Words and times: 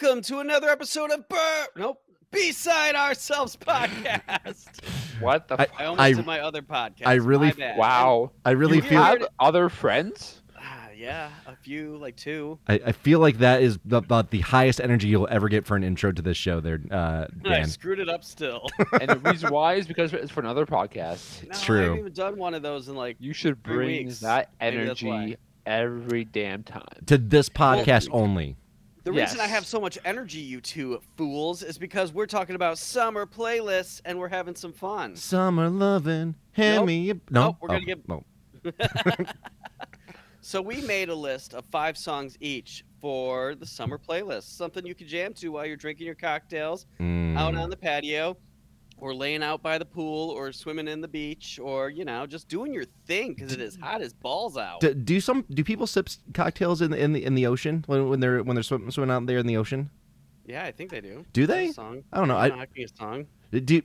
Welcome 0.00 0.22
to 0.24 0.38
another 0.40 0.68
episode 0.68 1.10
of 1.10 1.28
Bur 1.28 1.66
Nope. 1.76 2.00
Beside 2.30 2.94
Ourselves 2.94 3.56
podcast. 3.56 4.66
What 5.20 5.48
the? 5.48 5.58
I- 5.60 5.64
f- 5.64 5.70
I 5.78 5.84
almost 5.86 6.00
I- 6.00 6.12
did 6.12 6.26
my 6.26 6.40
other 6.40 6.62
podcast. 6.62 7.06
I 7.06 7.14
really- 7.14 7.52
My 7.58 7.74
wow. 7.76 8.30
I 8.44 8.50
really 8.52 8.76
You 8.76 8.82
feel 8.82 9.02
have 9.02 9.26
other 9.40 9.68
friends? 9.68 10.42
Ah, 10.56 10.88
yeah, 10.96 11.30
a 11.46 11.56
few, 11.56 11.96
like 11.96 12.16
two. 12.16 12.58
I, 12.68 12.74
I 12.86 12.92
feel 12.92 13.18
like 13.18 13.38
that 13.38 13.62
is 13.62 13.78
about 13.90 14.30
the 14.30 14.40
highest 14.40 14.80
energy 14.80 15.08
you'll 15.08 15.26
ever 15.30 15.48
get 15.48 15.66
for 15.66 15.74
an 15.74 15.82
intro 15.82 16.12
to 16.12 16.22
this 16.22 16.36
show. 16.36 16.60
There, 16.60 16.78
uh, 16.92 17.26
I 17.44 17.48
Dan. 17.48 17.66
screwed 17.68 17.98
it 17.98 18.08
up 18.08 18.22
still. 18.22 18.68
And 19.00 19.10
the 19.10 19.18
reason 19.30 19.50
why 19.52 19.74
is 19.74 19.88
because 19.88 20.12
it's 20.12 20.30
for 20.30 20.40
another 20.40 20.66
podcast. 20.66 21.42
no, 21.44 21.48
It's 21.50 21.68
I 21.68 21.76
haven't 21.78 21.98
even 21.98 22.12
done 22.12 22.36
one 22.36 22.54
of 22.54 22.62
those 22.62 22.86
in 22.88 22.94
like. 22.94 23.16
You 23.18 23.32
should 23.32 23.64
Three 23.64 23.74
bring 23.74 24.06
weeks. 24.06 24.20
that 24.20 24.50
Maybe 24.60 24.84
that's 24.84 25.02
why. 25.02 25.16
energy 25.16 25.36
every 25.66 26.24
damn 26.24 26.62
time. 26.62 26.84
To 27.06 27.18
this 27.18 27.48
podcast 27.48 28.08
only. 28.12 28.56
The 29.04 29.12
reason 29.12 29.40
I 29.40 29.46
have 29.46 29.64
so 29.64 29.80
much 29.80 29.96
energy, 30.04 30.38
you 30.40 30.60
two 30.60 31.00
fools, 31.16 31.62
is 31.62 31.78
because 31.78 32.12
we're 32.12 32.26
talking 32.26 32.54
about 32.56 32.78
summer 32.78 33.24
playlists 33.26 34.00
and 34.04 34.18
we're 34.18 34.28
having 34.28 34.54
some 34.54 34.72
fun. 34.72 35.16
Summer 35.16 35.68
loving, 35.70 36.34
hand 36.52 36.78
Nope. 36.80 36.86
me 36.86 37.10
a... 37.10 37.14
No, 37.14 37.20
Nope, 37.30 37.56
we're 37.60 37.68
gonna 37.68 37.80
Oh, 37.80 37.84
get- 37.86 38.08
no. 38.08 38.24
So 40.40 40.62
we 40.62 40.80
made 40.82 41.08
a 41.10 41.14
list 41.14 41.52
of 41.52 41.64
five 41.66 41.98
songs 41.98 42.36
each 42.40 42.84
for 43.00 43.54
the 43.54 43.66
summer 43.66 43.98
playlist. 43.98 44.44
Something 44.56 44.86
you 44.86 44.94
can 44.94 45.06
jam 45.06 45.34
to 45.34 45.48
while 45.48 45.66
you're 45.66 45.76
drinking 45.76 46.06
your 46.06 46.14
cocktails 46.14 46.86
out 47.00 47.04
Mm. 47.04 47.58
on 47.60 47.68
the 47.70 47.76
patio, 47.76 48.36
or 49.00 49.14
laying 49.14 49.42
out 49.42 49.62
by 49.62 49.78
the 49.78 49.84
pool, 49.84 50.30
or 50.30 50.52
swimming 50.52 50.88
in 50.88 51.00
the 51.00 51.08
beach, 51.08 51.58
or 51.62 51.90
you 51.90 52.04
know, 52.04 52.26
just 52.26 52.48
doing 52.48 52.72
your 52.72 52.84
thing 53.06 53.34
because 53.34 53.52
it 53.52 53.60
is 53.60 53.76
hot 53.76 54.00
as 54.00 54.12
balls 54.12 54.56
out. 54.56 54.80
Do, 54.80 54.94
do 54.94 55.20
some 55.20 55.44
do 55.50 55.64
people 55.64 55.86
sip 55.86 56.08
cocktails 56.34 56.82
in 56.82 56.90
the 56.90 56.98
in 56.98 57.12
the 57.12 57.24
in 57.24 57.34
the 57.34 57.46
ocean 57.46 57.84
when, 57.86 58.08
when 58.08 58.20
they're 58.20 58.42
when 58.42 58.54
they're 58.56 58.62
swim, 58.62 58.90
swimming 58.90 59.14
out 59.14 59.26
there 59.26 59.38
in 59.38 59.46
the 59.46 59.56
ocean? 59.56 59.90
yeah, 60.48 60.64
I 60.64 60.72
think 60.72 60.90
they 60.90 61.00
do. 61.00 61.24
Do 61.32 61.46
they? 61.46 61.70
Song. 61.72 62.02
I 62.12 62.18
don't 62.18 62.28
know. 62.28 62.36
I 62.36 62.66
you 62.74 62.86
a 62.86 62.96
song? 62.96 63.26
do 63.52 63.82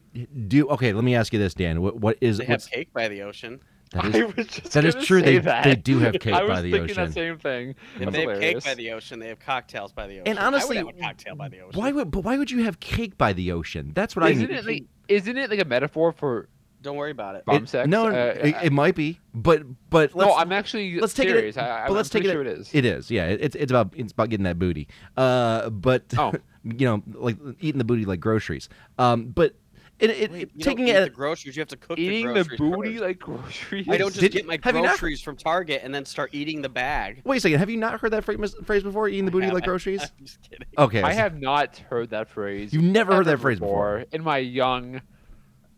do 0.48 0.68
okay. 0.70 0.94
Let 0.94 1.04
me 1.04 1.16
ask 1.16 1.34
you 1.34 1.40
this, 1.40 1.54
Dan. 1.54 1.82
What 1.82 1.98
what 1.98 2.18
is 2.22 2.38
They 2.38 2.46
have 2.46 2.66
cake 2.70 2.92
by 2.94 3.10
the 3.10 3.22
ocean. 3.22 3.60
that 3.92 4.06
I 4.06 4.08
is 4.08 4.36
was 4.36 4.48
just 4.48 4.72
that 4.72 4.86
is 4.86 4.96
true. 4.96 5.22
They 5.22 5.38
that. 5.40 5.66
they 5.66 5.76
do 5.76 6.00
have 6.00 6.14
cake 6.14 6.34
by 6.48 6.62
the 6.62 6.74
ocean. 6.80 6.80
I 6.80 6.82
was 6.82 6.96
by 6.96 7.06
the 7.06 7.12
same 7.12 7.38
thing. 7.38 7.76
They 7.98 8.06
have 8.06 8.40
cake 8.40 8.64
by 8.64 8.74
the 8.76 8.92
ocean, 8.92 9.20
they 9.20 9.28
have 9.28 9.40
cocktails 9.40 9.92
by 9.92 10.08
the 10.08 10.22
ocean. 10.22 10.28
And 10.28 10.40
honestly, 10.40 10.80
I 10.80 10.84
would 10.84 10.96
have 10.96 11.04
a 11.04 11.08
cocktail 11.08 11.36
by 11.36 11.50
the 11.50 11.60
ocean. 11.62 11.80
Why 11.80 11.92
would 11.92 12.12
but 12.12 12.22
why 12.22 12.38
would 12.38 12.50
you 12.50 12.64
have 12.64 12.80
cake 12.80 13.18
by 13.18 13.34
the 13.34 13.52
ocean? 13.52 13.92
That's 13.94 14.16
what 14.16 14.24
I 14.24 14.30
Isn't 14.30 14.50
it 14.50 14.66
like? 14.66 14.86
Isn't 15.08 15.38
it 15.38 15.50
like 15.50 15.60
a 15.62 15.66
metaphor 15.66 16.12
for 16.12 16.48
Don't 16.82 16.98
worry 16.98 17.12
about 17.12 17.36
it. 17.36 17.46
bum 17.46 17.64
It- 17.64 17.70
sex? 17.70 17.88
No, 17.88 18.08
Uh, 18.08 18.34
it, 18.44 18.56
it 18.64 18.74
might 18.74 18.96
be, 18.96 19.20
but 19.34 19.64
but 19.90 20.14
let's, 20.16 20.28
no, 20.30 20.36
I'm 20.36 20.52
actually 20.52 21.00
let's 21.00 21.14
take 21.14 21.28
it- 21.30 21.58
I, 21.58 21.62
but 21.86 21.90
I'm 21.90 21.94
let's 21.96 22.10
take 22.10 22.24
pretty 22.24 22.30
it- 22.30 22.34
sure 22.34 22.42
it 22.42 22.60
is. 22.60 22.70
It 22.74 22.86
is, 22.86 23.10
yeah. 23.12 23.28
It, 23.28 23.40
it's 23.42 23.56
it's 23.56 23.72
about 23.72 23.94
it's 23.96 24.12
about 24.12 24.30
getting 24.30 24.44
that 24.44 24.60
booty. 24.60 24.88
Uh, 25.16 25.70
but 25.70 26.04
Oh. 26.18 26.34
you 26.64 26.86
know, 26.86 27.04
like 27.14 27.38
eating 27.62 27.78
the 27.80 27.84
booty 27.86 28.06
like 28.06 28.20
groceries. 28.20 28.70
Um, 28.98 29.28
but 29.28 29.56
it, 30.00 30.10
it, 30.10 30.32
Wait, 30.32 30.50
you 30.56 30.64
taking 30.64 30.86
don't 30.86 30.96
it 30.96 30.98
eat 30.98 31.02
at 31.02 31.04
the 31.06 31.10
groceries. 31.12 31.56
You 31.56 31.62
have 31.62 31.68
to 31.70 31.78
cook 31.78 31.98
Eating 32.00 32.34
the 32.34 32.44
the 32.44 32.58
booty 32.58 32.94
first. 32.94 33.04
like 33.04 33.20
groceries. 33.20 33.88
I 33.90 33.98
don't 33.98 34.10
just 34.10 34.20
Did- 34.22 34.32
get 34.34 34.46
my 34.46 34.60
have 34.64 34.76
you 34.76 34.82
not- 34.82 34.90
groceries 34.90 35.22
from 35.22 35.38
Target 35.38 35.82
and 35.84 35.94
then 35.94 36.04
start 36.06 36.32
eating 36.34 36.62
the 36.62 36.70
bag. 36.70 37.22
wait 37.26 37.38
a 37.38 37.40
second. 37.40 37.60
Have 37.60 37.70
you 37.70 37.78
not 37.78 38.00
heard 38.00 38.12
that 38.12 38.24
phrase, 38.24 38.56
phrase 38.66 38.84
before? 38.84 39.08
Eating 39.08 39.26
the 39.26 39.32
booty 39.32 39.50
like 39.52 39.64
groceries. 39.66 40.02
I'm 40.02 40.26
just 40.26 40.42
kidding. 40.42 40.68
Okay, 40.78 41.02
I 41.02 41.14
have 41.14 41.40
not 41.40 41.78
heard 41.78 42.10
that 42.10 42.28
phrase. 42.30 42.74
You've 42.74 42.84
never 42.84 43.16
heard 43.16 43.26
that 43.28 43.40
phrase 43.40 43.60
before. 43.60 44.06
in 44.12 44.24
my 44.24 44.40
young, 44.40 44.98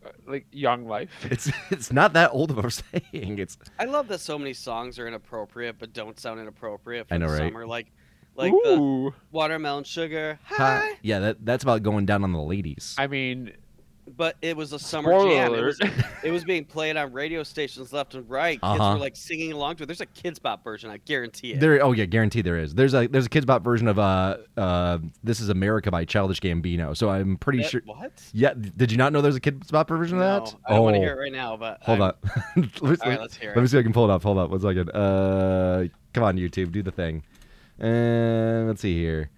uh, 0.04 0.08
like 0.26 0.46
young 0.50 0.86
life. 0.86 1.10
It's 1.30 1.50
it's 1.70 1.92
not 1.92 2.14
that 2.14 2.30
old 2.32 2.50
of 2.50 2.58
a 2.64 2.70
saying. 3.12 3.38
It's 3.38 3.58
I 3.78 3.84
love 3.84 4.08
that 4.08 4.20
so 4.20 4.38
many 4.38 4.54
songs 4.54 4.98
are 4.98 5.06
inappropriate 5.06 5.76
but 5.78 5.92
don't 5.92 6.18
sound 6.18 6.40
inappropriate 6.40 7.08
for 7.08 7.14
I 7.14 7.18
know, 7.18 7.26
the 7.28 7.32
right? 7.38 7.52
summer. 7.52 7.66
Like, 7.66 7.92
like 8.34 8.50
the 8.52 9.10
watermelon 9.30 9.84
sugar. 9.84 10.38
Hi. 10.44 10.56
hi. 10.56 10.98
Yeah, 11.02 11.18
that 11.20 11.44
that's 11.44 11.62
about 11.62 11.82
going 11.82 12.06
down 12.06 12.24
on 12.24 12.32
the 12.32 12.40
ladies. 12.40 12.94
I 12.98 13.06
mean, 13.06 13.52
But 14.08 14.36
it 14.40 14.56
was 14.56 14.72
a 14.72 14.78
summer 14.78 15.10
spoiler 15.10 15.30
jam. 15.30 15.54
It 15.54 15.62
was, 15.64 15.80
it 16.22 16.30
was 16.30 16.44
being 16.44 16.64
played 16.64 16.96
on 16.96 17.12
radio 17.12 17.42
stations 17.42 17.92
left 17.92 18.14
and 18.14 18.28
right. 18.30 18.60
Kids 18.60 18.62
Uh-huh. 18.62 18.94
were 18.94 19.00
like 19.00 19.16
singing 19.16 19.52
along 19.52 19.76
to 19.76 19.82
it. 19.82 19.86
There's 19.86 20.00
a 20.00 20.06
Kidz 20.06 20.40
Bop 20.40 20.62
version. 20.62 20.90
I 20.90 20.98
guarantee 20.98 21.52
it. 21.54 21.60
There, 21.60 21.82
oh 21.84 21.90
yeah, 21.92 22.04
guarantee 22.04 22.40
there 22.40 22.56
is. 22.56 22.72
There's 22.74 22.94
a 22.94 23.08
there's 23.08 23.26
a 23.26 23.28
Kidz 23.28 23.46
Bop 23.46 23.64
version 23.64 23.88
of 23.88 23.98
uh 23.98 24.36
uh 24.56 24.98
This 25.24 25.40
Is 25.40 25.48
America 25.48 25.90
by 25.90 26.04
Childish 26.04 26.40
Gambino. 26.40 26.96
So 26.96 27.10
I'm 27.10 27.36
pretty 27.36 27.62
That- 27.62 27.70
sure. 27.70 27.82
What? 27.84 28.12
Yeah, 28.32 28.54
did 28.54 28.92
you 28.92 28.96
not 28.96 29.12
know 29.12 29.20
there's 29.22 29.34
a 29.36 29.40
Kidz 29.40 29.72
Bop 29.72 29.88
version 29.88 30.18
No, 30.18 30.24
of 30.24 30.44
that? 30.44 30.56
I 30.66 30.74
don't 30.74 30.84
want 30.84 30.96
Oh, 30.96 31.00
to 31.00 31.04
hear 31.04 31.14
it 31.14 31.18
right 31.20 31.32
now. 31.32 31.56
But 31.56 31.82
Hold 31.82 32.00
I'm- 32.00 32.12
on. 32.56 32.70
let, 32.80 32.90
me, 32.90 32.96
All 33.02 33.10
right, 33.10 33.20
let's 33.20 33.36
hear 33.36 33.52
let 33.56 33.60
me 33.62 33.66
see 33.66 33.76
if 33.76 33.80
I 33.80 33.82
can 33.82 33.92
pull 33.92 34.08
it 34.08 34.12
up. 34.14 34.22
Hold 34.22 34.38
up. 34.38 34.50
One 34.50 34.60
second. 34.60 34.88
Uh, 34.90 35.84
come 36.12 36.22
on, 36.22 36.36
YouTube, 36.36 36.70
do 36.70 36.82
the 36.82 36.92
thing. 36.92 37.24
And 37.78 38.68
let's 38.68 38.80
see 38.80 38.96
here. 38.96 39.30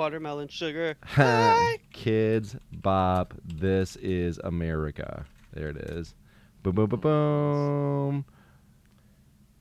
Watermelon 0.00 0.48
sugar. 0.48 0.96
Hi. 1.04 1.76
Kidz 1.92 2.58
Bop. 2.72 3.34
This 3.44 3.96
is 3.96 4.38
America. 4.42 5.26
There 5.52 5.68
it 5.68 5.76
is. 5.76 6.14
Boom, 6.62 6.74
boom, 6.74 6.88
boom, 6.88 7.00
boom. 7.00 8.24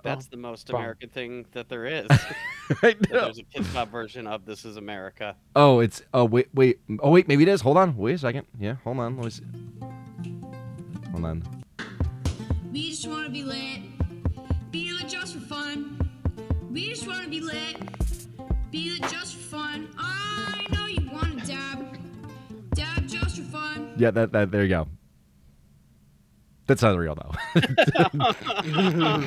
That's 0.02 0.28
the 0.28 0.38
most 0.38 0.68
bum. 0.68 0.78
American 0.78 1.10
thing 1.10 1.46
that 1.52 1.68
there 1.68 1.86
is. 1.86 2.08
I 2.12 2.16
That 2.72 3.12
know. 3.12 3.22
There's 3.26 3.40
a 3.40 3.44
kids 3.44 3.68
pop 3.74 3.90
version 3.90 4.28
of 4.28 4.46
This 4.46 4.64
Is 4.64 4.78
America. 4.78 5.36
Oh, 5.58 5.82
it's. 5.82 6.04
Oh, 6.14 6.24
wait, 6.24 6.48
wait. 6.54 6.80
Oh, 7.02 7.12
wait. 7.12 7.28
Maybe 7.28 7.44
it 7.44 7.50
is. 7.50 7.60
Hold 7.60 7.76
on. 7.76 7.98
Wait 7.98 8.14
a 8.14 8.18
second. 8.18 8.48
Yeah, 8.58 8.76
hold 8.86 9.00
on. 9.00 9.18
Let 9.18 9.26
me 9.26 9.32
see. 9.32 9.44
Hold 11.12 11.26
on. 11.26 11.64
We 12.72 12.92
just 12.92 13.06
wanna 13.08 13.30
be 13.30 13.44
lit, 13.44 13.82
be 14.72 14.94
lit 14.94 15.10
just 15.10 15.34
for 15.34 15.42
fun. 15.42 16.00
We 16.72 16.88
just 16.88 17.06
wanna 17.06 17.28
be 17.28 17.42
lit, 17.42 17.76
be 18.72 18.92
lit 18.92 19.02
just 19.12 19.36
for 19.36 19.58
fun. 19.58 19.90
I 19.98 20.19
Yeah, 24.00 24.12
that, 24.12 24.32
that. 24.32 24.52
There 24.52 24.64
you 24.64 24.70
go. 24.70 24.88
That's 26.68 26.82
not 26.84 26.98
real 26.98 27.16
though. 27.16 27.32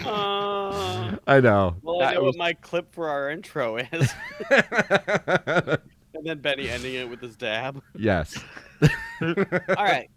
Uh, 0.07 1.17
I 1.27 1.41
know. 1.41 1.77
well, 1.83 2.01
I 2.01 2.05
That 2.07 2.15
know 2.15 2.23
was- 2.23 2.37
what 2.37 2.39
my 2.39 2.53
clip 2.55 2.95
for 2.95 3.09
our 3.09 3.31
intro 3.31 3.77
is. 3.79 4.13
and 4.51 5.79
then 6.25 6.39
Benny 6.39 6.69
ending 6.69 6.95
it 6.95 7.09
with 7.11 7.21
his 7.21 7.37
dab. 7.37 7.83
yes. 7.97 8.39
All 9.21 9.35
right. 9.79 10.09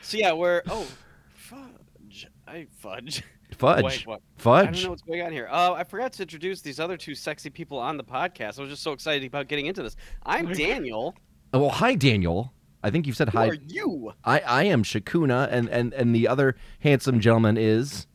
So 0.00 0.16
yeah, 0.16 0.32
we're 0.32 0.62
oh 0.68 0.86
fudge. 1.34 2.26
I 2.46 2.66
fudge. 2.78 3.22
Fudge. 3.56 3.82
Wait, 3.84 4.06
what? 4.06 4.22
Fudge. 4.38 4.68
I 4.68 4.70
don't 4.70 4.82
know 4.84 4.90
what's 4.90 5.02
going 5.02 5.22
on 5.22 5.32
here. 5.32 5.48
Oh, 5.50 5.74
I 5.74 5.82
forgot 5.84 6.12
to 6.14 6.22
introduce 6.22 6.62
these 6.62 6.78
other 6.80 6.96
two 6.96 7.14
sexy 7.16 7.50
people 7.50 7.78
on 7.78 7.96
the 7.96 8.04
podcast. 8.04 8.58
I 8.58 8.62
was 8.62 8.70
just 8.70 8.82
so 8.82 8.92
excited 8.92 9.26
about 9.26 9.48
getting 9.48 9.66
into 9.66 9.82
this. 9.82 9.96
I'm. 10.24 10.52
Daniel. 10.52 11.14
Oh, 11.52 11.58
well, 11.62 11.70
hi, 11.70 11.96
Daniel. 11.96 12.52
I 12.82 12.90
think 12.90 13.06
you've 13.06 13.16
said 13.16 13.28
Who 13.30 13.38
hi. 13.38 13.48
are 13.48 13.54
you? 13.54 14.12
I, 14.24 14.40
I 14.40 14.62
am 14.64 14.82
Shakuna, 14.82 15.48
and, 15.50 15.68
and, 15.68 15.92
and 15.94 16.14
the 16.14 16.26
other 16.28 16.56
handsome 16.80 17.20
gentleman 17.20 17.56
is 17.58 18.06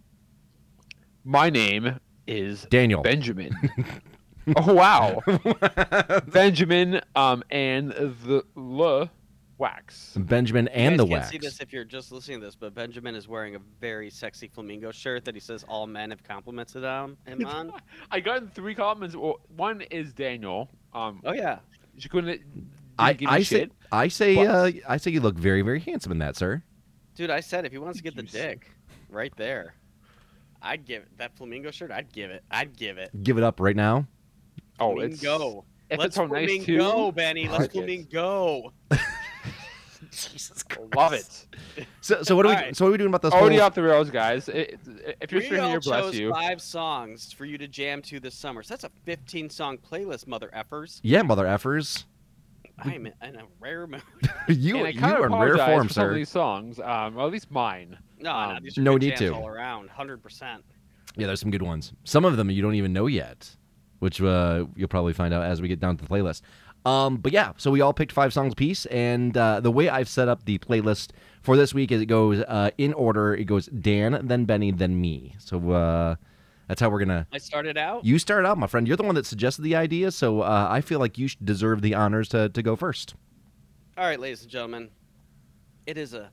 My 1.24 1.50
name 1.50 2.00
is 2.28 2.66
Daniel. 2.70 3.02
Benjamin. 3.04 3.56
oh 4.56 4.74
wow, 4.74 5.22
Benjamin. 6.28 7.02
Um, 7.16 7.44
and 7.52 7.92
the 7.92 8.44
the 8.56 9.09
wax. 9.58 10.16
Benjamin 10.20 10.66
You 10.66 10.72
and 10.74 10.98
guys 10.98 10.98
the 10.98 11.04
can't 11.10 11.22
wax. 11.22 11.30
see 11.31 11.38
this 11.38 11.62
if 11.62 11.72
you're 11.72 11.86
just 11.86 12.12
listening 12.12 12.39
to 12.39 12.45
this, 12.45 12.56
but 12.56 12.74
Benjamin 12.74 13.16
is 13.16 13.28
wearing 13.28 13.56
a 13.56 13.60
very 13.80 14.10
sexy 14.10 14.48
flamingo 14.48 14.92
shirt 14.92 15.25
that 15.25 15.34
he 15.36 15.39
says 15.39 15.63
all 15.68 15.88
men 15.88 16.10
have 16.10 16.24
complimented 16.24 16.84
on 16.84 17.18
him 17.25 17.45
on. 17.45 17.72
I 18.12 18.19
got 18.19 18.54
three 18.54 18.75
compliments. 18.75 19.16
Well, 19.16 19.39
one 19.56 19.81
is 19.92 20.13
Daniel. 20.13 20.69
Um, 20.94 21.22
Oh 21.25 21.34
yeah. 21.34 21.60
she 21.98 22.10
couldn't. 22.10 22.42
I, 22.97 23.13
didn't 23.13 23.19
give 23.21 23.30
me 23.30 23.36
I 23.36 23.44
say. 23.44 23.69
I 23.92 24.07
say 24.07 24.36
But- 24.36 24.47
uh, 24.47 24.71
I 24.88 24.97
say 24.97 25.12
you 25.12 25.21
look 25.21 25.36
very 25.38 25.62
very 25.62 25.80
handsome 25.80 26.12
in 26.12 26.19
that, 26.19 26.36
sir. 26.36 26.63
Dude, 27.15 27.30
I 27.30 27.39
said 27.39 27.65
if 27.65 27.71
he 27.71 27.77
wants 27.77 27.97
to 27.97 28.03
get 28.03 28.15
the 28.15 28.24
dick, 28.24 28.69
right 29.09 29.33
there, 29.38 29.75
I'd 30.62 30.86
give 30.86 31.03
it 31.03 31.18
that 31.18 31.36
flamingo 31.38 31.71
shirt. 31.71 31.92
I'd 31.92 32.12
give 32.12 32.30
it. 32.31 32.44
I'd 32.51 32.75
give 32.75 32.97
it. 32.97 33.09
Give 33.24 33.38
it 33.38 33.44
up 33.44 33.59
right 33.59 33.75
now. 33.75 34.06
Oh, 34.80 35.00
it's 35.00 35.21
Flamingo. 35.21 35.65
If 35.89 36.00
Let's 36.00 36.07
it's 36.07 36.15
so 36.15 36.25
nice 36.25 36.47
flamingo, 36.50 37.06
too. 37.06 37.12
Benny. 37.13 37.47
Let's 37.47 37.65
it. 37.65 37.71
flamingo. 37.71 38.74
Jesus 40.12 40.63
Christ. 40.63 40.95
Love 40.95 41.13
it. 41.13 41.45
So, 42.01 42.21
so 42.24 42.36
what 42.36 42.45
are 42.45 42.50
we 42.50 42.56
Alright. 42.56 42.75
so 42.75 42.86
what 42.86 42.89
are 42.89 42.91
we 42.91 42.98
doing 42.98 43.09
about 43.09 43.21
this? 43.21 43.33
Already 43.33 43.57
whole- 43.57 43.65
off 43.65 43.75
the 43.75 43.83
rails, 43.83 44.09
guys. 44.09 44.48
It- 44.50 44.80
if 45.21 45.31
you're 45.31 45.41
we 45.41 45.48
still 45.48 45.62
all 45.63 45.69
here, 45.69 45.80
bless 45.80 46.13
you. 46.13 46.31
five 46.31 46.62
songs 46.62 47.31
for 47.33 47.45
you 47.45 47.57
to 47.57 47.68
jam 47.68 48.01
to 48.03 48.19
this 48.19 48.36
summer. 48.36 48.62
So 48.63 48.74
that's 48.74 48.83
a 48.83 48.91
15 49.06 49.50
song 49.50 49.77
playlist, 49.77 50.27
mother 50.27 50.50
effers. 50.56 51.00
Yeah, 51.03 51.21
mother 51.21 51.45
effers. 51.45 52.03
I'm 52.80 53.06
in 53.07 53.36
a 53.36 53.44
rare 53.60 53.88
mood. 53.88 54.01
you 54.50 54.77
and 54.77 54.88
I 54.88 54.89
you 54.92 55.01
are 55.16 55.25
in 55.27 55.33
rare 55.33 55.57
form, 55.57 55.88
for 55.88 55.94
some 55.94 56.04
of 56.06 56.12
sir. 56.12 56.13
these 56.13 56.30
songs, 56.30 56.80
um, 56.80 57.18
or 57.18 57.25
at 57.25 57.31
least 57.31 57.50
mine. 57.51 57.98
No, 58.19 58.31
no, 58.31 58.38
Um, 58.56 58.63
these 58.63 58.77
are 58.77 58.81
no 58.81 58.94
good 58.94 59.01
need 59.01 59.16
to. 59.18 59.30
all 59.33 59.48
around, 59.48 59.89
100%. 59.89 60.60
Yeah, 61.18 61.27
there's 61.27 61.39
some 61.39 61.51
good 61.51 61.62
ones. 61.62 61.94
Some 62.04 62.25
of 62.25 62.36
them 62.38 62.50
you 62.50 62.62
don't 62.62 62.75
even 62.75 62.92
know 62.92 63.07
yet, 63.07 63.56
which 64.00 64.22
uh, 64.22 64.66
you'll 64.75 64.89
probably 64.89 65.13
find 65.13 65.33
out 65.33 65.44
as 65.44 65.62
we 65.62 65.68
get 65.68 65.80
down 65.80 65.95
to 65.98 66.04
the 66.04 66.10
playlist. 66.10 66.42
Um, 66.86 67.18
but 67.18 67.31
yeah, 67.31 67.54
so 67.57 67.72
we 67.72 67.81
all 67.81 67.94
picked 67.94 68.12
five 68.12 68.31
songs 68.33 68.54
apiece, 68.54 68.86
and 68.88 69.36
uh, 69.36 69.60
the 69.60 69.72
way 69.72 69.89
I've 69.89 70.10
set 70.10 70.27
up 70.27 70.45
the 70.45 70.57
playlist 70.60 71.12
for 71.42 71.57
this 71.57 71.74
week 71.74 71.92
is 71.92 72.01
it 72.01 72.06
goes 72.07 72.42
uh, 72.42 72.69
in 72.77 72.94
order. 72.94 73.33
It 73.33 73.45
goes 73.45 73.66
Dan, 73.68 74.19
then 74.27 74.45
Benny, 74.45 74.72
then 74.72 75.00
me. 75.01 75.33
So 75.39 75.72
uh, 75.72 76.16
That's 76.67 76.81
how 76.81 76.89
we're 76.89 77.00
gonna. 77.00 77.27
I 77.31 77.38
started 77.38 77.77
out. 77.77 78.06
You 78.06 78.17
started 78.19 78.47
out, 78.47 78.57
my 78.57 78.67
friend. 78.67 78.88
You're 78.88 78.97
the 78.97 79.03
one 79.03 79.15
that 79.15 79.25
suggested 79.25 79.62
the 79.62 79.75
idea, 79.75 80.12
so 80.12 80.41
uh, 80.41 80.67
I 80.69 80.81
feel 80.81 81.00
like 81.00 81.17
you 81.17 81.27
should 81.27 81.45
deserve 81.45 81.81
the 81.81 81.94
honors 81.94 82.29
to 82.29 82.50
to 82.50 82.62
go 82.63 82.75
first. 82.75 83.15
All 83.97 84.06
right, 84.06 84.19
ladies 84.19 84.41
and 84.41 84.51
gentlemen, 84.51 84.89
it 85.85 85.97
is 85.97 86.13
a 86.13 86.31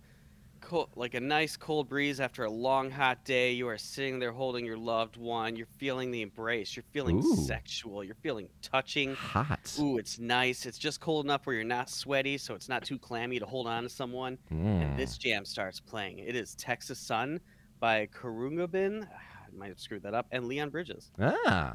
cold, 0.63 0.89
like 0.97 1.15
a 1.15 1.21
nice 1.21 1.57
cold 1.57 1.89
breeze 1.89 2.19
after 2.19 2.45
a 2.45 2.51
long 2.51 2.91
hot 2.91 3.25
day. 3.25 3.53
You 3.53 3.69
are 3.69 3.77
sitting 3.77 4.19
there 4.19 4.33
holding 4.33 4.65
your 4.65 4.79
loved 4.79 5.17
one. 5.17 5.55
You're 5.55 5.69
feeling 5.77 6.11
the 6.11 6.23
embrace. 6.23 6.75
You're 6.75 6.85
feeling 6.93 7.19
Ooh. 7.19 7.37
sexual. 7.37 8.03
You're 8.03 8.17
feeling 8.17 8.49
touching. 8.63 9.15
Hot. 9.15 9.77
Ooh, 9.79 9.99
it's 9.99 10.19
nice. 10.19 10.65
It's 10.65 10.79
just 10.79 11.01
cold 11.01 11.27
enough 11.27 11.47
where 11.47 11.55
you're 11.55 11.65
not 11.65 11.91
sweaty, 11.91 12.39
so 12.39 12.55
it's 12.55 12.69
not 12.69 12.85
too 12.85 12.99
clammy 12.99 13.39
to 13.39 13.47
hold 13.47 13.67
on 13.67 13.83
to 13.83 13.89
someone. 13.89 14.39
Mm. 14.53 14.83
And 14.83 14.99
this 14.99 15.19
jam 15.19 15.45
starts 15.45 15.79
playing. 15.79 16.21
It 16.21 16.35
is 16.35 16.55
Texas 16.55 16.99
Sun 16.99 17.41
by 17.79 18.07
Khruangbin. 18.07 19.07
I 19.53 19.59
might 19.59 19.69
have 19.69 19.81
screwed 19.81 20.03
that 20.05 20.15
up. 20.15 20.27
And 20.31 20.47
Leon 20.47 20.71
Bridges. 20.71 21.11
Ah. 21.21 21.75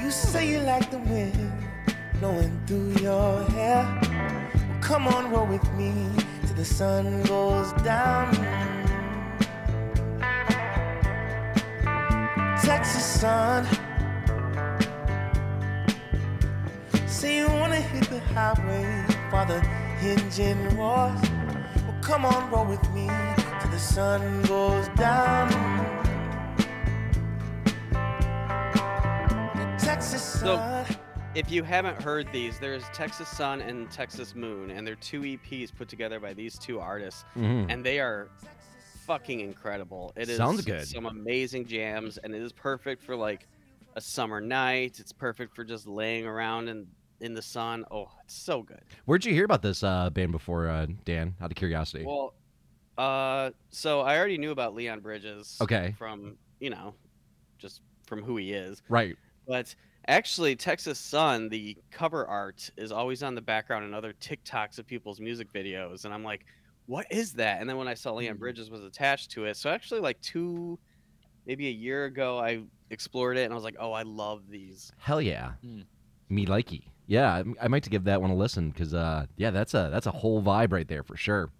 You 0.00 0.10
say 0.10 0.50
you 0.50 0.60
like 0.60 0.90
the 0.90 0.98
wind 0.98 1.52
blowing 2.20 2.60
through 2.66 2.92
your 3.02 3.42
hair. 3.50 4.00
Well, 4.02 4.80
come 4.80 5.08
on, 5.08 5.30
roll 5.30 5.46
with 5.46 5.72
me 5.74 5.92
till 6.46 6.56
the 6.56 6.64
sun 6.64 7.22
goes 7.22 7.72
down. 7.84 8.34
Texas 12.62 13.04
sun. 13.04 13.66
Say 17.06 17.38
you 17.38 17.46
wanna 17.46 17.76
hit 17.76 18.10
the 18.10 18.20
highway 18.34 18.84
while 19.30 19.46
the 19.46 19.64
engine 20.02 20.76
roars. 20.76 21.20
Well, 21.86 21.96
come 22.02 22.26
on, 22.26 22.50
roll 22.50 22.66
with 22.66 22.82
me 22.92 23.08
till 23.60 23.70
the 23.70 23.78
sun 23.78 24.42
goes 24.42 24.88
down. 24.96 25.95
The 29.96 30.02
Texas 30.02 30.40
So- 30.40 30.84
If 31.34 31.50
you 31.50 31.62
haven't 31.62 32.02
heard 32.02 32.30
these, 32.32 32.58
there's 32.58 32.82
Texas 32.90 33.28
Sun 33.30 33.62
and 33.62 33.90
Texas 33.90 34.34
Moon, 34.34 34.70
and 34.70 34.86
they're 34.86 34.94
two 34.96 35.22
EPs 35.24 35.70
put 35.74 35.88
together 35.88 36.20
by 36.20 36.34
these 36.34 36.58
two 36.58 36.80
artists, 36.80 37.24
Mhm. 37.34 37.70
and 37.70 37.82
they 37.84 37.98
are 37.98 38.28
fucking 39.06 39.40
incredible. 39.40 40.12
It 40.16 40.28
is 40.28 40.36
Sounds 40.36 40.62
good. 40.66 40.86
Some 40.86 41.06
amazing 41.06 41.64
jams, 41.66 42.18
and 42.18 42.34
it 42.34 42.42
is 42.42 42.52
perfect 42.52 43.02
for 43.02 43.16
like 43.16 43.46
a 43.94 44.00
summer 44.02 44.38
night. 44.40 45.00
It's 45.00 45.12
perfect 45.12 45.54
for 45.56 45.64
just 45.64 45.86
laying 45.86 46.26
around 46.26 46.68
in 46.68 46.86
in 47.20 47.32
the 47.32 47.40
sun. 47.42 47.86
Oh, 47.90 48.10
it's 48.24 48.34
so 48.34 48.62
good. 48.62 48.82
Where'd 49.06 49.24
you 49.24 49.32
hear 49.32 49.46
about 49.46 49.62
this 49.62 49.82
uh, 49.82 50.10
band 50.10 50.32
before, 50.32 50.68
uh, 50.68 50.86
Dan? 51.06 51.34
Out 51.40 51.50
of 51.50 51.56
curiosity. 51.56 52.04
Well, 52.04 52.34
uh, 52.98 53.50
so 53.70 54.00
I 54.02 54.18
already 54.18 54.36
knew 54.36 54.50
about 54.50 54.74
Leon 54.74 55.00
Bridges. 55.00 55.56
Okay. 55.62 55.94
From 55.98 56.36
you 56.60 56.68
know, 56.68 56.94
just 57.58 57.80
from 58.06 58.22
who 58.22 58.36
he 58.36 58.52
is. 58.52 58.82
right. 58.90 59.16
But 59.46 59.74
actually, 60.08 60.56
Texas 60.56 60.98
Sun, 60.98 61.48
the 61.48 61.76
cover 61.90 62.26
art 62.26 62.70
is 62.76 62.92
always 62.92 63.22
on 63.22 63.34
the 63.34 63.42
background 63.42 63.84
in 63.84 63.94
other 63.94 64.12
TikToks 64.14 64.78
of 64.78 64.86
people's 64.86 65.20
music 65.20 65.52
videos, 65.52 66.04
and 66.04 66.12
I'm 66.14 66.24
like, 66.24 66.44
what 66.86 67.06
is 67.10 67.32
that? 67.34 67.60
And 67.60 67.68
then 67.68 67.76
when 67.76 67.88
I 67.88 67.94
saw 67.94 68.12
Leon 68.12 68.36
Bridges 68.38 68.70
was 68.70 68.84
attached 68.84 69.30
to 69.32 69.44
it, 69.46 69.56
so 69.56 69.70
actually 69.70 70.00
like 70.00 70.20
two, 70.20 70.78
maybe 71.46 71.68
a 71.68 71.72
year 71.72 72.04
ago, 72.06 72.38
I 72.38 72.62
explored 72.90 73.36
it 73.36 73.44
and 73.44 73.52
I 73.52 73.56
was 73.56 73.64
like, 73.64 73.76
oh, 73.78 73.92
I 73.92 74.02
love 74.02 74.48
these. 74.48 74.92
Hell 74.98 75.20
yeah. 75.22 75.54
Mm. 75.64 75.86
Me 76.28 76.46
likey. 76.46 76.92
Yeah, 77.06 77.34
I- 77.60 77.64
I 77.64 77.68
might 77.68 77.84
to 77.84 77.90
give 77.90 78.04
that 78.04 78.20
one 78.20 78.30
a 78.30 78.36
listen 78.36 78.70
because, 78.70 78.94
uh, 78.94 79.26
yeah, 79.36 79.50
that's 79.50 79.74
a 79.74 79.88
that's 79.92 80.06
a 80.06 80.10
whole 80.12 80.42
vibe 80.42 80.72
right 80.72 80.88
there 80.88 81.02
for 81.04 81.16
sure. 81.16 81.50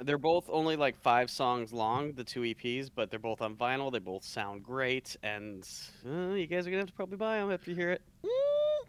They're 0.00 0.18
both 0.18 0.48
only 0.50 0.76
like 0.76 0.96
five 0.96 1.30
songs 1.30 1.72
long, 1.72 2.12
the 2.12 2.24
two 2.24 2.40
EPs, 2.40 2.90
but 2.94 3.10
they're 3.10 3.18
both 3.18 3.40
on 3.40 3.54
vinyl. 3.56 3.92
They 3.92 3.98
both 3.98 4.24
sound 4.24 4.62
great, 4.62 5.16
and 5.22 5.68
uh, 6.06 6.34
you 6.34 6.46
guys 6.46 6.66
are 6.66 6.70
gonna 6.70 6.82
have 6.82 6.88
to 6.88 6.94
probably 6.94 7.16
buy 7.16 7.38
them 7.38 7.50
if 7.50 7.66
you 7.68 7.74
hear 7.74 7.90
it. 7.90 8.02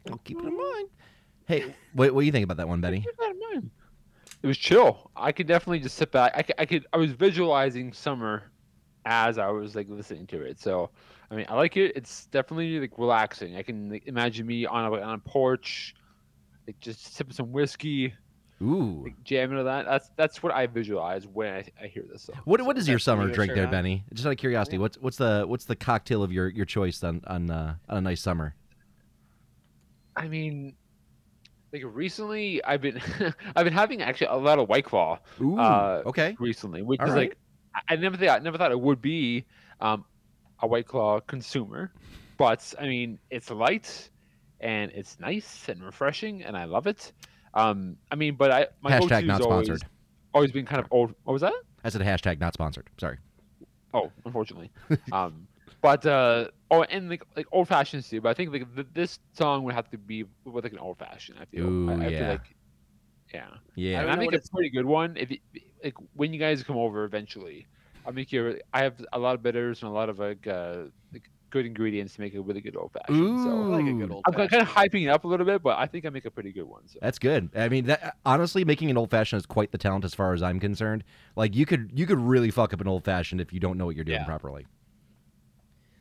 I'll 0.10 0.18
keep 0.20 0.40
it 0.40 0.46
in 0.46 0.58
mind. 0.58 0.90
Hey, 1.46 1.74
what, 1.94 2.14
what 2.14 2.22
do 2.22 2.26
you 2.26 2.32
think 2.32 2.44
about 2.44 2.58
that 2.58 2.68
one, 2.68 2.82
Betty? 2.82 3.02
Keep 3.02 3.18
that 3.18 3.32
in 3.32 3.40
mind. 3.54 3.72
It 4.42 4.48
was 4.48 4.58
chill. 4.58 5.12
I 5.16 5.32
could 5.32 5.48
definitely 5.48 5.80
just 5.80 5.96
sit 5.96 6.12
back. 6.12 6.32
I 6.36 6.44
could, 6.44 6.56
I 6.60 6.66
could. 6.66 6.86
I 6.94 6.98
was 6.98 7.12
visualizing 7.12 7.92
summer 7.92 8.52
as 9.06 9.38
I 9.38 9.48
was 9.50 9.76
like 9.76 9.90
listening 9.90 10.28
to 10.28 10.42
it. 10.42 10.60
So, 10.60 10.92
I 11.32 11.36
mean, 11.36 11.46
I 11.50 11.56
like 11.56 11.76
it. 11.76 11.94
It's 11.96 12.28
definitely 12.28 12.80
like 12.80 12.98
relaxing. 12.98 13.56
I 13.56 13.64
can 13.64 13.90
like, 13.90 14.08
imagine 14.08 14.46
me 14.46 14.66
on 14.66 14.86
a 14.86 15.02
on 15.02 15.16
a 15.16 15.20
porch, 15.20 15.96
like 16.68 16.80
just 16.80 17.16
sipping 17.16 17.34
some 17.34 17.52
whiskey, 17.52 18.14
Ooh. 18.62 19.04
like 19.06 19.24
jamming 19.24 19.58
to 19.58 19.64
that. 19.64 19.86
That's 19.86 20.10
that's 20.18 20.44
what 20.44 20.54
I 20.54 20.68
visualize 20.68 21.26
when 21.26 21.54
I, 21.54 21.66
I 21.82 21.88
hear 21.88 22.04
this 22.12 22.24
song. 22.24 22.36
What 22.44 22.62
what 22.62 22.78
is 22.78 22.88
your 22.88 23.00
summer 23.00 23.32
drink 23.32 23.54
there. 23.54 23.68
Benny? 23.68 24.04
Just 24.14 24.26
out 24.26 24.32
of 24.32 24.38
curiosity, 24.38 24.78
what's 24.78 24.98
what's 24.98 25.18
the 25.18 25.46
what's 25.48 25.66
the 25.66 25.76
cocktail 25.76 26.24
of 26.24 26.32
your, 26.32 26.50
your 26.50 26.66
choice 26.66 27.04
on 27.04 27.22
on 27.28 27.50
uh, 27.50 27.76
on 27.88 27.98
a 27.98 28.02
nice 28.02 28.22
summer? 28.22 28.56
I 30.16 30.28
mean, 30.28 30.76
like 31.72 31.84
recently, 31.86 32.64
I've 32.64 32.82
been 32.82 33.02
I've 33.56 33.64
been 33.64 33.74
having 33.74 34.02
actually 34.02 34.28
a 34.28 34.36
lot 34.36 34.60
of 34.60 34.68
White 34.68 34.86
Claw. 34.86 35.20
Ooh. 35.40 35.58
Uh, 35.58 36.04
okay. 36.06 36.36
recently, 36.40 36.82
which 36.82 37.00
All 37.00 37.08
is 37.08 37.14
right. 37.14 37.30
like 37.30 37.38
I 37.88 37.96
never 37.96 38.18
thought 38.18 38.28
I 38.28 38.40
never 38.40 38.58
thought 38.58 38.72
it 38.72 38.80
would 38.80 39.02
be 39.02 39.46
um, 39.80 40.04
a 40.62 40.68
White 40.68 40.88
Claw 40.88 41.22
consumer, 41.22 41.92
but 42.38 42.74
I 42.78 42.88
mean 42.88 43.20
it's 43.30 43.50
light 43.50 44.10
and 44.60 44.92
it's 44.94 45.18
nice 45.20 45.70
and 45.70 45.82
refreshing, 45.82 46.44
and 46.44 46.58
I 46.58 46.66
love 46.66 46.88
it. 46.88 47.14
Um, 47.54 47.98
I 48.12 48.16
mean, 48.16 48.36
but 48.36 48.52
I 48.52 48.68
my 48.82 48.92
Hashtag 48.92 49.10
go-to's 49.10 49.26
not 49.26 49.42
always, 49.42 49.68
sponsored. 49.68 49.90
Always 50.34 50.52
been 50.52 50.66
kind 50.66 50.80
of 50.80 50.88
old. 50.92 51.14
What 51.24 51.34
was 51.34 51.42
that? 51.42 51.54
I 51.84 51.90
said 51.90 52.02
hashtag 52.02 52.40
not 52.40 52.54
sponsored. 52.54 52.90
Sorry. 53.00 53.18
Oh, 53.94 54.12
unfortunately. 54.26 54.70
um, 55.12 55.48
but 55.82 56.06
uh, 56.06 56.50
oh, 56.72 56.84
and 56.84 57.10
like 57.10 57.24
like 57.36 57.48
old 57.52 57.68
fashioned 57.68 58.04
too. 58.04 58.22
But 58.22 58.30
I 58.30 58.34
think 58.34 58.52
like 58.52 58.76
th- 58.76 58.88
this 58.94 59.20
song 59.34 59.64
would 59.64 59.74
have 59.74 59.90
to 59.92 59.98
be 59.98 60.26
with 60.46 60.64
like 60.64 60.74
an 60.74 60.80
old 60.80 60.98
fashioned. 61.00 61.40
I 61.42 61.46
feel. 61.46 61.66
Ooh, 61.66 61.90
I, 61.90 61.94
I 61.94 62.08
yeah. 62.10 62.20
feel 62.20 62.28
like, 62.28 62.56
yeah. 63.34 63.48
Yeah. 63.76 64.00
And 64.00 64.08
don't 64.08 64.12
I 64.12 64.16
know 64.16 64.22
make 64.22 64.32
a 64.34 64.36
it's- 64.36 64.50
pretty 64.50 64.70
good 64.70 64.86
one. 64.86 65.16
If 65.18 65.32
it, 65.32 65.40
like 65.84 65.96
when 66.14 66.34
you 66.34 66.40
guys 66.40 66.64
come 66.64 66.78
over 66.78 67.04
eventually, 67.06 67.66
I'll 68.06 68.14
make 68.14 68.32
you. 68.32 68.50
a- 68.50 68.60
I 68.78 68.84
have 68.84 69.04
a 69.14 69.20
lot 69.20 69.36
of 69.36 69.42
bitters 69.42 69.82
and 69.82 69.90
a 69.90 69.94
lot 69.94 70.10
of 70.10 70.20
like, 70.20 70.46
uh, 70.46 70.84
like 71.14 71.30
good 71.50 71.66
ingredients 71.66 72.16
to 72.16 72.22
make 72.22 72.34
a 72.36 72.42
really 72.42 72.62
good 72.62 72.76
old 72.76 72.92
fashioned. 72.92 73.18
Ooh. 73.20 73.44
So 73.44 73.50
I 73.50 73.78
like 73.78 73.86
a 73.88 73.94
good 73.94 74.12
old. 74.12 74.24
I'm 74.28 74.34
kind 74.34 74.62
of 74.62 74.68
hyping 74.68 75.04
it 75.04 75.10
up 75.10 75.24
a 75.24 75.28
little 75.28 75.46
bit, 75.46 75.62
but 75.64 75.78
I 75.78 75.86
think 75.86 76.06
I 76.06 76.10
make 76.10 76.26
a 76.26 76.32
pretty 76.32 76.52
good 76.52 76.66
one. 76.66 76.88
So 76.88 77.00
That's 77.02 77.20
good. 77.20 77.50
I 77.56 77.70
mean, 77.70 77.86
that, 77.86 78.18
honestly, 78.26 78.64
making 78.66 78.90
an 78.90 78.98
old 78.98 79.10
fashioned 79.12 79.40
is 79.40 79.46
quite 79.46 79.72
the 79.72 79.78
talent 79.78 80.06
as 80.06 80.14
far 80.14 80.34
as 80.34 80.42
I'm 80.44 80.60
concerned. 80.60 81.04
Like 81.36 81.56
you 81.56 81.66
could 81.66 81.92
you 81.94 82.06
could 82.06 82.20
really 82.20 82.52
fuck 82.52 82.74
up 82.74 82.82
an 82.82 82.88
old 82.88 83.04
fashioned 83.06 83.42
if 83.42 83.52
you 83.54 83.60
don't 83.60 83.78
know 83.78 83.86
what 83.86 83.96
you're 83.96 84.06
doing 84.06 84.20
Yeah. 84.20 84.26
properly. 84.26 84.66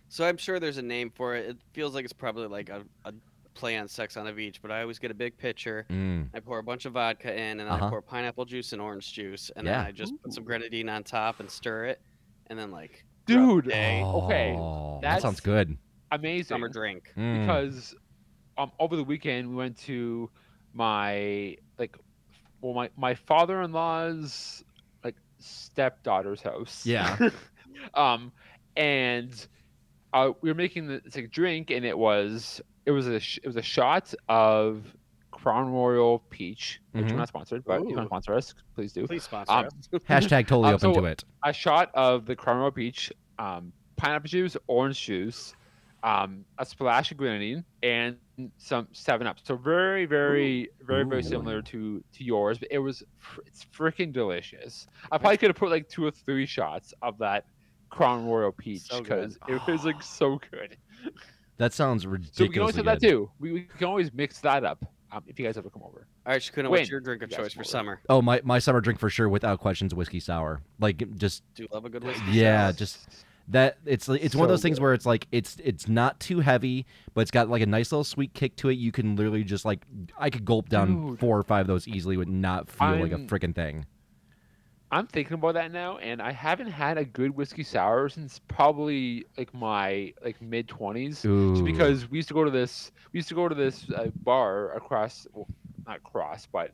So 0.09 0.27
I'm 0.27 0.37
sure 0.39 0.59
there's 0.59 0.79
a 0.79 0.83
name 0.83 1.11
for 1.11 1.35
it. 1.35 1.47
It 1.51 1.59
feels 1.73 1.95
like 1.95 2.05
it's 2.05 2.13
probably 2.15 2.47
like 2.47 2.71
a, 2.71 2.83
a 3.05 3.13
play 3.55 3.77
on 3.77 3.89
Sex 3.89 4.17
on 4.17 4.25
the 4.25 4.33
Beach, 4.33 4.63
but 4.63 4.71
I 4.71 4.81
always 4.83 4.99
get 4.99 5.11
a 5.11 5.15
big 5.15 5.37
pitcher. 5.37 5.85
Mm. 5.91 6.29
I 6.33 6.41
pour 6.41 6.59
a 6.59 6.63
bunch 6.63 6.85
of 6.87 6.93
vodka 6.95 7.31
in, 7.33 7.39
and 7.39 7.61
then 7.61 7.67
Uh-huh. 7.69 7.87
I 7.87 7.91
pour 7.91 8.01
pineapple 8.03 8.45
juice 8.47 8.73
and 8.73 8.81
orange 8.81 9.13
juice, 9.13 9.51
and 9.57 9.67
Yeah. 9.67 9.79
then 9.79 9.87
I 9.87 9.93
just 9.93 10.15
put 10.23 10.33
some 10.33 10.45
grenadine 10.45 10.89
on 10.89 11.03
top 11.05 11.41
and 11.41 11.51
stir 11.51 11.87
it, 11.87 12.01
and 12.47 12.59
then 12.59 12.71
like 12.71 12.91
throughout 12.91 13.05
the 13.05 13.08
dude, 13.29 13.69
day, 13.69 14.03
okay, 14.03 14.55
Oh, 14.59 14.99
that 15.03 15.23
sounds 15.23 15.41
good. 15.41 15.77
amazing. 16.11 16.45
summer 16.45 16.69
drink. 16.69 17.13
Mm. 17.17 17.41
because 17.47 17.95
um 18.57 18.73
over 18.81 18.97
the 18.97 19.05
weekend 19.05 19.49
we 19.51 19.55
went 19.55 19.77
to 19.79 20.29
my 20.75 21.57
like 21.79 21.97
well 22.61 22.75
my 22.75 22.91
my 22.97 23.15
father-in-law's 23.15 24.65
like 25.05 25.15
stepdaughter's 25.39 26.41
house 26.43 26.85
Yeah. 26.85 27.17
um 27.95 28.33
and 28.77 29.47
uh, 30.13 30.33
we 30.41 30.49
were 30.51 30.55
making 30.55 30.87
the 30.89 30.95
it's 31.05 31.15
like 31.17 31.31
drink 31.31 31.71
and 31.71 31.85
it 31.85 31.97
was 31.97 32.61
it 32.87 32.91
was 32.93 33.07
a 33.07 33.21
sh- 33.21 33.39
it 33.43 33.47
was 33.47 33.57
a 33.57 33.63
shot 33.63 34.15
of 34.29 34.83
crown 35.49 35.73
royal 35.73 36.19
peach 36.31 36.81
which 36.93 37.05
Mhm. 37.07 37.11
we're 37.13 37.17
not 37.17 37.29
sponsored 37.29 37.65
but 37.65 37.81
if 37.81 37.85
you 37.85 37.93
Ooh. 37.93 37.97
want 37.97 38.05
to 38.05 38.09
sponsor 38.09 38.35
us 38.35 38.55
please 38.75 38.93
do 38.93 39.07
Please 39.07 39.23
sponsor 39.23 39.53
Um, 39.53 39.65
us. 39.67 39.73
Hashtag 40.09 40.47
totally 40.47 40.69
Um, 40.69 40.75
open 40.75 40.95
so- 40.95 41.01
to 41.01 41.07
it. 41.07 41.25
a 41.45 41.53
shot 41.53 41.91
of 41.95 42.27
the 42.27 42.37
Crown 42.37 42.59
Royal 42.59 42.71
Peach, 42.71 43.13
um, 43.39 43.73
pineapple 43.97 44.29
juice, 44.29 44.57
orange 44.67 45.01
juice, 45.01 45.55
um, 46.03 46.45
a 46.59 46.65
splash 46.67 47.11
of 47.13 47.17
grenadine, 47.17 47.65
and 47.83 48.17
some 48.59 48.87
Seven 48.93 49.27
Up. 49.27 49.39
So 49.43 49.57
very, 49.57 50.05
very, 50.07 50.69
very, 50.87 51.05
very 51.05 51.21
Ooh. 51.21 51.23
similar 51.23 51.63
to 51.63 52.05
to 52.13 52.25
yours, 52.25 52.59
but 52.59 52.69
it 52.71 52.79
was 52.79 53.03
fr- 53.17 53.41
it's 53.47 53.65
freaking 53.65 54.13
delicious. 54.13 54.87
I 55.11 55.19
probably 55.19 55.39
could 55.39 55.49
have 55.51 55.57
put 55.57 55.71
like 55.71 55.89
two 55.89 56.05
or 56.05 56.11
three 56.13 56.47
shots 56.47 56.93
of 57.03 57.17
that 57.19 57.47
Crown 57.91 58.27
Royal 58.27 58.53
Peach 58.53 58.83
So 58.83 59.01
because 59.03 59.39
it 59.49 59.67
was 59.67 59.85
like 59.85 60.03
so 60.21 60.39
good. 60.53 60.77
That 61.57 61.73
sounds 61.73 62.05
So 62.05 62.45
we 62.45 62.49
can 62.51 62.61
always 62.61 62.77
have 62.77 62.85
that 62.85 63.01
too. 63.01 63.31
We, 63.41 63.53
we 63.53 63.61
can 63.63 63.87
always 63.89 64.13
mix 64.13 64.39
that 64.43 64.65
up 64.65 64.85
um, 65.13 65.23
if 65.27 65.39
you 65.39 65.47
guys 65.47 65.57
ever 65.57 65.71
come 65.71 65.83
over. 65.83 66.07
All 66.27 66.33
right, 66.33 66.41
Shakuna, 66.43 66.65
Win. 66.65 66.71
what's 66.73 66.91
your 66.91 67.01
drink 67.01 67.23
of 67.23 67.31
You 67.31 67.37
choice 67.39 67.53
for 67.55 67.61
over. 67.61 67.65
summer? 67.69 68.01
Oh, 68.09 68.21
my, 68.23 68.41
my 68.45 68.59
summer 68.59 68.81
drink 68.81 68.99
for 69.01 69.09
sure, 69.11 69.29
without 69.29 69.59
questions, 69.61 69.95
whiskey 69.95 70.21
sour. 70.21 70.61
Like 70.79 71.03
just 71.17 71.43
Do 71.55 71.63
you 71.63 71.69
love 71.73 71.85
a 71.85 71.89
good 71.91 72.05
whiskey? 72.05 72.25
Sour. 72.25 72.35
Yeah, 72.35 72.67
sour? 72.69 72.73
just 72.75 73.09
that 73.51 73.79
it's 73.87 74.07
like- 74.09 74.23
it's 74.23 74.35
one 74.35 74.45
of 74.45 74.51
those 74.51 74.61
things 74.61 74.77
good. 74.79 74.83
where 74.83 74.93
it's 74.95 75.07
like 75.07 75.27
it's 75.33 75.57
it's 75.65 75.89
not 75.89 76.21
too 76.21 76.41
heavy, 76.41 76.85
but 77.15 77.23
it's 77.23 77.31
got 77.31 77.49
like 77.49 77.63
a 77.63 77.67
nice 77.67 77.91
little 77.91 78.05
sweet 78.05 78.35
kick 78.35 78.55
to 78.57 78.69
it. 78.69 78.75
You 78.75 78.93
can 78.93 79.17
literally 79.17 79.43
just 79.45 79.65
like 79.65 79.87
I 80.19 80.29
could 80.29 80.45
gulp 80.45 80.69
down 80.69 81.07
Dude. 81.13 81.19
four 81.21 81.39
or 81.39 81.43
five 81.43 81.63
of 81.63 81.67
those 81.69 81.89
easily, 81.89 82.17
would 82.19 82.29
not 82.29 82.69
feel 82.71 82.97
like 82.97 83.13
a 83.13 83.17
I'm- 83.17 83.27
freaking 83.29 83.55
thing. 83.55 83.87
I'm 84.91 85.07
thinking 85.07 85.35
about 85.35 85.55
that 85.55 85.71
now, 85.71 85.99
and 85.99 86.23
I 86.23 86.33
haven't 86.33 86.69
had 86.69 86.97
a 86.97 87.05
good 87.05 87.37
whiskey 87.37 87.63
sour 87.63 88.09
since 88.09 88.41
probably 88.49 89.27
like 89.37 89.53
my 89.53 90.15
like 90.25 90.41
mid 90.41 90.67
twenties. 90.67 91.23
Because 91.63 92.09
we 92.11 92.19
used 92.19 92.29
to 92.29 92.35
go 92.35 92.45
to 92.45 92.51
this, 92.51 92.91
we 93.13 93.19
used 93.19 93.29
to 93.29 93.35
go 93.35 93.49
to 93.49 93.55
this 93.55 93.91
uh, 93.91 94.07
bar 94.23 94.73
across, 94.75 95.27
well, 95.35 95.47
not 95.87 96.03
cross, 96.05 96.49
but 96.51 96.73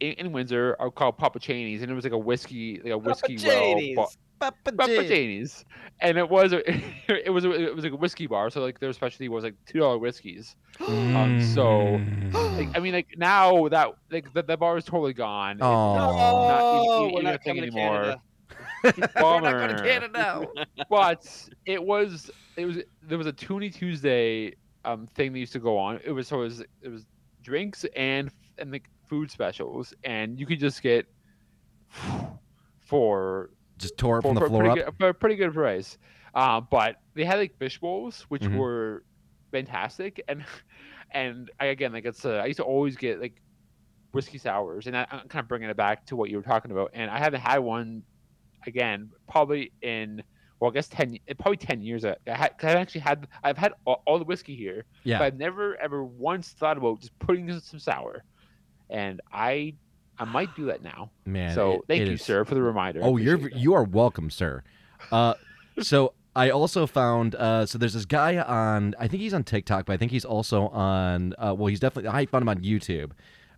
in, 0.00 0.12
in 0.14 0.32
Windsor, 0.32 0.76
uh, 0.80 0.88
called 0.88 1.18
Papa 1.18 1.38
Cheney's, 1.38 1.82
and 1.82 1.90
it 1.90 1.94
was 1.94 2.04
like 2.04 2.14
a 2.14 2.18
whiskey, 2.18 2.80
like 2.82 2.92
a 2.92 2.98
whiskey 2.98 3.36
well, 3.44 3.94
bar, 3.96 4.08
Papa 4.40 4.56
Papa 4.72 4.86
Janie's. 4.88 5.08
Cheney's, 5.08 5.64
and 6.00 6.18
it 6.18 6.28
was 6.28 6.52
a, 6.52 6.60
it 7.08 7.30
was 7.30 7.44
it 7.44 7.74
was 7.74 7.84
like 7.84 7.92
a 7.92 7.96
whiskey 7.96 8.26
bar, 8.26 8.50
so 8.50 8.60
like 8.60 8.78
their 8.80 8.92
specialty 8.92 9.28
was 9.28 9.44
like 9.44 9.54
two 9.66 9.78
dollar 9.78 9.98
whiskeys. 9.98 10.56
Um, 10.86 11.40
so, 11.42 11.98
Mm. 11.98 12.32
Like, 12.56 12.76
I 12.76 12.80
mean, 12.80 12.92
like 12.94 13.14
now 13.16 13.68
that 13.68 13.88
like 14.10 14.32
the, 14.34 14.42
the 14.42 14.56
bar 14.56 14.76
is 14.76 14.84
totally 14.84 15.12
gone. 15.12 15.56
It- 15.58 15.62
Aw. 15.62 15.94
not 15.96 16.60
Oh, 16.62 17.02
even- 17.04 17.14
we're 17.14 17.22
not 17.22 17.34
a 17.34 17.38
thing 17.38 17.56
coming 17.56 17.70
to 17.72 17.78
anymore. 17.78 18.02
Canada. 18.02 18.20
We're 18.84 19.40
not 19.40 19.42
going 19.52 19.68
to 19.70 19.74
Bummer. 19.76 19.78
Canada 19.88 20.08
now. 20.12 20.46
but 20.90 21.48
it 21.64 21.82
was 21.82 22.30
it 22.56 22.66
was 22.66 22.78
there 23.02 23.16
was 23.18 23.26
a 23.26 23.32
Toonie 23.32 23.70
Tuesday 23.70 24.54
um 24.84 25.06
thing 25.14 25.32
that 25.32 25.38
used 25.38 25.54
to 25.54 25.58
go 25.58 25.78
on. 25.78 26.00
It 26.04 26.10
was 26.12 26.28
so 26.28 26.40
it 26.40 26.44
was 26.44 26.60
it 26.82 26.88
was 26.88 27.06
drinks 27.42 27.84
and 27.96 28.30
and 28.58 28.70
like 28.72 28.88
food 29.08 29.30
specials, 29.30 29.94
and 30.04 30.38
you 30.38 30.44
could 30.46 30.60
just 30.60 30.82
get 30.82 31.06
for 32.80 33.50
Just 33.78 33.98
tore 33.98 34.18
it 34.18 34.22
from 34.22 34.34
the 34.34 34.40
floor 34.42 34.62
pretty 34.64 34.80
up. 34.82 34.86
good, 34.86 34.94
for 34.98 35.08
a 35.08 35.14
pretty 35.14 35.36
good 35.36 35.52
price. 35.54 35.98
Uh, 36.34 36.60
but 36.60 36.96
they 37.14 37.24
had 37.24 37.38
like 37.38 37.56
fish 37.58 37.78
bowls, 37.78 38.22
which 38.28 38.42
Mhm. 38.42 38.56
were 38.56 39.04
fantastic, 39.52 40.22
and 40.28 40.44
and 41.10 41.50
I, 41.60 41.66
again 41.66 41.92
like 41.92 42.04
it's 42.04 42.24
uh, 42.24 42.36
I 42.36 42.46
used 42.46 42.58
to 42.58 42.64
always 42.64 42.96
get 42.96 43.20
like 43.20 43.40
whiskey 44.12 44.38
sours, 44.38 44.86
and 44.86 44.96
I, 44.96 45.06
I'm 45.10 45.28
kind 45.28 45.42
of 45.42 45.48
bringing 45.48 45.68
it 45.70 45.76
back 45.76 46.06
to 46.06 46.16
what 46.16 46.30
you 46.30 46.36
were 46.36 46.42
talking 46.42 46.70
about, 46.70 46.90
and 46.94 47.10
I 47.10 47.18
haven't 47.18 47.40
had 47.40 47.58
one 47.58 48.02
again 48.66 49.10
probably 49.28 49.72
in 49.82 50.22
well 50.60 50.70
I 50.70 50.74
guess 50.74 50.88
ten 50.88 51.18
probably 51.38 51.56
ten 51.56 51.82
years. 51.82 52.04
I, 52.04 52.16
I 52.26 52.34
had, 52.36 52.56
cause 52.58 52.70
I've 52.70 52.76
actually 52.78 53.02
had 53.02 53.28
I've 53.42 53.58
had 53.58 53.72
all, 53.84 54.02
all 54.06 54.18
the 54.18 54.24
whiskey 54.24 54.56
here, 54.56 54.84
Yeah. 55.04 55.18
but 55.18 55.24
I've 55.26 55.36
never 55.38 55.76
ever 55.80 56.04
once 56.04 56.50
thought 56.50 56.76
about 56.78 57.00
just 57.00 57.16
putting 57.18 57.48
in 57.48 57.60
some 57.60 57.78
sour, 57.80 58.24
and 58.90 59.20
I 59.32 59.74
I 60.18 60.24
might 60.24 60.54
do 60.54 60.66
that 60.66 60.82
now. 60.82 61.10
Man. 61.24 61.54
so 61.54 61.72
it- 61.72 61.80
thank 61.88 62.02
it 62.02 62.08
you, 62.08 62.14
is- 62.14 62.22
sir, 62.22 62.44
for 62.44 62.54
the 62.54 62.62
reminder. 62.62 63.00
Oh, 63.02 63.16
you're 63.16 63.38
that. 63.38 63.56
you 63.56 63.74
are 63.74 63.84
welcome, 63.84 64.30
sir. 64.30 64.62
Uh, 65.10 65.34
so 65.80 66.14
I 66.36 66.50
also 66.50 66.86
found 66.86 67.34
uh, 67.34 67.66
so 67.66 67.78
there's 67.78 67.94
this 67.94 68.04
guy 68.06 68.38
on 68.38 68.94
I 68.98 69.08
think 69.08 69.22
he's 69.22 69.34
on 69.34 69.44
TikTok, 69.44 69.86
but 69.86 69.92
I 69.92 69.96
think 69.96 70.12
he's 70.12 70.24
also 70.24 70.68
on 70.68 71.34
uh, 71.38 71.54
well 71.56 71.66
he's 71.68 71.80
definitely 71.80 72.10
I 72.10 72.26
found 72.26 72.42
him 72.42 72.48
on 72.48 72.58
YouTube. 72.58 73.12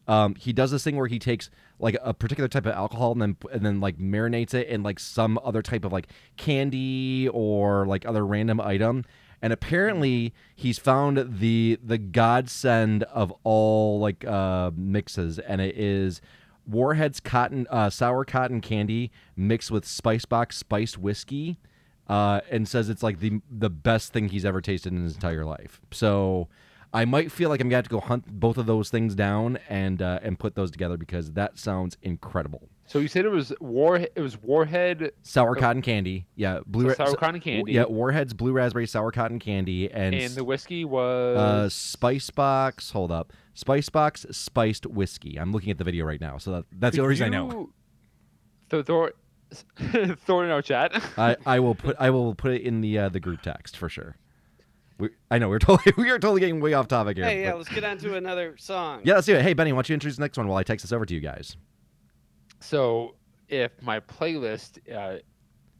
Um, 0.09 0.37
he 0.37 0.53
does 0.53 0.71
this 0.71 0.85
thing 0.85 0.97
where 0.97 1.09
he 1.09 1.19
takes 1.19 1.51
like 1.81 1.97
a 2.01 2.15
particular 2.15 2.47
type 2.49 2.65
of 2.65 2.73
alcohol 2.73 3.13
and 3.13 3.21
then 3.21 3.37
and 3.53 3.67
then 3.67 3.81
like 3.81 3.99
marinates 3.99 4.55
it 4.55 4.69
in 4.69 4.83
like 4.83 4.99
some 5.01 5.39
other 5.43 5.63
type 5.63 5.85
of 5.85 5.93
like 5.93 6.09
candy 6.37 7.29
or 7.33 7.87
like 7.87 8.07
other 8.07 8.25
random 8.25 8.61
item. 8.61 9.05
And 9.43 9.53
apparently 9.53 10.33
he's 10.55 10.79
found 10.79 11.39
the 11.41 11.79
the 11.83 11.99
godsend 11.99 13.03
of 13.05 13.33
all 13.45 13.99
like 14.01 14.25
uh, 14.25 14.71
mixes, 14.75 15.39
and 15.39 15.61
it 15.61 15.77
is 15.77 16.21
Warhead's 16.67 17.21
cotton 17.21 17.67
uh, 17.71 17.91
sour 17.91 18.25
cotton 18.25 18.61
candy 18.61 19.11
mixed 19.37 19.71
with 19.71 19.85
Spicebox 19.85 20.55
spiced 20.55 20.99
whiskey, 20.99 21.59
uh, 22.09 22.41
and 22.51 22.69
says 22.69 22.89
it's 22.89 23.03
like 23.03 23.21
the 23.21 23.41
the 23.51 23.71
best 23.71 24.13
thing 24.13 24.29
he's 24.29 24.45
ever 24.45 24.61
tasted 24.61 24.93
in 24.93 25.03
his 25.05 25.15
entire 25.15 25.45
life. 25.45 25.81
So 25.91 26.49
I 26.93 27.05
might 27.05 27.31
feel 27.31 27.49
like 27.49 27.61
I'm 27.61 27.69
gonna 27.69 27.77
have 27.77 27.85
to 27.85 27.91
go 27.91 28.01
hunt 28.01 28.41
both 28.41 28.59
of 28.59 28.67
those 28.67 28.91
things 28.91 29.15
down 29.15 29.59
and 29.69 30.01
uh, 30.03 30.21
and 30.23 30.39
put 30.39 30.55
those 30.55 30.71
together 30.71 30.97
because 30.97 31.33
that 31.33 31.59
sounds 31.59 31.97
incredible. 32.03 32.69
So 32.89 33.01
you 33.01 33.09
said 33.09 33.25
it 33.25 33.31
was 33.31 33.53
war. 33.61 33.97
It 33.97 34.21
was 34.21 34.41
Warhead 34.41 35.11
Sour 35.23 35.57
cotton 35.57 35.83
candy, 35.83 36.27
yeah, 36.37 36.61
blue 36.67 36.85
so 36.85 36.89
ra- 36.91 36.95
sour 36.95 37.07
so- 37.09 37.15
cotton 37.17 37.41
candy. 37.41 37.73
yeah, 37.73 37.85
Warhead's 37.85 38.33
blue 38.33 38.53
raspberry 38.53 38.87
sour 38.87 39.11
cotton 39.11 39.39
candy, 39.41 39.91
and, 39.91 40.15
and 40.15 40.35
the 40.35 40.45
whiskey 40.45 40.85
was 40.85 41.37
uh, 41.37 41.69
Spice 41.69 42.31
Box. 42.31 42.93
Hold 42.93 43.11
up, 43.11 43.33
Spice 43.55 43.89
Box 43.89 44.25
spiced 44.31 44.87
whiskey. 44.87 45.37
I'm 45.39 45.51
looking 45.53 45.71
at 45.73 45.79
the 45.79 45.85
video 45.85 46.05
right 46.05 46.21
now, 46.21 46.39
so 46.39 46.53
that, 46.53 46.65
that's 46.73 46.95
the 46.97 47.03
only 47.03 47.11
reason 47.11 47.27
I 47.27 47.37
know. 47.37 47.71
So 48.71 48.83
throw, 48.83 49.09
throw 50.25 50.41
it 50.43 50.45
in 50.45 50.51
our 50.51 50.63
chat. 50.63 50.93
I, 51.19 51.37
I 51.45 51.59
will 51.61 51.75
put 51.75 51.97
I 51.99 52.11
will 52.11 52.35
put 52.37 52.53
it 52.53 52.63
in 52.63 52.81
the 52.83 52.99
uh, 52.99 53.09
the 53.09 53.21
group 53.21 53.43
text 53.43 53.77
for 53.77 53.89
sure. 53.89 54.17
We, 54.99 55.11
I 55.31 55.39
know 55.39 55.49
we're 55.49 55.59
totally 55.61 55.93
we 55.97 56.09
are 56.11 56.19
totally 56.21 56.41
getting 56.41 56.61
way 56.61 56.73
off 56.75 56.87
topic 56.87 57.17
here. 57.17 57.27
Hey, 57.27 57.43
yeah, 57.43 57.51
but- 57.51 57.59
let's 57.59 57.69
get 57.69 57.83
on 57.83 57.99
to 57.99 58.15
another 58.17 58.57
song. 58.59 59.01
yeah, 59.05 59.15
let's 59.15 59.27
do 59.27 59.35
it. 59.35 59.43
Hey 59.43 59.55
Benny, 59.55 59.73
why 59.73 59.79
don't 59.79 59.89
you 59.89 59.95
introduce 59.95 60.17
the 60.17 60.23
next 60.23 60.39
one 60.39 60.47
while 60.47 60.57
I 60.59 60.63
text 60.63 60.85
this 60.85 60.93
over 60.93 61.05
to 61.05 61.13
you 61.15 61.21
guys? 61.21 61.57
So 62.61 63.15
if 63.49 63.71
my 63.83 64.01
playlist 64.01 64.79
uh, 64.93 65.19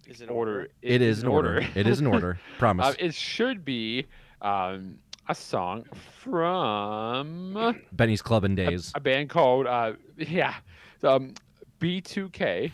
Is 0.07 0.21
it 0.21 0.31
order, 0.31 0.69
It 0.83 1.03
is 1.03 1.23
in 1.23 1.29
order. 1.29 1.65
it 1.75 1.87
is 1.87 2.01
in 2.01 2.07
order. 2.07 2.39
Promise. 2.59 2.87
uh, 2.87 2.95
it 2.99 3.15
should 3.15 3.65
be 3.65 4.07
um, 4.41 4.99
a 5.29 5.35
song 5.35 5.85
from 6.23 7.75
Benny's 7.93 8.23
Club 8.23 8.45
and 8.45 8.57
Days. 8.57 8.93
a 8.95 9.01
band 9.01 9.29
called 9.31 9.67
uh, 9.67 9.95
yeah, 10.17 10.55
um, 11.03 11.35
B2K, 11.81 12.71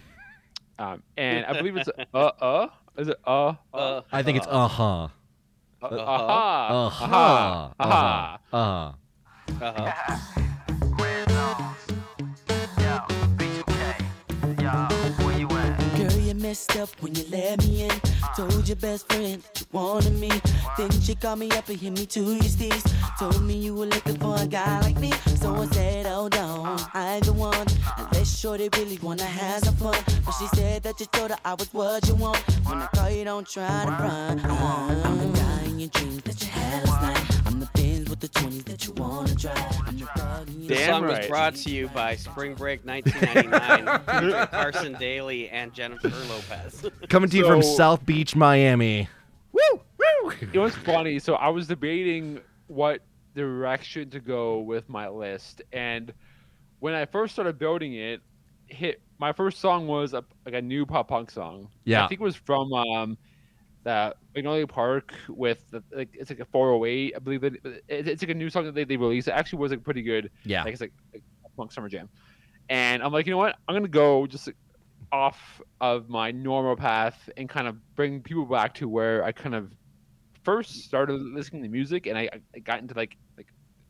um, 0.78 1.02
and 1.16 1.46
I 1.46 1.52
believe 1.54 1.76
it's 1.76 1.88
uh 2.14 2.18
uh 2.18 2.68
is 2.98 3.08
it 3.08 3.16
uh 3.26 3.54
Uh, 3.72 4.02
I 4.12 4.22
think 4.22 4.36
it's 4.38 4.46
uh 4.46 4.68
huh. 4.68 4.84
uh 5.04 5.08
Uh-huh. 5.82 5.92
Uh 5.92 6.86
aha 6.86 6.88
huh. 6.98 7.74
aha 7.80 8.38
Uh 8.52 8.92
huh. 9.62 9.62
uh-huh. 9.64 10.41
Messed 16.52 16.76
up 16.76 16.90
when 17.00 17.14
you 17.14 17.24
let 17.30 17.64
me 17.64 17.84
in. 17.84 18.00
Told 18.36 18.68
your 18.68 18.76
best 18.76 19.10
friend 19.10 19.42
that 19.42 19.58
you 19.58 19.66
wanted 19.72 20.12
me. 20.20 20.30
Then 20.76 20.90
she 21.00 21.14
called 21.14 21.38
me 21.38 21.50
up 21.52 21.66
and 21.70 21.78
hit 21.80 21.92
me 21.92 22.04
to 22.04 22.20
your 22.20 22.50
steez. 22.54 22.84
Told 23.18 23.42
me 23.42 23.54
you 23.54 23.74
were 23.74 23.86
looking 23.86 24.18
for 24.18 24.36
a 24.38 24.46
guy 24.46 24.80
like 24.82 24.98
me. 24.98 25.12
So 25.40 25.54
I 25.54 25.66
said, 25.68 26.04
hold 26.04 26.36
on, 26.36 26.78
I'm 26.92 27.20
the 27.20 27.32
one. 27.32 27.66
Unless 27.96 28.38
shorty 28.38 28.68
really 28.76 28.98
wanna 29.02 29.24
have 29.24 29.64
some 29.64 29.76
fun. 29.76 29.96
But 30.26 30.32
she 30.32 30.46
said 30.48 30.82
that 30.82 31.00
you 31.00 31.06
told 31.06 31.30
her 31.30 31.38
I 31.42 31.54
was 31.54 31.72
what 31.72 32.06
you 32.06 32.16
want. 32.16 32.36
When 32.66 32.82
I 32.82 32.86
call 32.94 33.08
you, 33.08 33.24
don't 33.24 33.48
try 33.48 33.84
to 33.86 33.90
run. 33.90 34.40
I'm 34.44 35.18
the 35.22 35.38
guy 35.38 35.64
in 35.70 35.80
your 35.80 35.88
dreams 35.88 36.22
that 36.24 36.38
you 36.42 36.48
had 36.48 36.86
last 36.86 37.02
night. 37.02 37.31
I'm 38.22 38.28
the 38.28 38.40
Benz 38.40 38.56
with 38.56 38.64
the 38.64 38.64
20s 38.64 38.64
that 38.64 38.86
you 38.86 38.92
wanna 38.92 39.34
drive. 39.34 39.88
I'm 39.88 39.98
the 39.98 40.06
thug 40.06 40.48
in 40.48 40.58
your 40.60 40.68
This 40.68 40.78
Damn 40.78 40.90
song 40.90 41.06
was 41.06 41.26
brought 41.26 41.56
to 41.56 41.70
you 41.70 41.88
by 41.88 42.14
Spring 42.14 42.54
Break 42.54 42.84
1999, 42.84 44.46
Carson 44.50 44.92
Daly 44.94 45.48
and 45.48 45.72
Jennifer 45.72 46.08
Lopez. 46.28 46.88
Coming 47.08 47.30
to 47.30 47.36
you 47.36 47.46
from 47.46 47.62
South 47.62 48.06
Beach, 48.06 48.36
Miami. 48.36 49.08
Woo 49.52 49.80
woo. 49.98 50.32
it 50.52 50.58
was 50.58 50.74
funny. 50.76 51.18
So 51.18 51.34
I 51.34 51.48
was 51.48 51.66
debating 51.66 52.40
what 52.68 53.00
direction 53.34 54.08
to 54.10 54.20
go 54.20 54.60
with 54.60 54.88
my 54.88 55.08
list, 55.08 55.62
and 55.72 56.12
when 56.78 56.94
I 56.94 57.06
first 57.06 57.32
started 57.32 57.58
building 57.58 57.94
it, 57.94 58.20
hit 58.66 59.02
my 59.18 59.32
first 59.32 59.58
song 59.58 59.88
was 59.88 60.14
a, 60.14 60.24
like 60.46 60.54
a 60.54 60.62
new 60.62 60.86
pop 60.86 61.08
punk 61.08 61.30
song. 61.30 61.68
Yeah. 61.84 62.04
I 62.04 62.08
think 62.08 62.20
it 62.20 62.24
was 62.24 62.36
from 62.36 62.72
um, 62.72 63.18
the 63.84 64.14
Magnolia 64.34 64.66
Park 64.66 65.12
with 65.28 65.68
the, 65.70 65.82
like 65.94 66.10
it's 66.12 66.30
like 66.30 66.40
a 66.40 66.44
408. 66.44 67.14
I 67.14 67.18
believe 67.18 67.40
that 67.42 67.54
it, 67.64 68.08
it's 68.08 68.22
like 68.22 68.30
a 68.30 68.34
new 68.34 68.50
song 68.50 68.64
that 68.64 68.74
they, 68.74 68.84
they 68.84 68.96
released. 68.96 69.28
It 69.28 69.32
actually 69.32 69.60
was 69.60 69.70
like 69.70 69.82
pretty 69.82 70.02
good. 70.02 70.30
Yeah. 70.44 70.64
Like 70.64 70.72
it's 70.72 70.80
like, 70.80 70.92
like 71.12 71.22
a 71.44 71.48
punk 71.56 71.72
summer 71.72 71.88
jam, 71.88 72.08
and 72.68 73.02
I'm 73.02 73.12
like, 73.12 73.26
you 73.26 73.32
know 73.32 73.38
what? 73.38 73.56
I'm 73.68 73.74
gonna 73.74 73.88
go 73.88 74.26
just 74.26 74.46
like, 74.46 74.56
off 75.10 75.60
of 75.80 76.08
my 76.08 76.30
normal 76.30 76.74
path 76.74 77.28
and 77.36 77.48
kind 77.48 77.68
of 77.68 77.76
bring 77.94 78.20
people 78.20 78.46
back 78.46 78.74
to 78.74 78.88
where 78.88 79.22
I 79.24 79.32
kind 79.32 79.54
of 79.54 79.72
first 80.42 80.84
started 80.84 81.20
listening 81.20 81.62
to 81.62 81.68
music, 81.68 82.06
and 82.06 82.16
I, 82.16 82.28
I 82.54 82.58
got 82.60 82.80
into 82.80 82.94
like 82.94 83.16
like 83.36 83.48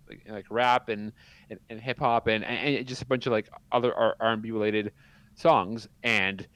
like, 0.09 0.23
like 0.29 0.47
rap 0.51 0.89
and 0.89 1.13
and, 1.51 1.59
and 1.71 1.81
hip 1.81 1.99
hop 1.99 2.27
and, 2.27 2.45
and 2.45 2.77
and 2.77 2.87
just 2.87 3.03
a 3.03 3.07
bunch 3.07 3.27
of 3.27 3.33
like 3.33 3.49
other 3.71 3.95
R 3.95 4.17
and 4.21 4.43
B 4.43 4.51
related 4.51 4.93
songs. 5.35 5.89
And 6.03 6.47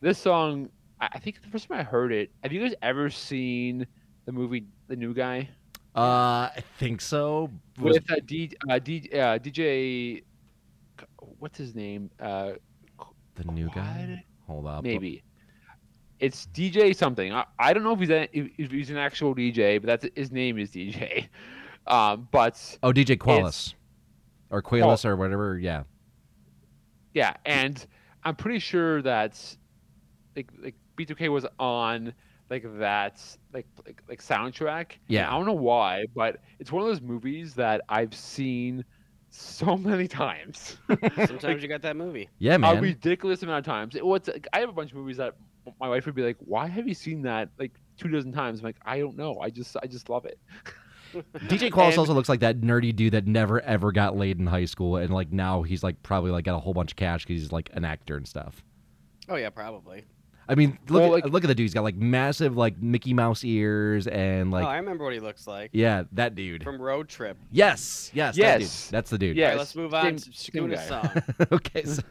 this 0.00 0.18
song, 0.18 0.68
I 1.00 1.18
think 1.18 1.42
the 1.42 1.48
first 1.48 1.68
time 1.68 1.78
I 1.78 1.82
heard 1.82 2.12
it, 2.12 2.30
have 2.42 2.52
you 2.52 2.60
guys 2.60 2.74
ever 2.82 3.10
seen 3.10 3.86
the 4.24 4.32
movie 4.32 4.64
The 4.88 4.96
New 4.96 5.12
Guy 5.14 5.48
Uh, 5.94 6.48
I 6.56 6.62
think 6.78 7.00
so. 7.00 7.50
With 7.78 8.10
uh, 8.10 8.16
D, 8.24 8.52
uh, 8.68 8.78
D, 8.78 9.08
uh, 9.12 9.38
DJ? 9.38 10.22
What's 11.38 11.58
his 11.58 11.74
name? 11.74 12.10
Uh, 12.20 12.52
the 13.34 13.44
new 13.52 13.68
guy. 13.74 14.24
Hold 14.46 14.66
up. 14.66 14.82
maybe. 14.84 15.22
It's 16.18 16.46
DJ 16.54 16.96
something. 16.96 17.32
I, 17.32 17.44
I 17.58 17.74
don't 17.74 17.82
know 17.82 17.92
if 17.92 18.00
he's 18.00 18.10
a, 18.10 18.28
if 18.32 18.70
he's 18.70 18.88
an 18.90 18.96
actual 18.96 19.34
DJ, 19.34 19.80
but 19.80 19.86
that's 19.86 20.06
his 20.16 20.32
name 20.32 20.58
is 20.58 20.70
DJ. 20.70 21.28
Um, 21.88 22.26
but 22.32 22.78
Oh, 22.82 22.90
DJ 22.92 23.16
Qualls. 23.16 23.74
Or 24.50 24.60
Qualls 24.60 25.04
or 25.04 25.14
whatever. 25.14 25.56
Yeah. 25.56 25.84
yeah, 27.14 27.34
and 27.44 27.86
I'm 28.24 28.34
pretty 28.34 28.58
sure 28.58 29.02
that 29.02 29.40
like 30.34 30.50
like 30.60 30.74
B2K 30.96 31.30
was 31.30 31.46
on 31.58 32.12
like 32.50 32.64
that 32.78 33.20
like 33.52 33.66
like 33.84 34.02
like 34.08 34.22
soundtrack. 34.22 34.92
And 34.92 34.98
Yeah. 35.08 35.28
I 35.28 35.36
don't 35.36 35.46
know 35.46 35.52
why, 35.52 36.06
but 36.14 36.40
it's 36.58 36.70
one 36.72 36.82
of 36.82 36.88
those 36.88 37.00
movies 37.00 37.54
that 37.54 37.80
I've 37.88 38.14
seen 38.14 38.84
so 39.30 39.76
many 39.90 40.06
times. 40.08 40.76
Sometimes 41.26 41.62
you 41.62 41.68
got 41.68 41.82
that 41.82 41.96
movie. 41.96 42.28
Yeah, 42.38 42.56
man. 42.56 42.76
a 42.76 42.80
ridiculous 42.80 43.42
amount 43.42 43.58
of 43.58 43.64
times. 43.64 43.96
It, 43.96 44.06
what's 44.06 44.28
I 44.52 44.60
have 44.60 44.68
a 44.68 44.72
bunch 44.72 44.92
of 44.92 44.96
movies 44.96 45.16
that 45.16 45.34
my 45.80 45.88
wife 45.88 46.06
would 46.06 46.14
be 46.14 46.22
like, 46.22 46.36
"Why 46.38 46.68
have 46.68 46.86
you 46.86 46.94
seen 46.94 47.22
that 47.22 47.48
like 47.58 47.72
two 47.98 48.08
dozen 48.08 48.32
times?" 48.32 48.60
I'm 48.60 48.64
like, 48.66 48.76
"I 48.86 49.00
don't 49.00 49.16
know. 49.16 49.38
I 49.40 49.50
just 49.50 49.76
I 49.82 49.86
just 49.88 50.08
love 50.08 50.24
it." 50.24 50.38
DJ 51.48 51.70
Qualls 51.70 51.90
And- 51.90 51.98
also 51.98 52.14
looks 52.14 52.28
like 52.28 52.40
that 52.40 52.60
nerdy 52.60 52.94
dude 52.94 53.12
that 53.14 53.26
never 53.26 53.60
ever 53.62 53.90
got 53.90 54.16
laid 54.16 54.38
in 54.38 54.46
high 54.46 54.64
school, 54.66 54.96
and 54.96 55.12
like 55.12 55.32
now 55.32 55.62
he's 55.62 55.82
like 55.82 56.00
probably 56.04 56.30
like 56.30 56.44
got 56.44 56.54
a 56.56 56.60
whole 56.60 56.74
bunch 56.74 56.92
of 56.92 56.96
cash 56.96 57.24
because 57.26 57.42
he's 57.42 57.52
like 57.52 57.70
an 57.74 57.84
actor 57.84 58.16
and 58.16 58.28
stuff. 58.28 58.62
Oh 59.28 59.34
yeah, 59.36 59.50
probably. 59.50 60.04
I 60.48 60.54
mean, 60.54 60.78
look 60.88 61.00
Well, 61.02 61.16
at, 61.16 61.24
like- 61.24 61.32
look 61.32 61.44
at 61.44 61.48
the 61.48 61.54
dude. 61.54 61.64
He's 61.64 61.74
got 61.74 61.82
like 61.84 61.96
massive 61.96 62.56
like 62.56 62.80
Mickey 62.80 63.12
Mouse 63.14 63.42
ears 63.44 64.06
and 64.06 64.50
like 64.50 64.64
oh, 64.64 64.68
I 64.68 64.76
remember 64.76 65.04
what 65.04 65.12
he 65.14 65.20
looks 65.20 65.46
like 65.46 65.70
yeah, 65.72 66.04
that 66.12 66.34
dude. 66.34 66.62
from 66.62 66.80
Road 66.80 67.08
Trip. 67.08 67.36
yes, 67.50 68.10
yes, 68.14 68.36
that 68.36 68.52
dude. 68.58 68.60
Yes. 68.62 68.88
That's 68.90 69.10
the 69.10 69.18
dude. 69.18 69.36
Yeah. 69.36 69.44
All 69.46 69.50
right, 69.52 69.58
let's 69.58 69.74
move 69.74 69.94
on 69.94 70.04
same- 70.04 70.16
to 70.18 70.38
same 70.38 70.68
Shakuna's 70.70 70.88
song. 70.88 71.22
okay. 71.52 71.84
So, 71.84 72.02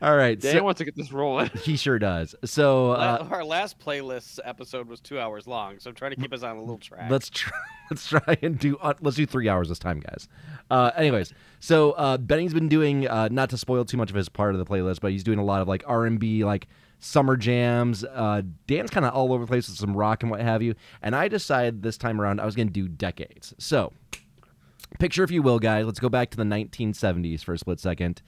all 0.00 0.16
right. 0.16 0.38
Dan 0.38 0.54
So, 0.58 0.62
wants 0.62 0.78
to 0.78 0.84
get 0.84 0.94
this 0.96 1.10
rolling. 1.12 1.50
he 1.62 1.76
sure 1.76 1.98
does. 1.98 2.36
So 2.44 2.92
uh, 2.92 3.26
Our 3.32 3.44
last 3.44 3.80
playlist 3.80 4.38
episode 4.44 4.86
was 4.88 5.00
two 5.00 5.18
hours 5.18 5.48
long, 5.48 5.80
so 5.80 5.90
I'm 5.90 5.96
trying 5.96 6.12
to 6.12 6.16
keep 6.16 6.32
us 6.32 6.44
on 6.44 6.56
a 6.56 6.60
little 6.60 6.78
track. 6.78 7.10
let's 7.10 7.28
try. 7.30 7.56
Let's 7.90 8.06
try 8.08 8.38
and 8.40 8.56
do. 8.56 8.76
Uh, 8.76 8.94
let's 9.00 9.16
do 9.16 9.26
three 9.26 9.48
hours 9.48 9.68
this 9.68 9.80
time, 9.80 9.98
guys. 9.98 10.28
Uh, 10.70 10.92
anyways, 10.94 11.34
so 11.58 11.90
uh, 11.90 12.16
Benny's 12.18 12.54
been 12.54 12.68
doing. 12.68 13.08
Uh, 13.08 13.26
not 13.32 13.50
to 13.50 13.58
spoil 13.58 13.84
too 13.84 13.96
much 13.96 14.10
of 14.10 14.14
his 14.14 14.28
part 14.28 14.54
of 14.54 14.60
the 14.60 14.64
playlist, 14.64 15.00
but 15.00 15.10
he's 15.10 15.24
doing 15.24 15.40
a 15.40 15.44
lot 15.44 15.60
of 15.60 15.66
like 15.66 15.82
R 15.88 16.06
and 16.06 16.20
B, 16.20 16.44
like 16.44 16.68
summer 17.00 17.36
jams. 17.36 18.04
Uh, 18.04 18.42
Dan's 18.66 18.90
kind 18.90 19.04
of 19.04 19.12
all 19.12 19.32
over 19.32 19.44
the 19.44 19.48
place 19.48 19.68
with 19.68 19.78
some 19.78 19.96
rock 19.96 20.22
and 20.22 20.30
what 20.30 20.40
have 20.40 20.62
you. 20.62 20.74
And 21.02 21.16
I 21.16 21.28
decided 21.28 21.82
this 21.82 21.98
time 21.98 22.20
around 22.20 22.40
I 22.40 22.44
was 22.44 22.54
going 22.54 22.68
to 22.68 22.72
do 22.72 22.86
decades. 22.86 23.52
So 23.58 23.92
picture, 24.98 25.24
if 25.24 25.30
you 25.30 25.42
will, 25.42 25.58
guys. 25.58 25.86
Let's 25.86 25.98
go 26.00 26.08
back 26.08 26.30
to 26.30 26.36
the 26.36 26.44
1970s 26.44 27.42
for 27.42 27.54
a 27.54 27.58
split 27.58 27.80
second. 27.80 28.22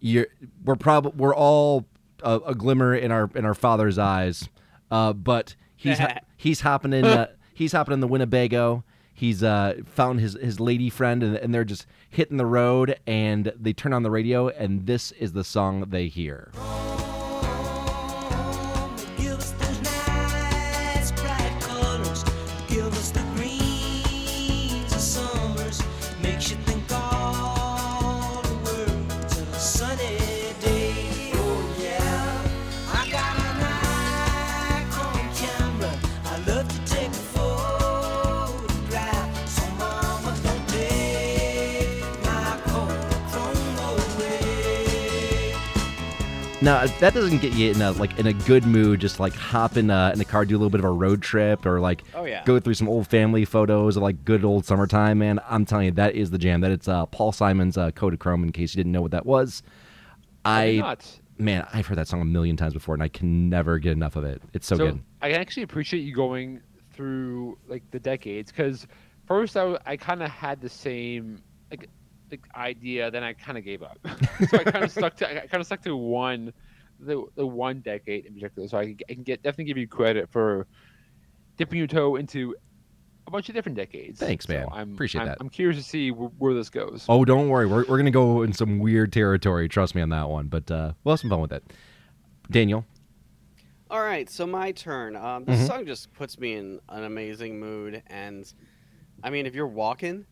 You're, 0.00 0.26
we're 0.64 0.74
probably 0.74 1.12
we're 1.16 1.34
all 1.34 1.86
a, 2.22 2.40
a 2.46 2.54
glimmer 2.54 2.94
in 2.94 3.12
our 3.12 3.30
in 3.34 3.44
our 3.44 3.54
father's 3.54 3.98
eyes, 3.98 4.48
uh, 4.90 5.12
but 5.12 5.54
he's 5.76 5.98
he's 6.36 6.60
hopping 6.60 6.92
in 6.92 7.04
uh, 7.04 7.28
he's 7.54 7.72
hopping 7.72 7.94
in 7.94 8.00
the 8.00 8.08
Winnebago. 8.08 8.82
He's 9.14 9.44
uh, 9.44 9.74
found 9.84 10.18
his 10.18 10.34
his 10.34 10.58
lady 10.58 10.90
friend, 10.90 11.22
and, 11.22 11.36
and 11.36 11.54
they're 11.54 11.64
just 11.64 11.86
hitting 12.10 12.36
the 12.36 12.46
road. 12.46 12.98
And 13.06 13.52
they 13.54 13.72
turn 13.72 13.92
on 13.92 14.02
the 14.02 14.10
radio, 14.10 14.48
and 14.48 14.86
this 14.86 15.12
is 15.12 15.32
the 15.32 15.44
song 15.44 15.84
they 15.90 16.08
hear. 16.08 16.50
Now 46.62 46.86
that 46.86 47.12
doesn't 47.12 47.38
get 47.42 47.54
you 47.54 47.72
in 47.72 47.82
a 47.82 47.90
like 47.92 48.16
in 48.20 48.28
a 48.28 48.32
good 48.32 48.64
mood. 48.64 49.00
Just 49.00 49.18
like 49.18 49.34
hop 49.34 49.76
in 49.76 49.90
a, 49.90 50.12
in 50.14 50.20
a 50.20 50.24
car, 50.24 50.44
do 50.44 50.54
a 50.54 50.58
little 50.58 50.70
bit 50.70 50.78
of 50.78 50.84
a 50.84 50.90
road 50.90 51.20
trip, 51.20 51.66
or 51.66 51.80
like 51.80 52.04
Oh, 52.14 52.24
yeah. 52.24 52.44
go 52.44 52.60
through 52.60 52.74
some 52.74 52.88
old 52.88 53.08
family 53.08 53.44
photos 53.44 53.96
of 53.96 54.02
like 54.04 54.24
good 54.24 54.44
old 54.44 54.64
summertime. 54.64 55.18
Man, 55.18 55.40
I'm 55.48 55.64
telling 55.64 55.86
you, 55.86 55.90
that 55.92 56.14
is 56.14 56.30
the 56.30 56.38
jam. 56.38 56.60
That 56.60 56.70
it's 56.70 56.86
uh, 56.86 57.06
Paul 57.06 57.32
Simon's 57.32 57.76
uh, 57.76 57.90
Kodachrome. 57.90 58.44
In 58.44 58.52
case 58.52 58.74
you 58.74 58.78
didn't 58.78 58.92
know 58.92 59.02
what 59.02 59.10
that 59.10 59.26
was, 59.26 59.64
I 60.44 60.76
Not. 60.76 61.20
man, 61.36 61.66
I've 61.74 61.86
heard 61.88 61.98
that 61.98 62.06
song 62.06 62.20
a 62.20 62.24
million 62.24 62.56
times 62.56 62.74
before, 62.74 62.94
and 62.94 63.02
I 63.02 63.08
can 63.08 63.48
never 63.50 63.80
get 63.80 63.92
enough 63.92 64.14
of 64.14 64.24
it. 64.24 64.40
It's 64.52 64.68
so, 64.68 64.76
good. 64.76 65.02
I 65.20 65.32
actually 65.32 65.64
appreciate 65.64 66.00
you 66.02 66.14
going 66.14 66.60
through 66.92 67.58
like 67.66 67.82
the 67.90 67.98
decades 67.98 68.52
because 68.52 68.86
first 69.26 69.56
I, 69.56 69.60
w- 69.60 69.78
I 69.84 69.96
kind 69.96 70.22
of 70.22 70.30
had 70.30 70.60
the 70.60 70.68
same 70.68 71.42
like 72.32 72.44
like 72.54 72.56
idea, 72.66 73.10
then 73.10 73.22
I 73.22 73.32
kind 73.34 73.58
of 73.58 73.64
gave 73.64 73.82
up. 73.82 73.98
so 74.48 74.58
I 74.58 74.64
kind 74.64 74.84
of 74.84 74.90
stuck 74.90 75.16
to 75.16 75.28
I 75.44 75.46
kind 75.46 75.60
of 75.60 75.66
stuck 75.66 75.82
to 75.82 75.96
one 75.96 76.52
the 76.98 77.24
the 77.36 77.46
one 77.46 77.80
decade 77.80 78.26
in 78.26 78.34
particular. 78.34 78.68
So 78.68 78.78
I 78.78 78.84
can, 78.86 78.96
I 79.10 79.14
can 79.14 79.22
get 79.22 79.42
definitely 79.42 79.64
give 79.64 79.76
you 79.78 79.88
credit 79.88 80.30
for 80.30 80.66
dipping 81.56 81.78
your 81.78 81.86
toe 81.86 82.16
into 82.16 82.54
a 83.26 83.30
bunch 83.30 83.48
of 83.48 83.54
different 83.54 83.76
decades. 83.76 84.18
Thanks, 84.18 84.46
So 84.46 84.54
man. 84.54 84.66
I'm, 84.72 84.94
Appreciate 84.94 85.20
I'm, 85.22 85.26
that. 85.28 85.38
I'm 85.40 85.48
curious 85.48 85.78
to 85.78 85.84
see 85.88 86.10
where, 86.10 86.28
where 86.38 86.54
this 86.54 86.70
goes. 86.70 87.06
Oh, 87.08 87.24
don't 87.24 87.48
worry, 87.48 87.66
we're 87.66 87.84
we're 87.88 87.98
gonna 87.98 88.10
go 88.10 88.42
in 88.42 88.52
some 88.52 88.78
weird 88.78 89.12
territory. 89.12 89.68
Trust 89.68 89.94
me 89.94 90.02
on 90.02 90.08
that 90.08 90.28
one. 90.28 90.48
But 90.48 90.70
uh, 90.70 90.92
we'll 91.04 91.12
have 91.12 91.20
some 91.20 91.30
fun 91.30 91.40
with 91.40 91.52
it. 91.52 91.62
Daniel, 92.50 92.84
All 93.90 94.00
right, 94.00 94.28
so 94.28 94.46
my 94.46 94.72
turn. 94.72 95.16
Um, 95.16 95.44
Mm-hmm. 95.44 95.52
this 95.52 95.66
song 95.66 95.86
just 95.86 96.12
puts 96.14 96.38
me 96.38 96.54
in 96.54 96.80
an 96.88 97.04
amazing 97.04 97.60
mood, 97.60 98.02
and 98.08 98.52
I 99.22 99.30
mean, 99.30 99.46
if 99.46 99.54
you're 99.54 99.66
walking 99.68 100.26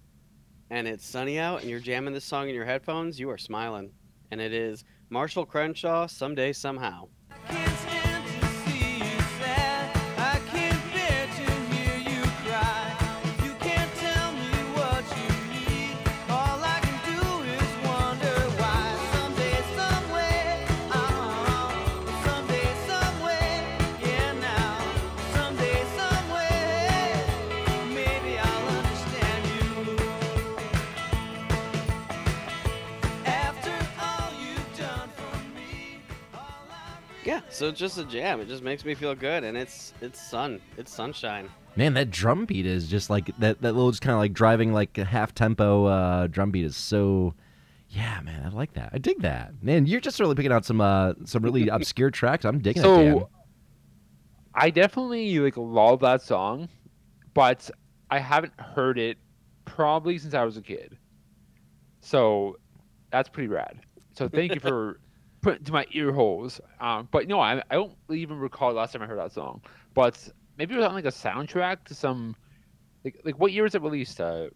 and 0.70 0.86
it's 0.86 1.04
sunny 1.04 1.38
out 1.38 1.60
and 1.60 1.70
you're 1.70 1.80
jamming 1.80 2.14
this 2.14 2.24
song 2.24 2.48
in 2.48 2.54
your 2.54 2.64
headphones, 2.64 3.18
you 3.18 3.28
are 3.30 3.38
smiling, 3.38 3.90
and 4.30 4.40
it 4.40 4.52
is 4.52 4.84
Marshall 5.10 5.44
Crenshaw. 5.44 6.06
Someday, 6.06 6.52
somehow. 6.52 7.08
So 37.60 37.68
it's 37.68 37.78
just 37.78 37.98
a 37.98 38.04
jam. 38.04 38.40
It 38.40 38.48
just 38.48 38.62
makes 38.62 38.86
me 38.86 38.94
feel 38.94 39.14
good, 39.14 39.44
and 39.44 39.54
it's 39.54 39.92
it's 40.00 40.18
sun, 40.18 40.62
it's 40.78 40.90
sunshine. 40.90 41.50
man, 41.76 41.92
that 41.92 42.10
drum 42.10 42.46
beat 42.46 42.64
is 42.64 42.88
just 42.88 43.10
like 43.10 43.36
that. 43.38 43.60
That 43.60 43.74
little 43.74 43.90
just 43.90 44.00
kind 44.00 44.14
of 44.14 44.18
like 44.18 44.32
driving 44.32 44.72
like 44.72 44.96
a 44.96 45.04
half 45.04 45.34
tempo 45.34 45.84
uh, 45.84 46.26
drum 46.26 46.50
beat 46.50 46.64
is 46.64 46.74
so. 46.74 47.34
Yeah, 47.90 48.20
man, 48.22 48.46
I 48.46 48.48
like 48.48 48.72
that. 48.74 48.90
I 48.92 48.98
dig 48.98 49.20
that. 49.22 49.62
Man, 49.62 49.84
you're 49.84 50.00
just 50.00 50.18
really 50.20 50.34
picking 50.36 50.52
out 50.52 50.64
some 50.64 50.80
uh 50.80 51.12
some 51.26 51.42
really 51.42 51.68
obscure 51.76 52.10
tracks. 52.10 52.46
I'm 52.46 52.60
digging 52.60 52.82
it. 52.82 52.84
So 52.84 53.28
I 54.54 54.70
definitely 54.70 55.38
like 55.38 55.58
love 55.58 56.00
that 56.00 56.22
song, 56.22 56.68
but 57.34 57.70
I 58.10 58.20
haven't 58.20 58.58
heard 58.58 58.98
it 58.98 59.18
probably 59.66 60.16
since 60.16 60.32
I 60.32 60.44
was 60.44 60.56
a 60.56 60.62
kid. 60.62 60.96
So 62.00 62.56
that's 63.10 63.28
pretty 63.28 63.48
rad. 63.48 63.80
So 64.14 64.28
thank 64.28 64.54
you 64.54 64.60
for 64.60 64.99
putting 65.42 65.60
it 65.62 65.66
to 65.66 65.72
my 65.72 65.86
ear 65.92 66.12
holes. 66.12 66.60
Um, 66.80 67.08
but 67.10 67.28
no, 67.28 67.40
I, 67.40 67.62
I 67.70 67.74
don't 67.74 67.92
even 68.10 68.38
recall 68.38 68.70
the 68.70 68.76
last 68.78 68.92
time 68.92 69.02
I 69.02 69.06
heard 69.06 69.18
that 69.18 69.32
song. 69.32 69.62
But 69.94 70.28
maybe 70.58 70.74
it 70.74 70.78
was 70.78 70.86
on 70.86 70.94
like 70.94 71.04
a 71.04 71.08
soundtrack 71.08 71.84
to 71.86 71.94
some 71.94 72.36
like 73.04 73.20
like 73.24 73.38
what 73.38 73.52
year 73.52 73.62
was 73.64 73.74
it 73.74 73.82
released? 73.82 74.20
Uh, 74.20 74.48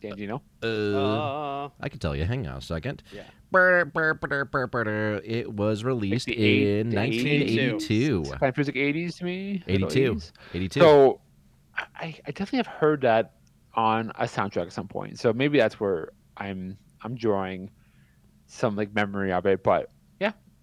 Dan, 0.00 0.16
do 0.16 0.22
you 0.22 0.28
know? 0.28 0.42
Uh, 0.62 1.64
Uh, 1.66 1.68
I 1.80 1.88
can 1.88 1.98
tell 1.98 2.14
you. 2.14 2.24
Hang 2.24 2.46
on 2.46 2.58
a 2.58 2.60
second. 2.60 3.02
Yeah. 3.12 3.22
Brr, 3.50 3.84
brr, 3.84 4.14
brr, 4.14 4.44
brr, 4.44 4.66
brr. 4.66 5.20
It 5.24 5.50
was 5.52 5.84
released 5.84 6.26
the 6.26 6.36
eight- 6.36 6.80
in 6.80 6.90
1982. 6.90 8.22
Kind 8.24 8.42
of 8.42 8.54
feels 8.56 8.66
like 8.68 8.74
80s 8.76 9.16
to 9.18 9.24
me. 9.24 9.62
middle 9.66 9.86
82. 9.88 10.14
80s. 10.16 10.32
82. 10.54 10.80
So 10.80 11.20
I, 11.76 12.16
I 12.26 12.30
definitely 12.32 12.58
have 12.58 12.66
heard 12.66 13.00
that 13.02 13.34
on 13.74 14.10
a 14.16 14.24
soundtrack 14.24 14.66
at 14.66 14.72
some 14.72 14.88
point. 14.88 15.18
So 15.20 15.32
maybe 15.32 15.58
that's 15.58 15.78
where 15.80 16.10
I'm 16.36 16.76
I'm 17.02 17.14
drawing 17.14 17.70
some 18.46 18.76
like 18.76 18.94
memory 18.94 19.32
of 19.32 19.46
it. 19.46 19.62
But 19.62 19.90
yeah, 19.90 19.93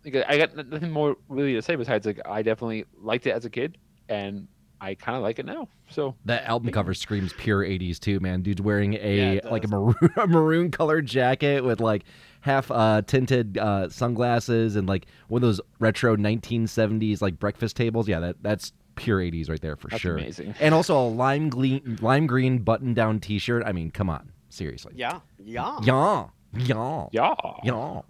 like, 0.06 0.16
I 0.28 0.38
got 0.38 0.56
nothing 0.70 0.92
more 0.92 1.16
really 1.30 1.54
to 1.54 1.62
say 1.62 1.76
besides 1.76 2.06
like 2.06 2.20
I 2.26 2.42
definitely 2.42 2.86
liked 3.00 3.28
it 3.28 3.32
as 3.32 3.46
a 3.46 3.50
kid 3.50 3.78
and 4.10 4.48
I 4.84 4.96
kind 4.96 5.16
of 5.16 5.22
like 5.22 5.38
it 5.38 5.46
now. 5.46 5.70
So 5.90 6.16
That 6.26 6.44
album 6.46 6.72
cover 6.72 6.94
screams 6.96 7.34
pure 7.34 7.64
80s 7.64 8.00
too, 8.00 8.20
man. 8.20 8.42
Dude's 8.42 8.62
wearing 8.62 8.96
a 8.96 9.38
it 9.38 9.46
like 9.46 9.64
a 9.64 9.68
maroon, 9.68 9.94
a 10.18 10.26
maroon 10.26 10.72
colored 10.72 11.06
jacket 11.06 11.64
with 11.64 11.80
like 11.80 12.04
half 12.42 12.72
uh, 12.72 13.04
tinted 13.06 13.60
uh, 13.60 13.90
sunglasses 13.90 14.76
and 14.76 14.88
like 14.90 15.06
one 15.28 15.44
of 15.44 15.48
those 15.48 15.62
retro 15.80 16.16
1970s 16.16 17.22
like 17.22 17.40
breakfast 17.40 17.76
tables. 17.76 18.08
Yeah, 18.08 18.20
that 18.22 18.38
that's 18.42 18.74
pure 18.96 19.20
80s 19.20 19.50
right 19.50 19.62
there 19.62 19.76
for 19.76 19.88
That's 19.90 20.02
sure. 20.02 20.18
amazing. 20.18 20.56
And 20.60 20.74
also 20.74 20.98
a 21.00 21.08
lime 21.08 21.50
green 21.50 22.00
lime 22.02 22.26
green 22.26 22.60
button 22.60 22.94
down 22.96 23.20
T-shirt. 23.20 23.64
I 23.66 23.72
mean, 23.74 23.92
come 23.92 24.10
on, 24.10 24.32
seriously. 24.50 24.94
yeah, 24.96 25.20
yeah. 25.38 25.78
Yeah, 25.84 26.26
yeah, 26.58 27.06
yeah, 27.12 27.36
yeah. 27.64 28.02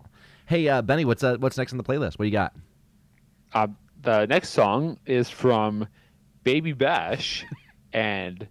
Hey, 0.52 0.68
uh, 0.68 0.82
Benny, 0.82 1.06
what's 1.06 1.24
uh, 1.24 1.38
what's 1.40 1.58
next 1.58 1.72
on 1.72 1.78
the 1.78 1.84
playlist? 1.86 2.20
What 2.20 2.24
do 2.24 2.26
you 2.26 2.34
got? 2.34 2.54
Uh, 3.54 3.68
the 4.02 4.26
next 4.26 4.50
song 4.50 5.00
is 5.06 5.30
from 5.30 5.88
Baby 6.44 6.74
Bash, 6.74 7.46
and 7.94 8.46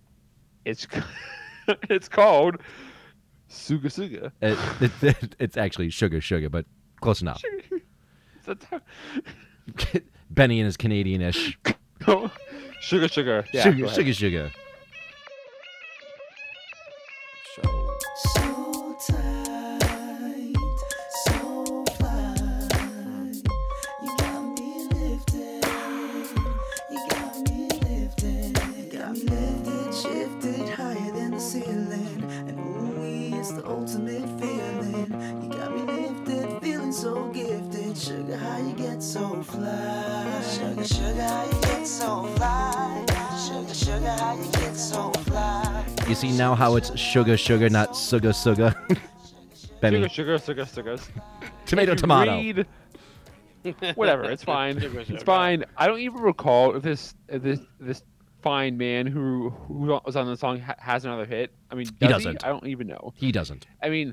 it's 0.65 0.87
it's 1.91 2.09
called 2.09 2.57
Suga 3.51 3.89
Suga. 3.89 4.33
It, 4.41 4.91
it, 5.03 5.37
it's 5.39 5.59
actually 5.59 5.91
sugar 5.91 6.23
sugar, 6.23 6.49
but 6.49 6.65
close 7.03 7.21
enough. 7.21 7.43
Benny 10.31 10.59
and 10.59 10.65
his 10.65 10.79
Canadian-ish. 10.79 11.59
sugar 12.81 13.09
Sugar. 13.09 13.45
Yeah, 13.53 13.65
sugar, 13.65 13.89
sugar 13.89 14.15
sugar. 14.15 14.51
You 46.11 46.17
see 46.17 46.37
now 46.37 46.57
how 46.57 46.75
it's 46.75 46.99
sugar 46.99 47.37
sugar, 47.37 47.71
not 47.71 47.95
sugar 47.95 48.33
sugar. 48.33 48.75
Benny, 49.81 50.09
Sugar, 50.09 50.39
sugar, 50.41 50.67
sugar, 50.67 50.97
sugar. 50.97 50.99
tomato 51.67 51.95
tomato. 51.95 52.33
read- 52.33 52.67
whatever, 53.95 54.25
it's 54.25 54.43
fine. 54.43 54.81
Sugar, 54.81 55.05
sugar. 55.05 55.15
it's 55.15 55.23
fine. 55.23 55.65
I 55.77 55.87
don't 55.87 56.01
even 56.01 56.21
recall 56.21 56.75
if 56.75 56.83
this 56.83 57.15
if 57.29 57.45
this 57.45 57.61
this 57.79 58.03
fine 58.43 58.77
man 58.77 59.07
who 59.07 59.51
who 59.51 60.01
was 60.05 60.17
on 60.17 60.27
the 60.27 60.37
song 60.37 60.59
ha- 60.59 60.75
has 60.81 61.05
another 61.05 61.27
hit. 61.27 61.55
I 61.71 61.77
mean, 61.77 61.87
He 62.01 62.09
does 62.09 62.25
doesn't. 62.25 62.45
I 62.45 62.49
don't 62.49 62.67
even 62.67 62.89
know. 62.89 63.13
He 63.15 63.31
doesn't. 63.31 63.69
I 63.81 63.89
mean, 63.89 64.13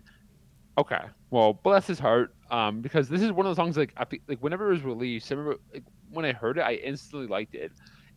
okay. 0.78 1.02
Well, 1.32 1.54
bless 1.54 1.88
his 1.88 1.98
heart. 1.98 2.32
Um, 2.52 2.82
because 2.82 3.10
this 3.10 3.24
is 3.24 3.32
one 3.32 3.48
of 3.48 3.56
the 3.56 3.60
songs 3.60 3.76
like 3.76 3.92
I 3.98 4.06
fe- 4.06 4.22
like 4.28 4.38
whenever 4.38 4.68
it 4.70 4.74
was 4.74 4.84
released, 4.84 5.32
I 5.32 5.36
remember 5.36 5.60
like, 5.74 5.84
when 6.12 6.26
I 6.26 6.32
heard 6.34 6.60
it, 6.60 6.62
I 6.62 6.74
instantly 6.74 7.26
liked 7.26 7.56
it, 7.56 7.72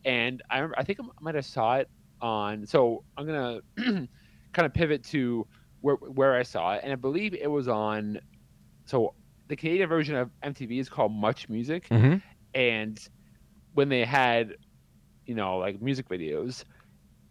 and 0.04 0.42
I 0.50 0.56
remember 0.56 0.74
I 0.78 0.84
think 0.84 0.98
I 1.00 1.04
might 1.22 1.34
have 1.34 1.46
saw 1.46 1.76
it 1.76 1.88
on. 2.20 2.66
So 2.66 3.04
I'm 3.16 3.26
gonna 3.26 3.60
kind 3.78 4.66
of 4.66 4.74
pivot 4.74 5.04
to 5.06 5.46
where 5.80 5.96
where 5.96 6.34
I 6.34 6.42
saw 6.42 6.74
it, 6.74 6.80
and 6.82 6.92
I 6.92 6.96
believe 6.96 7.34
it 7.34 7.50
was 7.50 7.68
on. 7.68 8.20
So 8.86 9.14
the 9.48 9.56
Canadian 9.56 9.88
version 9.88 10.14
of 10.16 10.30
MTV 10.44 10.78
is 10.78 10.88
called 10.88 11.12
Much 11.12 11.48
Music, 11.48 11.86
hmm 11.88 12.16
and 12.54 12.98
when 13.74 13.88
they 13.88 14.04
had 14.04 14.54
you 15.26 15.34
know 15.34 15.58
like 15.58 15.80
music 15.80 16.08
videos 16.08 16.64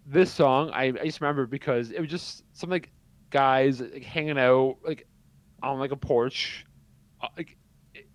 this 0.06 0.32
song 0.32 0.69
i, 0.73 0.86
I 0.86 1.06
just 1.06 1.19
remember 1.21 1.45
because 1.45 1.91
it 1.91 1.99
was 1.99 2.10
just 2.10 2.43
some 2.54 2.69
like 2.69 2.91
guys 3.32 3.82
like, 3.82 4.04
hanging 4.04 4.39
out 4.39 4.78
like 4.86 5.06
on 5.62 5.80
like 5.80 5.91
a 5.91 5.97
porch 5.97 6.65
uh, 7.21 7.28
like 7.38 7.58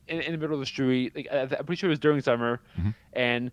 in, 0.09 0.21
in 0.21 0.33
the 0.33 0.39
middle 0.39 0.55
of 0.55 0.61
the 0.61 0.67
street 0.67 1.15
like 1.15 1.29
i'm 1.31 1.49
pretty 1.49 1.77
sure 1.77 1.89
it 1.89 1.93
was 1.93 1.99
during 1.99 2.21
summer 2.21 2.61
Mhm. 2.79 2.95
and 3.13 3.53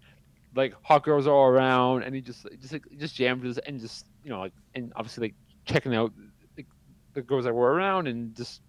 like 0.55 0.73
hot 0.83 1.03
girls 1.03 1.27
all 1.27 1.45
around 1.45 2.03
and 2.03 2.13
he 2.15 2.21
just 2.21 2.45
just 2.59 2.73
like 2.73 2.83
just 2.97 3.15
jammed 3.15 3.41
this 3.41 3.57
and 3.59 3.79
just 3.79 4.05
you 4.23 4.29
know 4.29 4.39
like 4.39 4.53
and 4.75 4.91
obviously 4.95 5.27
like 5.27 5.35
checking 5.65 5.95
out 5.95 6.11
like, 6.57 6.67
the 7.13 7.21
girls 7.21 7.45
that 7.45 7.53
were 7.53 7.73
around 7.73 8.07
and 8.07 8.35
just 8.35 8.61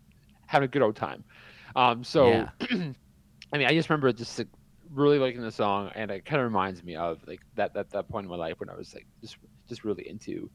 having 0.47 0.67
a 0.67 0.71
good 0.71 0.83
old 0.83 0.97
time 0.97 1.25
um 1.77 2.05
so 2.05 2.27
Yeah. 2.27 2.51
I 3.53 3.59
mean, 3.59 3.67
I 3.67 3.75
just 3.75 3.91
remember 3.91 4.13
just 4.13 4.39
like, 4.39 4.49
really 4.91 5.19
liking 5.19 5.43
the 5.43 5.53
song, 5.53 5.91
and 5.95 6.11
it 6.11 6.25
kind 6.25 6.41
of 6.41 6.47
reminds 6.47 6.83
me 6.83 6.97
of 6.97 7.23
like 7.27 7.41
that 7.55 7.75
that 7.75 7.91
that 7.91 8.09
point 8.09 8.25
in 8.25 8.31
my 8.31 8.37
life 8.37 8.59
when 8.59 8.71
I 8.71 8.75
was 8.75 8.95
like 8.95 9.07
just 9.21 9.37
just 9.69 9.85
really 9.85 10.09
into 10.09 10.51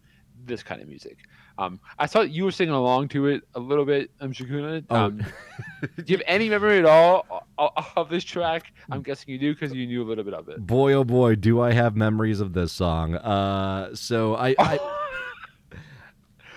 this 0.46 0.64
kind 0.64 0.82
of 0.82 0.88
music. 0.88 1.18
Um, 1.60 1.80
I 1.98 2.06
saw 2.06 2.22
you 2.22 2.44
were 2.44 2.52
singing 2.52 2.74
along 2.74 3.08
to 3.10 3.28
it 3.28 3.44
a 3.56 3.60
little 3.60 3.86
bit, 3.86 4.12
um, 4.22 4.32
Shakuna. 4.32 4.84
Oh. 4.90 4.96
Um, 4.96 5.26
do 5.82 6.04
you 6.06 6.18
have 6.18 6.24
any 6.28 6.50
memory 6.50 6.80
at 6.80 6.86
all 6.86 7.46
of 7.58 8.10
this 8.10 8.24
track? 8.24 8.74
I'm 8.92 9.02
guessing 9.02 9.34
you 9.34 9.40
do 9.40 9.54
because 9.54 9.74
you 9.74 9.88
knew 9.88 10.04
a 10.04 10.06
little 10.06 10.24
bit 10.24 10.34
of 10.34 10.50
it. 10.50 10.66
Boy, 10.66 10.94
oh 10.94 11.04
boy, 11.04 11.36
do 11.36 11.60
I 11.62 11.74
have 11.74 11.96
memories 11.96 12.40
of 12.40 12.54
this 12.54 12.72
song. 12.72 13.16
Uh, 13.16 13.96
so 13.96 14.36
I, 14.36 14.56
I 14.60 14.80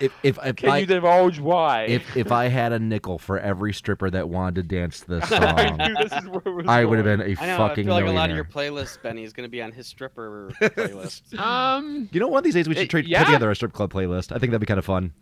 if 0.01 0.13
if, 0.23 0.39
if 0.43 0.55
Can 0.55 0.69
I 0.69 0.77
you 0.79 0.85
divulge 0.85 1.39
why? 1.39 1.83
if 1.83 2.17
if 2.17 2.31
I 2.31 2.47
had 2.47 2.71
a 2.73 2.79
nickel 2.79 3.17
for 3.19 3.39
every 3.39 3.73
stripper 3.73 4.09
that 4.09 4.27
wanted 4.29 4.55
to 4.55 4.63
dance 4.63 5.01
to 5.01 5.07
this 5.07 5.31
I 5.31 5.67
song, 5.67 5.77
knew 5.77 5.95
this 5.95 6.11
is 6.13 6.27
where 6.29 6.41
it 6.45 6.49
was 6.51 6.65
I 6.67 6.83
would 6.85 6.97
have 6.97 7.05
been 7.05 7.21
a 7.21 7.35
I 7.41 7.45
know. 7.47 7.57
fucking 7.57 7.85
I 7.89 7.95
feel 7.97 8.05
like 8.05 8.05
a 8.05 8.11
lot 8.17 8.29
of 8.29 8.35
your 8.35 8.45
playlists, 8.45 9.01
Benny, 9.01 9.23
is 9.23 9.33
going 9.33 9.45
to 9.47 9.51
be 9.51 9.61
on 9.61 9.71
his 9.71 9.87
stripper 9.87 10.51
playlist. 10.61 11.37
Um, 11.39 12.09
You 12.11 12.19
know, 12.19 12.27
one 12.27 12.39
of 12.39 12.43
these 12.43 12.53
days 12.55 12.67
we 12.67 12.75
should 12.75 12.87
Uh, 12.87 12.91
try, 12.91 12.99
yeah. 13.01 13.19
put 13.23 13.27
together 13.27 13.51
a 13.51 13.55
strip 13.55 13.73
club 13.73 13.93
playlist. 13.93 14.31
I 14.35 14.39
think 14.39 14.51
that'd 14.51 14.59
be 14.61 14.65
kind 14.67 14.79
of 14.79 14.85
fun. 14.85 15.13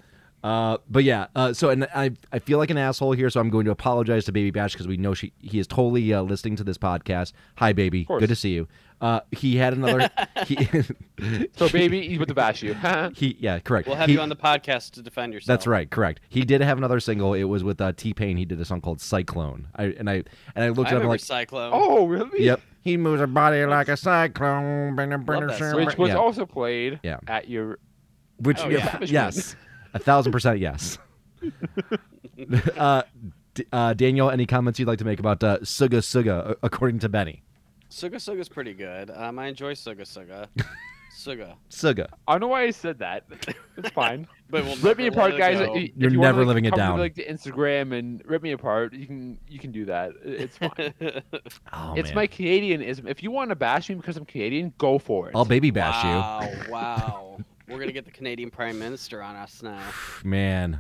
Uh, 0.42 0.78
but 0.90 1.04
yeah, 1.04 1.28
uh, 1.36 1.52
so 1.52 1.70
and 1.70 1.84
I 1.94 2.12
I 2.32 2.40
feel 2.40 2.60
like 2.60 2.70
an 2.70 2.78
asshole 2.78 3.12
here, 3.12 3.30
so 3.30 3.42
I'm 3.42 3.50
going 3.50 3.66
to 3.66 3.72
apologize 3.72 4.24
to 4.26 4.32
Baby 4.32 4.52
Bash 4.52 4.72
because 4.72 4.88
we 4.88 4.96
know 4.96 5.14
she 5.14 5.34
he 5.40 5.60
is 5.60 5.68
totally 5.68 6.14
uh, 6.14 6.22
listening 6.22 6.56
to 6.56 6.64
this 6.64 6.78
podcast. 6.78 7.34
Hi, 7.58 7.74
baby, 7.74 8.06
good 8.06 8.30
to 8.30 8.36
see 8.38 8.52
you. 8.52 8.66
Uh, 9.02 9.22
he 9.32 9.56
had 9.56 9.74
another. 9.74 10.10
he, 10.46 10.58
so 11.56 11.70
baby, 11.70 12.08
he's 12.08 12.20
with 12.20 12.28
the 12.28 12.34
bash 12.34 12.62
you. 12.62 12.74
he 13.16 13.38
yeah, 13.40 13.60
correct. 13.60 13.88
We'll 13.88 13.96
have 13.98 14.08
He- 14.08 14.14
you 14.16 14.22
on 14.22 14.30
the 14.30 14.36
podcast 14.36 14.92
to 14.92 15.02
defend 15.02 15.34
yourself. 15.34 15.48
That's 15.48 15.68
right, 15.68 15.90
correct. 15.90 16.20
He 16.28 16.44
did 16.44 16.60
have 16.62 16.78
another 16.78 17.00
single. 17.00 17.34
It 17.34 17.44
was 17.46 17.64
with 17.64 17.80
uh, 17.80 17.94
T 17.96 18.14
Pain. 18.14 18.36
He 18.38 18.44
did 18.46 18.60
a 18.60 18.66
song 18.66 18.82
called 18.82 19.00
Cyclone. 19.00 19.68
I 19.76 19.86
and 19.86 20.10
I 20.10 20.24
and 20.56 20.66
I 20.66 20.70
looked 20.70 20.88
I 20.90 20.92
at 20.92 20.96
him 20.96 20.96
remember 20.98 21.10
like, 21.14 21.20
Cyclone. 21.22 21.72
oh, 21.74 22.08
really? 22.08 22.44
yep. 22.44 22.62
He 22.82 22.98
moves 22.98 23.20
her 23.20 23.28
body 23.28 23.66
like 23.66 23.88
a 23.90 23.98
cyclone. 23.98 24.96
that 24.96 25.74
Which 25.76 25.98
was 25.98 26.10
yeah. 26.10 26.16
also 26.16 26.46
played 26.46 27.00
Yeah. 27.04 27.20
at 27.28 27.50
your 27.50 27.78
Which 28.40 28.60
Oh, 28.62 28.70
yeah, 28.70 28.98
yeah. 29.02 29.06
yes, 29.08 29.56
a 29.94 30.00
thousand 30.00 30.32
percent 30.32 30.60
yes. 30.60 30.98
uh, 32.78 33.04
D- 33.54 33.66
uh, 33.72 33.94
Daniel, 33.94 34.30
any 34.30 34.46
comments 34.46 34.80
you'd 34.80 34.88
like 34.88 35.00
to 35.00 35.06
make 35.06 35.20
about 35.20 35.44
uh, 35.44 35.58
Suga 35.60 36.00
Suga, 36.00 36.56
according 36.64 37.00
to 37.00 37.10
Benny? 37.10 37.44
Suga 37.90 38.16
Suga's 38.16 38.50
pretty 38.50 38.74
good. 38.74 39.10
Um, 39.12 39.40
I 39.40 39.48
enjoy 39.48 39.74
Suga 39.74 40.02
Suga. 40.02 40.48
Suga. 41.18 41.56
Suga. 41.70 42.08
I 42.28 42.34
don't 42.34 42.42
know 42.42 42.48
why 42.48 42.64
I 42.64 42.72
said 42.72 43.00
that. 43.00 43.26
It's 43.78 43.90
fine. 43.94 44.28
But 44.50 44.64
we'll 44.64 44.78
rip 44.78 44.98
me 44.98 45.08
apart, 45.08 45.38
guys. 45.38 45.60
If- 45.60 45.70
if 45.76 45.92
You're 45.98 46.12
you 46.12 46.20
wanna, 46.20 46.30
never 46.30 46.40
like, 46.42 46.48
living 46.48 46.66
it 46.66 46.70
come 46.70 46.78
to, 46.78 46.84
down. 46.84 47.00
like 47.00 47.16
the 47.16 47.26
Instagram 47.26 47.98
and 47.98 48.22
rip 48.26 48.42
me 48.42 48.52
apart. 48.54 48.94
You 48.94 49.06
can 49.06 49.38
you 49.48 49.60
can 49.60 49.72
do 49.72 49.86
that. 49.86 50.12
It's 50.24 50.58
fine. 50.58 50.72
Oh 51.74 51.94
it's 51.98 52.10
man, 52.10 52.16
my 52.16 52.28
Canadianism. 52.28 53.08
If 53.10 53.22
you 53.24 53.32
want 53.32 53.50
to 53.50 53.56
bash 53.56 53.90
me 53.90 53.96
because 53.96 54.18
I'm 54.18 54.26
Canadian, 54.26 54.74
go 54.78 54.98
for 55.00 55.28
it. 55.30 55.36
I'll 55.36 55.46
baby 55.46 55.72
bash 55.72 56.04
you. 56.04 56.10
wow, 56.10 56.50
wow. 56.70 57.38
We're 57.68 57.80
gonna 57.80 57.92
get 57.92 58.06
the 58.06 58.12
Canadian 58.12 58.50
Prime 58.50 58.80
Minister 58.80 59.22
on 59.22 59.36
us 59.36 59.62
now. 59.62 59.82
man. 60.24 60.80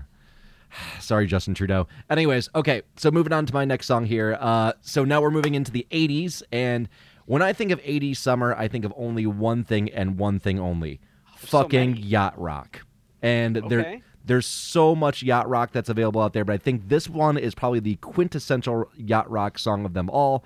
Sorry, 0.99 1.27
Justin 1.27 1.53
Trudeau. 1.53 1.87
Anyways, 2.09 2.49
okay, 2.55 2.81
so 2.95 3.11
moving 3.11 3.33
on 3.33 3.45
to 3.45 3.53
my 3.53 3.65
next 3.65 3.87
song 3.87 4.05
here. 4.05 4.37
Uh, 4.39 4.73
so 4.81 5.03
now 5.03 5.21
we're 5.21 5.31
moving 5.31 5.55
into 5.55 5.71
the 5.71 5.87
'80s, 5.91 6.43
and 6.51 6.89
when 7.25 7.41
I 7.41 7.53
think 7.53 7.71
of 7.71 7.81
'80s 7.81 8.17
summer, 8.17 8.55
I 8.55 8.67
think 8.67 8.85
of 8.85 8.93
only 8.97 9.25
one 9.25 9.63
thing 9.63 9.89
and 9.91 10.17
one 10.17 10.39
thing 10.39 10.59
only: 10.59 10.99
so 11.41 11.63
fucking 11.63 11.91
many. 11.91 12.01
yacht 12.01 12.39
rock. 12.39 12.81
And 13.21 13.57
there, 13.67 13.99
there's 14.25 14.45
so 14.45 14.95
much 14.95 15.23
yacht 15.23 15.49
rock 15.49 15.71
that's 15.73 15.89
available 15.89 16.21
out 16.21 16.33
there, 16.33 16.45
but 16.45 16.53
I 16.53 16.57
think 16.57 16.87
this 16.87 17.09
one 17.09 17.37
is 17.37 17.53
probably 17.53 17.79
the 17.79 17.95
quintessential 17.95 18.89
yacht 18.95 19.29
rock 19.29 19.59
song 19.59 19.85
of 19.85 19.93
them 19.93 20.09
all. 20.09 20.45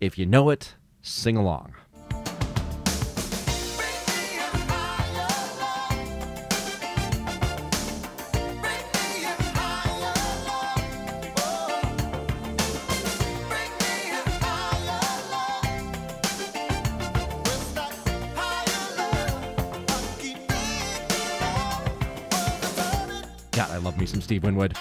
If 0.00 0.18
you 0.18 0.26
know 0.26 0.50
it, 0.50 0.74
sing 1.00 1.36
along. 1.36 1.74
Love 23.84 23.98
me 23.98 24.06
some 24.06 24.20
Steve 24.20 24.42
Winwood. 24.44 24.74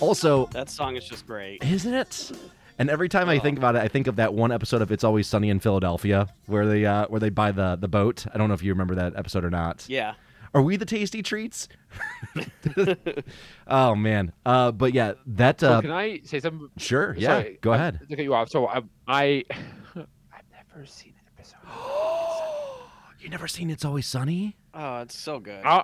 Also, 0.00 0.46
That 0.46 0.68
song 0.70 0.96
is 0.96 1.04
just 1.08 1.26
great. 1.26 1.62
isn't 1.64 1.94
it? 1.94 2.32
And 2.78 2.88
every 2.90 3.08
time 3.08 3.28
I 3.28 3.36
Oh. 3.38 3.40
think 3.40 3.58
about 3.58 3.74
it, 3.74 3.82
I 3.82 3.88
think 3.88 4.06
of 4.06 4.16
that 4.16 4.32
one 4.34 4.52
episode 4.52 4.82
of 4.82 4.92
It's 4.92 5.02
Always 5.02 5.26
Sunny 5.26 5.48
in 5.50 5.58
Philadelphia, 5.58 6.28
where 6.46 6.66
they 6.66 6.86
uh, 6.86 7.06
where 7.08 7.18
they 7.20 7.30
buy 7.30 7.50
the 7.50 7.76
the 7.76 7.88
boat. 7.88 8.24
I 8.32 8.38
don't 8.38 8.46
know 8.48 8.54
if 8.54 8.62
you 8.62 8.72
remember 8.72 8.94
that 8.96 9.16
episode 9.16 9.44
or 9.44 9.50
not. 9.50 9.84
Yeah. 9.88 10.14
Are 10.54 10.62
we 10.62 10.76
the 10.76 10.86
tasty 10.86 11.20
treats? 11.22 11.68
oh 13.66 13.94
man. 13.96 14.32
Uh, 14.46 14.70
but 14.72 14.94
yeah, 14.94 15.14
that. 15.26 15.58
So 15.60 15.72
Uh, 15.74 15.80
can 15.80 15.90
I 15.90 16.20
say 16.24 16.38
something? 16.40 16.68
sure. 16.76 17.14
Yeah. 17.18 17.28
Sorry, 17.40 17.58
go 17.60 17.72
I- 17.72 17.76
ahead. 17.76 18.00
To 18.08 18.16
cut 18.16 18.24
you 18.24 18.34
off. 18.34 18.48
So 18.48 18.66
I, 18.68 18.82
I 19.08 19.44
I've 19.96 20.46
never 20.52 20.86
seen 20.86 21.14
an 21.18 21.30
episode. 21.36 21.58
You 23.20 23.28
never 23.30 23.48
seen 23.48 23.68
It's 23.68 23.84
Always 23.84 24.06
Sunny? 24.06 24.56
Oh, 24.72 25.00
it's 25.00 25.18
so 25.18 25.40
good. 25.40 25.64
I, 25.64 25.82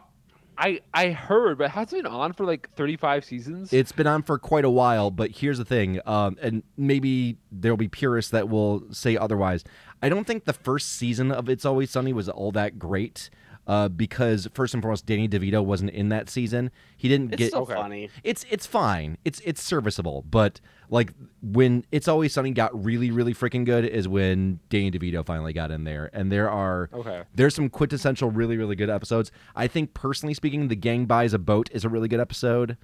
I 0.56 0.80
I 0.92 1.10
heard, 1.10 1.58
but 1.58 1.70
has 1.70 1.92
it 1.92 1.96
been 2.02 2.06
on 2.06 2.32
for 2.32 2.44
like 2.44 2.70
35 2.74 3.24
seasons. 3.24 3.72
It's 3.72 3.92
been 3.92 4.06
on 4.06 4.22
for 4.22 4.38
quite 4.38 4.64
a 4.64 4.70
while, 4.70 5.10
but 5.10 5.30
here's 5.32 5.58
the 5.58 5.64
thing, 5.64 6.00
um, 6.06 6.36
and 6.40 6.62
maybe 6.76 7.38
there'll 7.50 7.76
be 7.76 7.88
purists 7.88 8.30
that 8.30 8.48
will 8.48 8.84
say 8.92 9.16
otherwise. 9.16 9.64
I 10.02 10.08
don't 10.08 10.26
think 10.26 10.44
the 10.44 10.52
first 10.52 10.90
season 10.92 11.32
of 11.32 11.48
It's 11.48 11.64
Always 11.64 11.90
Sunny 11.90 12.12
was 12.12 12.28
all 12.28 12.52
that 12.52 12.78
great. 12.78 13.30
Uh, 13.66 13.88
because 13.88 14.48
first 14.52 14.74
and 14.74 14.82
foremost, 14.82 15.06
Danny 15.06 15.28
DeVito 15.28 15.64
wasn't 15.64 15.90
in 15.90 16.08
that 16.10 16.28
season. 16.28 16.70
He 16.96 17.08
didn't 17.08 17.32
It's 17.32 17.38
get. 17.38 17.52
so 17.52 17.62
Okay. 17.62 17.74
funny. 17.74 18.10
it's 18.22 18.44
it's 18.50 18.66
fine. 18.66 19.16
It's 19.24 19.40
it's 19.44 19.62
serviceable, 19.62 20.24
but 20.30 20.60
like 20.90 21.12
when 21.42 21.84
It's 21.90 22.06
Always 22.08 22.32
Sunny 22.34 22.50
got 22.50 22.70
really 22.84 23.10
really 23.10 23.32
freaking 23.34 23.64
good 23.64 23.84
is 23.84 24.06
when 24.06 24.60
Danny 24.68 24.90
DeVito 24.90 25.24
finally 25.24 25.52
got 25.52 25.70
in 25.70 25.84
there, 25.84 26.10
and 26.12 26.30
there 26.30 26.50
are 26.50 26.90
Okay. 26.92 27.22
there's 27.34 27.54
some 27.54 27.68
quintessential 27.70 28.30
really 28.30 28.56
really 28.56 28.76
good 28.76 28.90
episodes. 28.90 29.32
I 29.56 29.66
think 29.66 29.94
personally 29.94 30.34
speaking, 30.34 30.68
The 30.68 30.76
Gang 30.76 31.06
Buys 31.06 31.32
a 31.32 31.38
Boat 31.38 31.70
is 31.72 31.84
a 31.84 31.88
really 31.88 32.08
good 32.08 32.20
episode. 32.20 32.76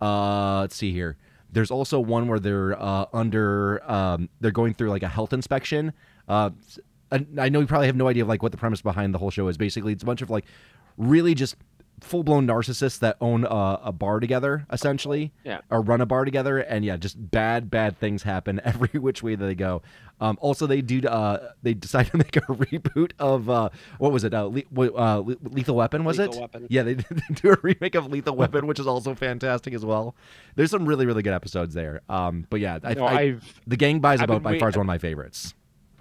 Uh, 0.00 0.60
let's 0.60 0.76
see 0.76 0.92
here. 0.92 1.16
There's 1.50 1.70
also 1.70 1.98
one 1.98 2.28
where 2.28 2.38
they're 2.38 2.80
uh, 2.80 3.06
under 3.12 3.82
um, 3.90 4.28
they're 4.40 4.50
going 4.50 4.74
through 4.74 4.90
like 4.90 5.02
a 5.02 5.08
health 5.08 5.32
inspection. 5.32 5.92
Uh, 6.28 6.50
s- 6.62 6.78
I 7.12 7.26
I 7.38 7.48
know 7.48 7.60
you 7.60 7.66
probably 7.66 7.86
have 7.86 7.96
no 7.96 8.08
idea 8.08 8.22
of 8.22 8.28
like 8.28 8.42
what 8.42 8.52
the 8.52 8.58
premise 8.58 8.82
behind 8.82 9.14
the 9.14 9.18
whole 9.18 9.30
show 9.30 9.48
is. 9.48 9.56
Basically, 9.56 9.92
it's 9.92 10.02
a 10.02 10.06
bunch 10.06 10.22
of 10.22 10.30
like 10.30 10.44
really 10.96 11.34
just 11.34 11.56
full 12.00 12.22
blown 12.22 12.46
narcissists 12.46 13.00
that 13.00 13.16
own 13.20 13.44
a, 13.44 13.80
a 13.86 13.92
bar 13.92 14.20
together, 14.20 14.64
essentially, 14.70 15.32
Yeah. 15.42 15.62
or 15.68 15.80
run 15.82 16.00
a 16.00 16.06
bar 16.06 16.24
together, 16.24 16.58
and 16.58 16.84
yeah, 16.84 16.96
just 16.96 17.30
bad 17.32 17.70
bad 17.70 17.98
things 17.98 18.22
happen 18.22 18.60
every 18.64 19.00
which 19.00 19.20
way 19.22 19.34
that 19.34 19.44
they 19.44 19.56
go. 19.56 19.82
Um, 20.20 20.36
also, 20.40 20.66
they 20.68 20.80
do 20.80 21.00
uh, 21.08 21.50
they 21.62 21.74
decide 21.74 22.06
to 22.08 22.16
make 22.18 22.36
a 22.36 22.40
reboot 22.42 23.12
of 23.18 23.50
uh, 23.50 23.70
what 23.98 24.12
was 24.12 24.22
it? 24.22 24.32
Uh, 24.32 24.44
Le- 24.70 24.92
uh, 24.94 25.20
Lethal 25.42 25.74
Weapon 25.76 26.04
was 26.04 26.18
Lethal 26.18 26.34
it? 26.34 26.40
Weapon. 26.40 26.66
Yeah, 26.70 26.82
they 26.84 26.94
do 27.34 27.50
a 27.50 27.56
remake 27.62 27.96
of 27.96 28.06
Lethal 28.12 28.36
Weapon, 28.36 28.66
which 28.68 28.78
is 28.78 28.86
also 28.86 29.14
fantastic 29.16 29.74
as 29.74 29.84
well. 29.84 30.14
There's 30.54 30.70
some 30.70 30.86
really 30.86 31.04
really 31.06 31.22
good 31.22 31.34
episodes 31.34 31.74
there. 31.74 32.02
Um, 32.08 32.46
but 32.48 32.60
yeah, 32.60 32.78
I, 32.84 32.94
No, 32.94 33.06
I, 33.06 33.12
I've 33.20 33.60
the 33.66 33.76
Gang 33.76 33.98
Buys 33.98 34.20
a 34.20 34.26
Boat 34.28 34.42
by 34.44 34.52
wait- 34.52 34.60
far 34.60 34.68
is 34.68 34.76
one 34.76 34.82
of 34.84 34.86
my 34.86 34.98
favorites. 34.98 35.52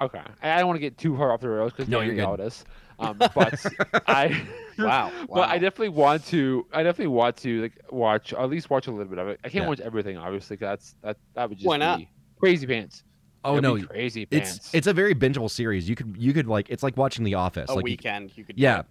Okay. 0.02 0.22
I 0.42 0.52
I 0.54 0.58
don't 0.60 0.68
want 0.68 0.78
to 0.78 0.82
get 0.82 0.98
too 0.98 1.16
far 1.18 1.32
off 1.32 1.42
the 1.42 1.50
rails 1.50 1.72
because 1.74 1.88
No, 1.90 1.98
no, 2.00 2.04
you're 2.06 2.14
you 2.14 2.22
good. 2.22 2.28
know 2.28 2.36
this. 2.38 2.66
Um, 3.00 3.18
but 3.36 3.66
I 4.08 4.42
Wow, 4.80 5.12
But 5.30 5.50
I 5.50 5.58
definitely 5.58 5.90
want 5.90 6.26
to. 6.28 6.66
I 6.74 6.84
definitely 6.84 7.08
want 7.14 7.38
to 7.38 7.62
like 7.64 7.74
watch 7.92 8.34
at 8.34 8.50
least 8.50 8.70
watch 8.70 8.88
a 8.88 8.92
little 8.92 9.06
bit 9.06 9.18
of 9.20 9.28
it. 9.28 9.40
I 9.44 9.50
can't 9.50 9.64
Yeah. 9.64 9.70
watch 9.70 9.80
everything, 9.80 10.18
obviously. 10.18 10.58
'cause 10.58 10.68
that's 10.68 10.96
that 11.02 11.18
that 11.36 11.50
would 11.50 11.58
just 11.58 11.68
Why 11.68 11.78
not? 11.78 12.00
be 12.00 12.10
crazy 12.40 12.66
pants. 12.68 13.04
Oh 13.44 13.54
It'd 13.54 13.64
no, 13.64 13.76
be 13.76 13.84
crazy 13.84 14.26
pants. 14.26 14.58
it's 14.58 14.74
it's 14.76 14.88
a 14.88 14.94
very 14.94 15.14
bingeable 15.16 15.50
series. 15.50 15.88
You 15.88 15.96
could 15.96 16.16
you 16.18 16.34
could 16.34 16.48
like 16.48 16.70
it's 16.70 16.84
like 16.84 16.98
watching 16.98 17.24
The 17.24 17.36
Office. 17.36 17.70
A 17.70 17.76
like 17.76 17.84
weekend 17.84 18.36
you 18.36 18.44
could. 18.44 18.58
yeah, 18.58 18.82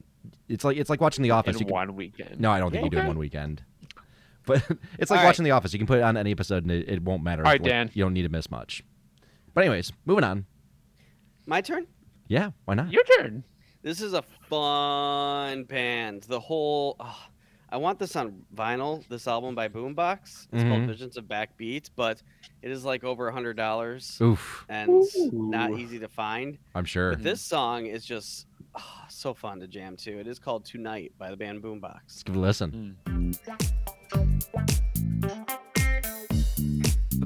it's 0.48 0.64
like 0.64 0.76
it's 0.76 0.88
like 0.90 1.00
watching 1.00 1.22
The 1.22 1.30
Office. 1.32 1.56
in 1.56 1.60
You 1.60 1.66
could- 1.66 1.72
one 1.72 1.94
weekend. 1.96 2.40
no, 2.40 2.50
I 2.50 2.58
don't 2.58 2.70
think 2.70 2.84
you 2.84 2.90
do 2.90 2.96
it 2.96 3.00
in 3.00 3.04
Okay. 3.06 3.08
one 3.08 3.18
weekend. 3.18 3.62
But 4.46 4.62
it's 5.00 5.10
like 5.10 5.18
All 5.18 5.24
right. 5.24 5.28
watching 5.30 5.44
The 5.44 5.50
Office. 5.50 5.72
You 5.72 5.80
can 5.80 5.88
put 5.88 5.98
it 5.98 6.02
on 6.02 6.16
any 6.16 6.30
episode 6.30 6.62
and 6.62 6.70
it, 6.70 6.88
it 6.88 7.02
won't 7.02 7.24
matter. 7.24 7.42
All 7.44 7.50
right, 7.50 7.60
Like, 7.60 7.68
Dan. 7.68 7.90
You 7.94 8.04
don't 8.04 8.12
need 8.14 8.22
to 8.22 8.28
miss 8.28 8.48
much. 8.48 8.84
But 9.54 9.62
anyways, 9.62 9.92
moving 10.04 10.22
on. 10.22 10.46
My 11.46 11.60
turn. 11.60 11.86
Yeah, 12.28 12.50
why 12.64 12.74
not? 12.74 12.90
Your 12.92 13.04
turn. 13.04 13.44
This 13.82 14.00
is 14.00 14.14
a 14.14 14.22
fun 14.48 15.64
band. 15.64 16.24
The 16.24 16.40
whole. 16.40 16.96
oh, 16.98 17.18
I 17.68 17.76
want 17.76 17.98
this 18.00 18.16
on 18.16 18.42
vinyl. 18.54 19.06
This 19.08 19.28
album 19.28 19.54
by 19.54 19.68
Boombox. 19.68 20.48
It's 20.52 20.62
called 20.64 20.82
Mhm. 20.82 20.86
Visions 20.88 21.16
of 21.16 21.24
Backbeat, 21.26 21.90
but 21.94 22.22
it 22.62 22.70
is 22.70 22.84
like 22.84 23.04
over 23.04 23.28
a 23.28 23.32
hundred 23.32 23.56
dollars 23.56 24.18
Oof, 24.20 24.64
and 24.68 25.02
not 25.32 25.72
easy 25.78 25.98
to 26.00 26.08
find. 26.08 26.58
I'm 26.74 26.84
sure. 26.84 27.10
But 27.10 27.22
this 27.22 27.40
song 27.40 27.86
is 27.86 28.04
just 28.04 28.46
oh, 28.74 29.04
so 29.08 29.32
fun 29.34 29.60
to 29.60 29.68
jam 29.68 29.96
to. 29.98 30.18
It 30.18 30.26
is 30.26 30.38
called 30.40 30.64
Tonight 30.64 31.12
by 31.18 31.30
the 31.30 31.36
band 31.36 31.62
Boombox. 31.62 32.00
Let's 32.08 32.22
give 32.24 32.34
it 32.34 32.38
a 32.38 32.40
listen. 32.40 32.96
Hmm. 33.06 33.30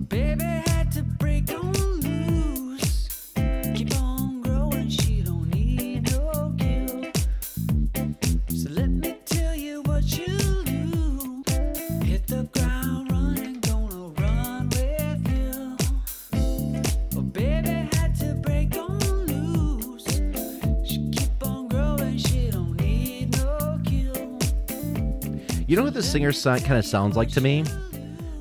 Baby 0.09 0.40
You 25.71 25.77
know 25.77 25.85
what 25.85 25.95
this 25.95 26.11
singer 26.11 26.33
so- 26.33 26.59
kind 26.59 26.79
of 26.79 26.85
sounds 26.85 27.17
like 27.17 27.29
to 27.29 27.41
me? 27.41 27.65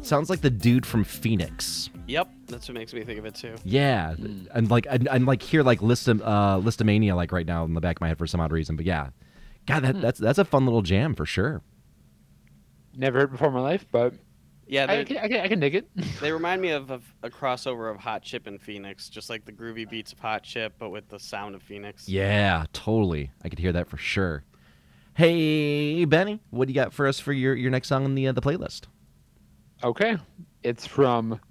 Sounds 0.02 0.32
like 0.32 0.42
the 0.42 0.50
dude 0.50 0.84
from 0.84 1.04
Phoenix. 1.04 1.92
Yep, 2.08 2.28
that's 2.48 2.68
what 2.68 2.74
makes 2.74 2.92
me 2.92 3.04
think 3.04 3.20
of 3.20 3.26
it 3.26 3.36
too. 3.36 3.54
Yeah, 3.64 4.16
and 4.52 4.72
like 4.72 4.88
I'm, 4.90 5.08
I'm 5.12 5.26
like 5.26 5.44
here 5.44 5.62
like 5.62 5.80
listom 5.80 6.22
uh, 6.24 6.58
Lisztomania 6.58 7.16
like 7.16 7.32
right 7.32 7.46
now 7.46 7.66
in 7.66 7.76
the 7.76 7.82
back 7.82 7.98
of 7.98 8.02
my 8.02 8.08
head 8.08 8.18
for 8.18 8.26
some 8.26 8.42
odd 8.42 8.52
reason. 8.52 8.76
But 8.76 8.88
yeah, 8.88 9.10
God, 9.68 9.84
that, 9.84 10.02
that's 10.02 10.20
that's 10.20 10.40
a 10.40 10.44
fun 10.44 10.66
little 10.66 10.82
jam 10.82 11.14
for 11.14 11.28
sure. 11.28 11.62
Never 12.96 13.20
heard 13.20 13.32
before 13.32 13.50
in 13.50 13.54
my 13.54 13.60
life, 13.60 13.86
but 13.92 14.16
Yeah, 14.66 14.86
I 14.90 14.96
they 14.96 15.06
can, 15.06 15.18
I 15.18 15.28
can 15.28 15.40
I 15.42 15.48
can 15.48 15.60
dig 15.60 15.76
it. 15.76 15.88
they 16.22 16.32
remind 16.32 16.64
me 16.64 16.72
of, 16.72 16.90
of 16.90 17.04
a 17.22 17.30
crossover 17.30 17.92
of 17.92 17.98
Hot 17.98 18.24
Chip 18.24 18.48
and 18.48 18.60
Phoenix, 18.60 19.08
just 19.08 19.30
like 19.30 19.46
the 19.46 19.54
groovy 19.54 19.88
beats 19.88 20.14
of 20.14 20.20
Hot 20.20 20.42
Chip, 20.42 20.74
but 20.80 20.90
with 20.90 21.08
the 21.10 21.20
sound 21.20 21.54
of 21.54 21.62
Phoenix. 21.62 22.10
Yeah, 22.10 22.66
totally. 22.74 23.30
I 23.44 23.50
could 23.50 23.60
hear 23.60 23.74
that 23.74 23.88
for 23.88 23.98
sure. 23.98 24.46
Hey 25.20 26.06
Benny, 26.06 26.40
what 26.50 26.70
do 26.70 26.72
you 26.72 26.76
got 26.80 26.94
for 26.94 27.06
us 27.06 27.20
for 27.20 27.34
your, 27.34 27.54
your 27.54 27.70
next 27.70 27.90
song 27.90 28.06
in 28.06 28.16
the 28.16 28.30
uh, 28.30 28.32
the 28.32 28.40
playlist? 28.42 28.84
okay, 29.84 30.16
it's 30.64 30.88
from 30.88 31.42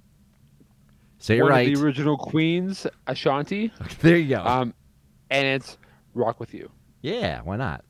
Say 1.19 1.43
one 1.43 1.51
right. 1.51 1.69
of 1.69 1.79
the 1.79 1.85
original 1.85 2.17
Queens, 2.17 2.87
Ashanti, 3.07 3.71
there 4.01 4.17
you 4.17 4.37
go. 4.37 4.43
um, 4.43 4.73
and 5.29 5.47
it's 5.47 5.77
"Rock 6.15 6.41
with 6.41 6.55
You." 6.55 6.71
yeah, 7.03 7.43
why 7.43 7.57
not? 7.57 7.85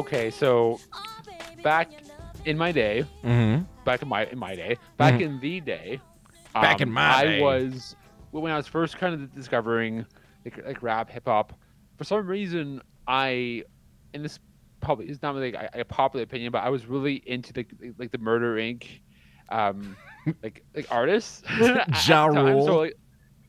Okay, 0.00 0.30
so 0.30 0.80
back 1.62 1.88
in 2.46 2.56
my 2.56 2.72
day, 2.72 3.04
Mm-hmm. 3.22 3.64
back 3.84 4.00
in 4.00 4.08
my 4.08 4.24
in 4.26 4.38
my 4.38 4.54
day, 4.54 4.76
back 4.96 5.14
Mhm. 5.14 5.20
in 5.20 5.40
the 5.40 5.60
day, 5.60 6.00
Back 6.54 6.80
um, 6.80 6.88
in 6.88 6.92
my 6.92 7.02
I 7.02 7.24
day. 7.24 7.40
was 7.40 7.94
when 8.30 8.50
I 8.50 8.56
was 8.56 8.66
first 8.66 8.96
kind 8.96 9.12
of 9.14 9.34
discovering 9.34 10.06
like, 10.44 10.56
like 10.66 10.82
rap, 10.82 11.10
hip 11.10 11.26
hop. 11.26 11.52
For 11.98 12.04
some 12.04 12.26
reason, 12.26 12.80
I 13.06 13.64
and 14.14 14.24
this 14.24 14.38
probably 14.80 15.10
is 15.10 15.20
not 15.20 15.34
really 15.34 15.52
like 15.52 15.70
a, 15.74 15.80
a 15.80 15.84
popular 15.84 16.24
opinion, 16.24 16.50
but 16.50 16.62
I 16.64 16.70
was 16.70 16.86
really 16.86 17.16
into 17.26 17.52
the 17.52 17.66
like 17.98 18.10
the 18.10 18.18
Murder 18.18 18.56
Inc. 18.56 18.84
Um, 19.50 19.96
like 20.42 20.64
like 20.74 20.86
artists. 20.90 21.42
Ja. 22.06 22.26
Rule. 22.26 22.64
So 22.64 22.78
like, 22.78 22.94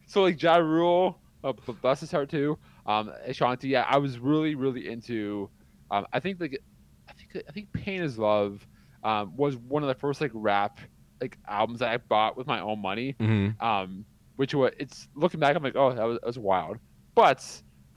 so 0.05 0.21
like 0.23 0.41
Ja 0.43 0.57
Rule, 0.57 1.21
uh, 1.45 1.53
Bless 1.81 2.01
His 2.01 2.11
Heart 2.11 2.29
too. 2.29 2.57
Um, 2.85 3.09
Ashanti. 3.25 3.69
Yeah, 3.69 3.85
I 3.87 3.99
was 3.99 4.19
really 4.19 4.55
really 4.55 4.89
into. 4.89 5.49
Um, 5.91 6.08
I 6.13 6.19
think 6.19 6.39
like 6.39 6.62
I 7.08 7.13
think 7.13 7.45
I 7.47 7.51
think 7.51 7.71
Pain 7.73 8.01
is 8.01 8.17
Love 8.17 8.65
um, 9.04 9.36
was 9.36 9.58
one 9.58 9.84
of 9.84 9.88
the 9.88 9.95
first 9.95 10.21
like 10.21 10.32
rap 10.34 10.80
like 11.19 11.38
albums 11.47 11.80
that 11.80 11.89
I 11.89 11.97
bought 11.97 12.36
with 12.36 12.47
my 12.47 12.62
own 12.62 12.82
money. 12.82 13.15
Mm-hmm. 13.19 13.63
Um, 13.63 14.06
which 14.38 14.56
was 14.56 14.71
it's 14.80 15.08
looking 15.13 15.39
back, 15.39 15.56
I'm 15.56 15.62
like, 15.62 15.75
oh, 15.75 15.93
that 15.93 16.04
was, 16.04 16.17
that 16.19 16.25
was 16.25 16.39
wild. 16.39 16.77
But 17.13 17.45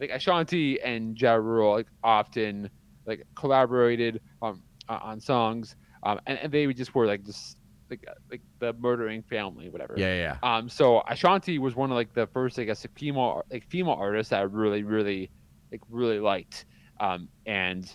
like 0.01 0.11
Ashanti 0.11 0.81
and 0.83 1.19
Ja 1.19 1.35
Rule 1.35 1.73
like 1.73 1.87
often 2.03 2.69
like 3.07 3.25
collaborated 3.35 4.21
um, 4.43 4.63
uh, 4.89 4.99
on 5.03 5.21
songs, 5.21 5.77
um, 6.03 6.21
and, 6.27 6.39
and 6.39 6.53
they 6.53 6.71
just 6.75 6.95
were 6.95 7.07
like 7.07 7.25
just 7.25 7.57
like 7.89 8.05
uh, 8.09 8.15
like 8.31 8.41
the 8.59 8.73
murdering 8.75 9.23
family, 9.23 9.69
whatever. 9.69 9.95
Yeah, 9.97 10.15
yeah. 10.15 10.37
Um, 10.43 10.69
so 10.69 11.03
Ashanti 11.09 11.59
was 11.59 11.75
one 11.77 11.91
of 11.91 11.97
like 11.97 12.13
the 12.13 12.27
first, 12.27 12.59
I 12.59 12.65
guess, 12.65 12.87
female 12.95 13.45
like 13.51 13.65
female 13.69 13.97
artists 13.99 14.31
that 14.31 14.41
I 14.41 14.43
really, 14.43 14.83
really, 14.83 15.31
like 15.71 15.81
really 15.89 16.21
liked. 16.21 16.67
Um, 17.01 17.29
and 17.47 17.95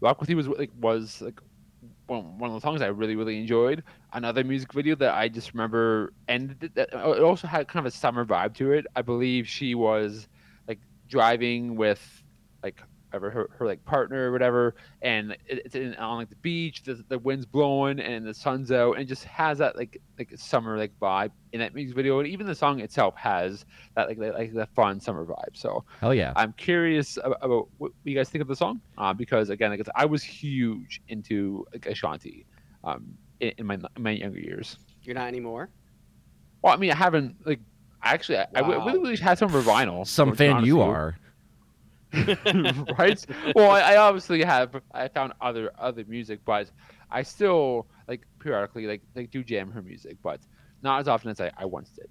Rock 0.00 0.20
with 0.20 0.30
You 0.30 0.36
was 0.36 0.48
like 0.48 0.70
was 0.80 1.20
like 1.20 1.40
one, 2.06 2.38
one 2.38 2.50
of 2.50 2.54
the 2.54 2.60
songs 2.60 2.82
I 2.82 2.88
really, 2.88 3.16
really 3.16 3.38
enjoyed. 3.38 3.82
Another 4.12 4.44
music 4.44 4.72
video 4.72 4.94
that 4.96 5.14
I 5.14 5.28
just 5.28 5.52
remember, 5.54 6.12
and 6.28 6.56
it 6.76 6.94
also 6.94 7.46
had 7.46 7.68
kind 7.68 7.86
of 7.86 7.92
a 7.92 7.96
summer 7.96 8.24
vibe 8.24 8.54
to 8.56 8.72
it. 8.72 8.86
I 8.94 9.02
believe 9.02 9.48
she 9.48 9.74
was 9.74 10.28
like 10.68 10.78
driving 11.08 11.76
with 11.76 12.21
like 13.12 13.16
ever 13.16 13.30
her, 13.30 13.50
her 13.58 13.66
like 13.66 13.84
partner 13.84 14.28
or 14.28 14.32
whatever, 14.32 14.74
and 15.02 15.36
it's 15.46 15.74
in, 15.74 15.94
on 15.96 16.18
like 16.18 16.28
the 16.30 16.36
beach, 16.36 16.82
the, 16.82 17.02
the 17.08 17.18
wind's 17.18 17.46
blowing 17.46 18.00
and 18.00 18.26
the 18.26 18.34
sun's 18.34 18.72
out, 18.72 18.92
and 18.92 19.02
it 19.02 19.06
just 19.06 19.24
has 19.24 19.58
that 19.58 19.76
like 19.76 20.00
like 20.18 20.30
summer 20.36 20.78
like 20.78 20.92
vibe 21.00 21.30
in 21.52 21.60
that 21.60 21.74
music 21.74 21.96
video, 21.96 22.18
and 22.18 22.28
even 22.28 22.46
the 22.46 22.54
song 22.54 22.80
itself 22.80 23.14
has 23.16 23.64
that 23.96 24.08
like 24.08 24.18
like, 24.18 24.34
like 24.34 24.54
the 24.54 24.66
fun 24.74 25.00
summer 25.00 25.24
vibe. 25.24 25.54
So 25.54 25.84
Hell 26.00 26.14
yeah. 26.14 26.32
I'm 26.36 26.52
curious 26.54 27.16
about, 27.18 27.38
about 27.42 27.68
what 27.78 27.92
you 28.04 28.14
guys 28.14 28.28
think 28.28 28.42
of 28.42 28.48
the 28.48 28.56
song, 28.56 28.80
uh, 28.98 29.12
because 29.12 29.50
again, 29.50 29.70
like 29.70 29.86
I 29.94 30.04
was 30.04 30.22
huge 30.22 31.00
into 31.08 31.64
like 31.72 31.86
Ashanti, 31.86 32.46
um, 32.84 33.14
in, 33.40 33.52
in 33.58 33.66
my 33.66 33.74
in 33.74 34.02
my 34.02 34.10
younger 34.10 34.40
years. 34.40 34.78
You're 35.02 35.14
not 35.14 35.28
anymore. 35.28 35.70
Well, 36.62 36.72
I 36.72 36.76
mean, 36.76 36.90
I 36.90 36.94
haven't 36.94 37.36
like 37.44 37.60
actually 38.04 38.38
I, 38.38 38.46
I 38.54 38.62
Wow. 38.62 38.86
really 38.86 39.16
had 39.16 39.38
some 39.38 39.54
of 39.54 39.64
her 39.64 39.70
vinyl. 39.70 40.06
Some 40.06 40.34
fan 40.34 40.64
you 40.64 40.76
with 40.76 40.86
are. 40.86 41.18
right? 42.98 43.24
Well, 43.54 43.70
I, 43.70 43.80
I 43.80 43.96
obviously 43.96 44.42
have. 44.42 44.80
I 44.92 45.08
found 45.08 45.32
other 45.40 45.72
other 45.78 46.04
music, 46.06 46.40
but 46.44 46.70
I 47.10 47.22
still 47.22 47.86
like 48.08 48.22
periodically 48.38 48.86
like 48.86 49.02
like 49.14 49.30
do 49.30 49.42
jam 49.42 49.70
her 49.70 49.82
music, 49.82 50.16
but 50.22 50.40
not 50.82 51.00
as 51.00 51.08
often 51.08 51.30
as 51.30 51.40
I, 51.40 51.50
I 51.56 51.64
once 51.64 51.90
did. 51.90 52.08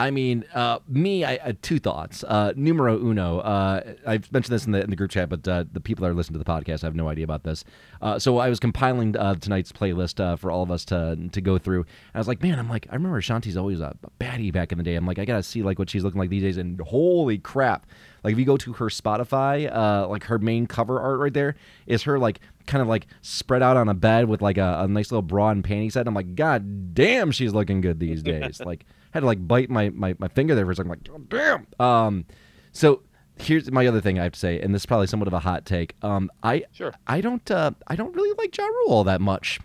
I 0.00 0.10
mean, 0.10 0.44
uh, 0.52 0.80
me, 0.88 1.24
I 1.24 1.38
had 1.38 1.62
two 1.62 1.78
thoughts. 1.78 2.24
Uh, 2.24 2.52
numero 2.56 2.98
uno. 2.98 3.38
Uh, 3.38 3.94
I've 4.04 4.30
mentioned 4.32 4.52
this 4.52 4.66
in 4.66 4.72
the 4.72 4.82
in 4.82 4.90
the 4.90 4.96
group 4.96 5.12
chat, 5.12 5.28
but 5.28 5.46
uh, 5.46 5.64
the 5.70 5.80
people 5.80 6.02
that 6.02 6.10
are 6.10 6.14
listening 6.14 6.38
to 6.40 6.44
the 6.44 6.50
podcast 6.50 6.82
have 6.82 6.96
no 6.96 7.08
idea 7.08 7.22
about 7.22 7.44
this. 7.44 7.64
Uh, 8.02 8.18
so 8.18 8.38
I 8.38 8.48
was 8.48 8.58
compiling 8.58 9.16
uh, 9.16 9.36
tonight's 9.36 9.70
playlist 9.70 10.18
uh, 10.18 10.34
for 10.34 10.50
all 10.50 10.64
of 10.64 10.70
us 10.72 10.84
to 10.86 11.28
to 11.30 11.40
go 11.40 11.58
through. 11.58 11.86
I 12.12 12.18
was 12.18 12.26
like, 12.26 12.42
man, 12.42 12.58
I'm 12.58 12.68
like, 12.68 12.88
I 12.90 12.94
remember 12.94 13.20
Shanti's 13.20 13.56
always 13.56 13.80
a 13.80 13.96
baddie 14.20 14.52
back 14.52 14.72
in 14.72 14.78
the 14.78 14.84
day. 14.84 14.96
I'm 14.96 15.06
like, 15.06 15.20
I 15.20 15.24
gotta 15.24 15.44
see 15.44 15.62
like 15.62 15.78
what 15.78 15.88
she's 15.88 16.02
looking 16.02 16.18
like 16.18 16.30
these 16.30 16.42
days. 16.42 16.56
And 16.56 16.80
holy 16.80 17.38
crap! 17.38 17.86
Like 18.24 18.32
if 18.32 18.38
you 18.38 18.44
go 18.46 18.56
to 18.56 18.72
her 18.72 18.86
Spotify, 18.86 19.70
uh, 19.72 20.08
like 20.08 20.24
her 20.24 20.38
main 20.38 20.66
cover 20.66 20.98
art 21.00 21.20
right 21.20 21.32
there 21.32 21.56
is 21.86 22.02
her 22.04 22.18
like 22.18 22.40
kind 22.66 22.80
of 22.80 22.88
like 22.88 23.06
spread 23.20 23.62
out 23.62 23.76
on 23.76 23.88
a 23.88 23.94
bed 23.94 24.26
with 24.26 24.40
like 24.40 24.56
a, 24.58 24.80
a 24.80 24.88
nice 24.88 25.12
little 25.12 25.22
bra 25.22 25.50
and 25.50 25.62
panty 25.62 25.92
set. 25.92 26.06
I'm 26.08 26.14
like, 26.14 26.34
god 26.34 26.94
damn, 26.94 27.30
she's 27.30 27.52
looking 27.52 27.80
good 27.82 28.00
these 28.00 28.22
days. 28.22 28.60
like 28.64 28.86
had 29.12 29.20
to 29.20 29.26
like 29.26 29.46
bite 29.46 29.68
my, 29.70 29.90
my, 29.90 30.14
my 30.18 30.28
finger 30.28 30.54
there 30.54 30.64
for 30.64 30.72
a 30.72 30.76
second. 30.76 30.90
Like, 30.90 31.04
God 31.04 31.28
damn. 31.28 31.66
Um, 31.86 32.24
so 32.72 33.02
here's 33.38 33.70
my 33.70 33.86
other 33.86 34.00
thing 34.00 34.18
I 34.18 34.24
have 34.24 34.32
to 34.32 34.38
say, 34.40 34.58
and 34.60 34.74
this 34.74 34.82
is 34.82 34.86
probably 34.86 35.06
somewhat 35.06 35.28
of 35.28 35.34
a 35.34 35.40
hot 35.40 35.66
take. 35.66 35.94
Um, 36.02 36.30
I 36.42 36.64
Sure. 36.72 36.94
I 37.06 37.20
don't 37.20 37.48
uh, 37.50 37.72
I 37.86 37.94
don't 37.96 38.14
really 38.16 38.34
like 38.38 38.56
Ja 38.56 38.64
Rule 38.64 38.88
all 38.88 39.04
that 39.04 39.20
much. 39.20 39.60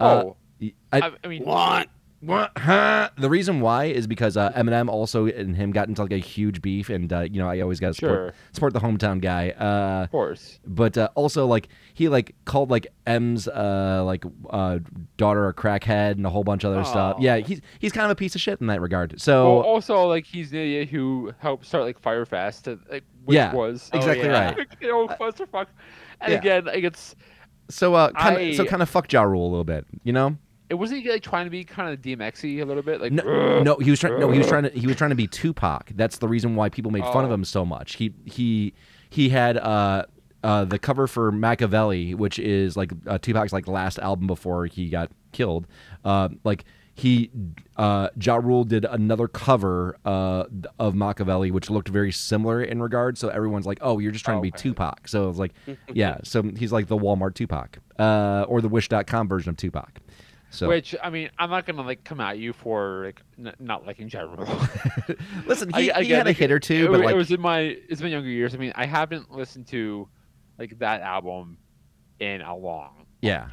Uh, 0.00 0.24
Oh, 0.26 0.36
I, 0.92 1.00
I, 1.00 1.12
I 1.22 1.28
mean, 1.28 1.44
What? 1.44 1.88
What? 2.24 2.52
Huh? 2.56 3.10
The 3.18 3.28
reason 3.28 3.60
why 3.60 3.86
is 3.86 4.06
because 4.06 4.36
uh, 4.36 4.52
Eminem 4.52 4.88
also 4.88 5.26
and 5.26 5.56
him 5.56 5.72
got 5.72 5.88
into 5.88 6.02
like 6.02 6.12
a 6.12 6.18
huge 6.18 6.62
beef, 6.62 6.88
and 6.88 7.12
uh, 7.12 7.20
you 7.22 7.40
know 7.40 7.48
I 7.48 7.60
always 7.60 7.80
got 7.80 7.88
to 7.88 7.94
support 7.94 8.12
Sure. 8.16 8.34
support 8.52 8.72
the 8.74 8.78
hometown 8.78 9.20
guy. 9.20 9.50
Uh, 9.50 10.04
of 10.04 10.10
course. 10.12 10.60
but 10.64 10.96
uh, 10.96 11.08
also 11.16 11.46
like 11.46 11.68
he 11.94 12.08
like 12.08 12.36
called 12.44 12.70
like 12.70 12.86
M's 13.06 13.48
uh 13.48 14.02
like 14.06 14.24
uh 14.50 14.78
daughter 15.16 15.48
a 15.48 15.54
crackhead 15.54 16.12
and 16.12 16.24
a 16.24 16.30
whole 16.30 16.44
bunch 16.44 16.62
of 16.62 16.72
other 16.72 16.84
stuff. 16.84 17.16
Yeah, 17.18 17.38
he's 17.38 17.60
he's 17.80 17.90
kind 17.90 18.04
of 18.04 18.12
a 18.12 18.14
piece 18.16 18.36
of 18.36 18.40
shit 18.40 18.60
in 18.60 18.68
that 18.68 18.80
regard. 18.80 19.10
Well, 19.12 19.18
So 19.18 19.62
also 19.62 20.06
like 20.06 20.24
he's 20.24 20.50
the 20.50 20.58
idiot 20.60 20.90
who 20.90 21.32
helped 21.38 21.66
start 21.66 21.82
like 21.84 21.98
Fyre 21.98 22.24
Fest, 22.24 22.68
like 22.88 23.02
which 23.24 23.34
Yeah, 23.34 23.52
was 23.52 23.90
exactly 23.92 24.26
yeah. 24.28 24.54
right. 24.54 24.68
you 24.80 24.88
know, 24.88 25.08
clusterfuck. 25.08 25.66
And 26.20 26.32
yeah. 26.34 26.38
again, 26.38 26.64
like 26.66 26.84
it's 26.84 27.16
so 27.68 27.94
uh 27.94 28.12
kind 28.12 28.50
of 28.50 28.54
so 28.54 28.64
kind 28.64 28.80
of 28.80 28.88
fuck 28.88 29.12
Ja 29.12 29.22
Rule 29.22 29.44
a 29.44 29.50
little 29.50 29.64
bit, 29.64 29.86
you 30.04 30.12
know? 30.12 30.36
It 30.72 30.78
wasn't 30.78 31.02
he 31.02 31.10
like 31.10 31.22
trying 31.22 31.44
to 31.44 31.50
be 31.50 31.64
kind 31.64 31.92
of 31.92 32.00
DMXy 32.00 32.62
a 32.62 32.64
little 32.64 32.82
bit, 32.82 33.02
like 33.02 33.12
No, 33.12 33.62
no, 33.62 33.76
he 33.76 33.90
was 33.90 34.00
trying. 34.00 34.18
No, 34.18 34.30
he 34.30 34.38
was 34.38 34.46
trying 34.48 34.62
to. 34.62 34.70
He 34.70 34.86
was 34.86 34.96
trying 34.96 35.10
to 35.10 35.16
be 35.16 35.26
Tupac. 35.26 35.90
That's 35.94 36.16
the 36.16 36.28
reason 36.28 36.56
why 36.56 36.70
people 36.70 36.90
made 36.90 37.04
fun 37.04 37.24
of 37.26 37.30
Oh. 37.30 37.34
him 37.34 37.44
so 37.44 37.66
much. 37.66 37.96
He 37.96 38.14
he 38.24 38.72
he 39.10 39.28
had 39.28 39.58
uh 39.58 40.06
uh 40.42 40.64
the 40.64 40.78
cover 40.78 41.06
for 41.06 41.30
Makaveli, 41.30 42.14
which 42.14 42.38
is 42.38 42.74
like 42.74 42.90
uh, 43.06 43.18
Tupac's 43.18 43.52
like 43.52 43.68
last 43.68 43.98
album 43.98 44.26
before 44.26 44.64
he 44.64 44.88
got 44.88 45.10
killed. 45.32 45.66
Uh, 46.06 46.30
like 46.42 46.64
he 46.94 47.30
uh 47.76 48.08
Ja 48.18 48.36
Rule 48.36 48.64
did 48.64 48.86
another 48.86 49.28
cover 49.28 49.96
uh 50.06 50.44
of 50.78 50.94
Makaveli, 50.94 51.52
which 51.52 51.68
looked 51.68 51.88
very 51.88 52.12
similar 52.12 52.62
in 52.62 52.82
regard. 52.82 53.18
So 53.18 53.28
everyone's 53.28 53.66
like, 53.66 53.78
oh, 53.82 53.98
you're 53.98 54.10
just 54.12 54.24
trying 54.24 54.38
to 54.38 54.42
be 54.42 54.48
Okay. 54.48 54.58
Tupac. 54.70 55.06
So 55.06 55.28
it's 55.28 55.38
like, 55.38 55.52
yeah. 55.92 56.16
So 56.24 56.42
he's 56.42 56.72
like 56.72 56.86
the 56.88 56.96
Walmart 56.96 57.34
Tupac, 57.34 57.78
uh, 57.98 58.46
or 58.48 58.62
the 58.62 58.68
Wish.com 58.70 59.28
version 59.28 59.50
of 59.50 59.58
Tupac. 59.58 60.00
So 60.54 60.68
Which 60.68 60.94
I 61.02 61.08
mean, 61.08 61.30
I'm 61.38 61.48
not 61.48 61.64
gonna 61.64 61.80
like 61.80 62.04
come 62.04 62.20
at 62.20 62.38
you 62.38 62.52
for 62.52 63.06
like 63.06 63.22
n- 63.38 63.54
not 63.58 63.86
liking 63.86 64.10
Ja 64.10 64.20
Rule. 64.20 64.46
listen, 65.46 65.70
I- 65.72 65.80
he, 65.82 65.90
I 65.92 66.02
he 66.02 66.10
had 66.12 66.26
a 66.26 66.30
it. 66.30 66.36
hit 66.36 66.50
or 66.52 66.60
two, 66.60 66.84
it, 66.84 66.90
but 66.90 67.00
wa- 67.00 67.06
like 67.06 67.14
it 67.14 67.16
was 67.16 67.30
in 67.30 67.40
my 67.40 67.60
it's 67.88 68.02
my 68.02 68.08
younger 68.08 68.28
years. 68.28 68.54
I 68.54 68.58
mean, 68.58 68.72
I 68.74 68.84
haven't 68.84 69.32
listened 69.32 69.66
to 69.68 70.08
like 70.58 70.78
that 70.80 71.00
album 71.00 71.56
in 72.20 72.42
a 72.42 72.54
long. 72.54 73.06
Yeah. 73.22 73.48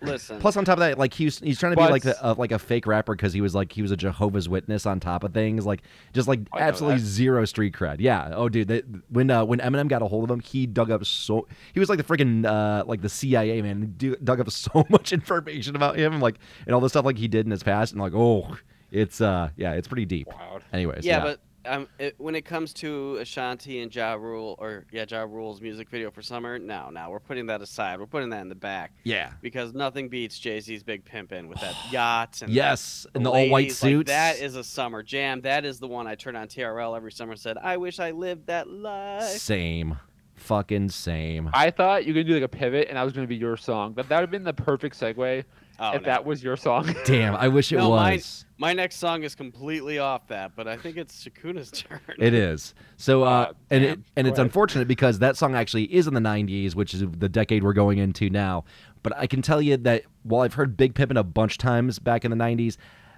Listen. 0.00 0.38
Plus, 0.38 0.56
on 0.56 0.64
top 0.64 0.74
of 0.74 0.80
that, 0.80 0.98
like 0.98 1.12
he's 1.12 1.40
he's 1.40 1.58
trying 1.58 1.72
to 1.72 1.76
be 1.76 1.90
like 1.90 2.02
the, 2.02 2.24
uh, 2.24 2.34
like 2.38 2.52
a 2.52 2.58
fake 2.58 2.86
rapper 2.86 3.14
because 3.14 3.32
he 3.32 3.40
was 3.40 3.54
like 3.54 3.72
he 3.72 3.82
was 3.82 3.90
a 3.90 3.96
Jehovah's 3.96 4.48
Witness 4.48 4.86
on 4.86 5.00
top 5.00 5.24
of 5.24 5.34
things, 5.34 5.66
like 5.66 5.82
just 6.12 6.28
like 6.28 6.40
I 6.52 6.60
absolutely 6.60 7.00
zero 7.00 7.44
street 7.44 7.74
cred. 7.74 7.96
Yeah. 7.98 8.32
Oh, 8.32 8.48
dude, 8.48 8.68
they, 8.68 8.82
when 9.08 9.30
uh, 9.30 9.44
when 9.44 9.58
Eminem 9.58 9.88
got 9.88 10.02
a 10.02 10.06
hold 10.06 10.24
of 10.24 10.30
him, 10.30 10.40
he 10.40 10.66
dug 10.66 10.90
up 10.90 11.04
so 11.04 11.48
he 11.72 11.80
was 11.80 11.88
like 11.88 11.98
the 11.98 12.04
freaking 12.04 12.46
uh, 12.46 12.84
like 12.86 13.02
the 13.02 13.08
CIA 13.08 13.60
man, 13.60 13.96
He 13.98 14.14
dug 14.22 14.40
up 14.40 14.50
so 14.58 14.86
much 14.88 15.12
information 15.12 15.74
about 15.74 15.96
him, 15.96 16.20
like 16.20 16.38
and 16.66 16.74
all 16.74 16.80
the 16.80 16.88
stuff 16.88 17.04
like 17.04 17.18
he 17.18 17.26
did 17.26 17.46
in 17.46 17.50
his 17.50 17.64
past, 17.64 17.92
and 17.92 18.00
like 18.00 18.12
oh, 18.14 18.56
it's 18.92 19.20
uh 19.20 19.50
yeah, 19.56 19.72
it's 19.72 19.88
pretty 19.88 20.06
deep. 20.06 20.28
Wild. 20.28 20.62
Anyways, 20.72 21.04
yeah, 21.04 21.20
but 21.20 21.40
um, 21.64 21.88
it, 21.98 22.14
when 22.18 22.34
it 22.34 22.44
comes 22.44 22.72
to 22.74 23.16
Ashanti 23.16 23.80
and 23.80 23.94
Ja 23.94 24.14
Rule, 24.14 24.54
or 24.58 24.86
yeah, 24.92 25.04
Ja 25.08 25.22
Rule's 25.22 25.60
music 25.60 25.88
video 25.88 26.10
for 26.10 26.22
summer, 26.22 26.58
no, 26.58 26.90
no, 26.90 27.10
we're 27.10 27.18
putting 27.20 27.46
that 27.46 27.60
aside. 27.60 28.00
We're 28.00 28.06
putting 28.06 28.30
that 28.30 28.40
in 28.40 28.48
the 28.48 28.54
back 28.54 28.92
yeah, 29.04 29.32
because 29.40 29.74
nothing 29.74 30.08
beats 30.08 30.38
Jay 30.38 30.60
Z's 30.60 30.82
Big 30.82 31.04
Pimpin' 31.04 31.48
with 31.48 31.60
that 31.60 31.74
yacht 31.90 32.42
and 32.42 32.52
yes, 32.52 33.06
and 33.14 33.24
the 33.24 33.30
all 33.30 33.48
white 33.48 33.82
ladies, 33.82 33.82
like, 33.82 34.06
that 34.06 34.38
is 34.38 34.56
a 34.56 34.64
summer 34.64 35.02
jam. 35.02 35.40
That 35.42 35.64
is 35.64 35.78
the 35.78 35.88
one 35.88 36.06
I 36.06 36.14
turn 36.14 36.36
on 36.36 36.48
TRL 36.48 36.96
every 36.96 37.12
summer. 37.12 37.32
and 37.32 37.40
Said, 37.40 37.58
I 37.58 37.76
wish 37.76 37.98
I 37.98 38.12
lived 38.12 38.46
that 38.46 38.68
life. 38.68 39.24
same, 39.24 39.98
fucking 40.36 40.88
same. 40.90 41.50
I 41.52 41.70
thought 41.70 42.04
you 42.04 42.12
were 42.14 42.22
gonna 42.22 42.28
do 42.28 42.34
like 42.34 42.42
a 42.44 42.48
pivot, 42.48 42.88
and 42.88 42.98
I 42.98 43.04
was 43.04 43.12
gonna 43.12 43.26
be 43.26 43.36
your 43.36 43.56
song. 43.56 43.94
That 43.94 44.08
that 44.08 44.16
would 44.16 44.22
have 44.22 44.30
been 44.30 44.44
the 44.44 44.52
perfect 44.52 44.98
segue 44.98 45.44
Oh, 45.80 45.92
if 45.94 46.02
no. 46.02 46.06
that 46.06 46.24
was 46.24 46.42
your 46.42 46.56
song. 46.56 46.92
Damn, 47.04 47.36
I 47.36 47.48
wish 47.48 47.70
it 47.72 47.76
No, 47.76 47.90
mine- 47.90 48.16
was. 48.16 48.44
My 48.60 48.72
next 48.72 48.96
song 48.96 49.22
is 49.22 49.36
completely 49.36 50.00
off 50.00 50.26
that, 50.28 50.56
but 50.56 50.66
I 50.66 50.76
think 50.76 50.96
it's 50.96 51.24
Shakuna's 51.24 51.70
turn. 51.70 52.00
It 52.18 52.34
is. 52.34 52.74
So, 52.96 53.22
uh, 53.22 53.26
Uh, 53.28 53.52
and 53.70 53.84
it, 53.84 54.00
and 54.16 54.26
it's 54.26 54.40
unfortunate 54.40 54.88
because 54.88 55.20
that 55.20 55.36
song 55.36 55.54
actually 55.54 55.84
is 55.94 56.08
in 56.08 56.14
the 56.14 56.20
'90s, 56.20 56.74
which 56.74 56.92
is 56.94 57.04
the 57.08 57.28
decade 57.28 57.62
we're 57.62 57.72
going 57.72 57.98
into 57.98 58.28
now. 58.28 58.64
But 59.04 59.16
I 59.16 59.28
can 59.28 59.42
tell 59.42 59.62
you 59.62 59.76
that 59.76 60.02
while 60.24 60.42
I've 60.42 60.54
heard 60.54 60.76
Big 60.76 60.94
Pimpin' 60.94 61.16
a 61.16 61.22
bunch 61.22 61.56
times 61.58 62.00
back 62.00 62.24
in 62.24 62.32
the 62.32 62.36
'90s, 62.36 62.76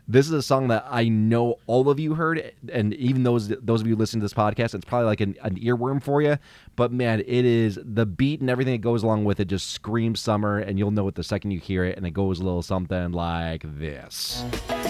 this 0.09 0.27
is 0.27 0.33
a 0.33 0.43
song 0.43 0.69
that 0.69 0.87
I 0.89 1.09
know 1.09 1.59
all 1.67 1.89
of 1.89 2.01
you 2.01 2.15
heard, 2.15 2.53
and 2.73 2.95
even 2.95 3.23
those 3.23 3.49
those 3.49 3.81
of 3.81 3.87
you 3.87 3.97
listening 3.97 4.21
to 4.21 4.25
this 4.25 4.35
podcast, 4.35 4.75
it's 4.75 4.85
probably 4.85 5.07
like 5.07 5.21
an, 5.21 5.37
an 5.43 5.57
earworm 5.57 6.03
for 6.03 6.21
you. 6.23 6.39
But 6.77 6.93
man, 6.93 7.21
it 7.21 7.45
is 7.45 7.79
the 7.83 8.07
beat 8.07 8.41
and 8.41 8.51
everything 8.51 8.73
that 8.73 8.83
goes 8.83 9.03
along 9.03 9.25
with 9.25 9.41
it 9.41 9.47
just 9.47 9.71
screams 9.71 10.21
summer, 10.21 10.59
and 10.59 10.79
you'll 10.79 10.91
know 10.91 11.09
it 11.09 11.15
the 11.15 11.25
second 11.25 11.51
you 11.53 11.61
hear 11.61 11.85
it, 11.85 11.97
and 11.97 12.07
it 12.07 12.13
goes 12.13 12.41
a 12.41 12.45
little 12.45 12.63
something 12.63 13.13
like 13.13 13.65
this. 13.79 14.45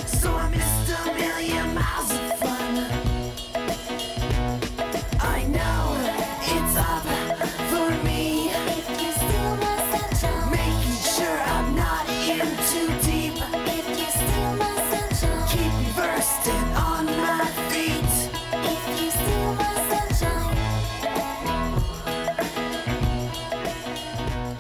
So 0.07 0.31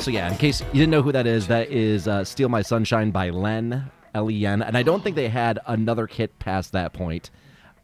So 0.00 0.10
yeah, 0.10 0.30
in 0.30 0.38
case 0.38 0.62
you 0.62 0.80
didn't 0.80 0.90
know 0.90 1.02
who 1.02 1.12
that 1.12 1.26
is, 1.26 1.46
that 1.48 1.70
is 1.70 2.08
uh, 2.08 2.24
"Steal 2.24 2.48
My 2.48 2.62
Sunshine" 2.62 3.10
by 3.10 3.28
Len 3.28 3.90
L 4.14 4.30
E 4.30 4.46
N, 4.46 4.62
and 4.62 4.74
I 4.74 4.82
don't 4.82 5.04
think 5.04 5.14
they 5.14 5.28
had 5.28 5.58
another 5.66 6.06
hit 6.06 6.38
past 6.38 6.72
that 6.72 6.94
point. 6.94 7.30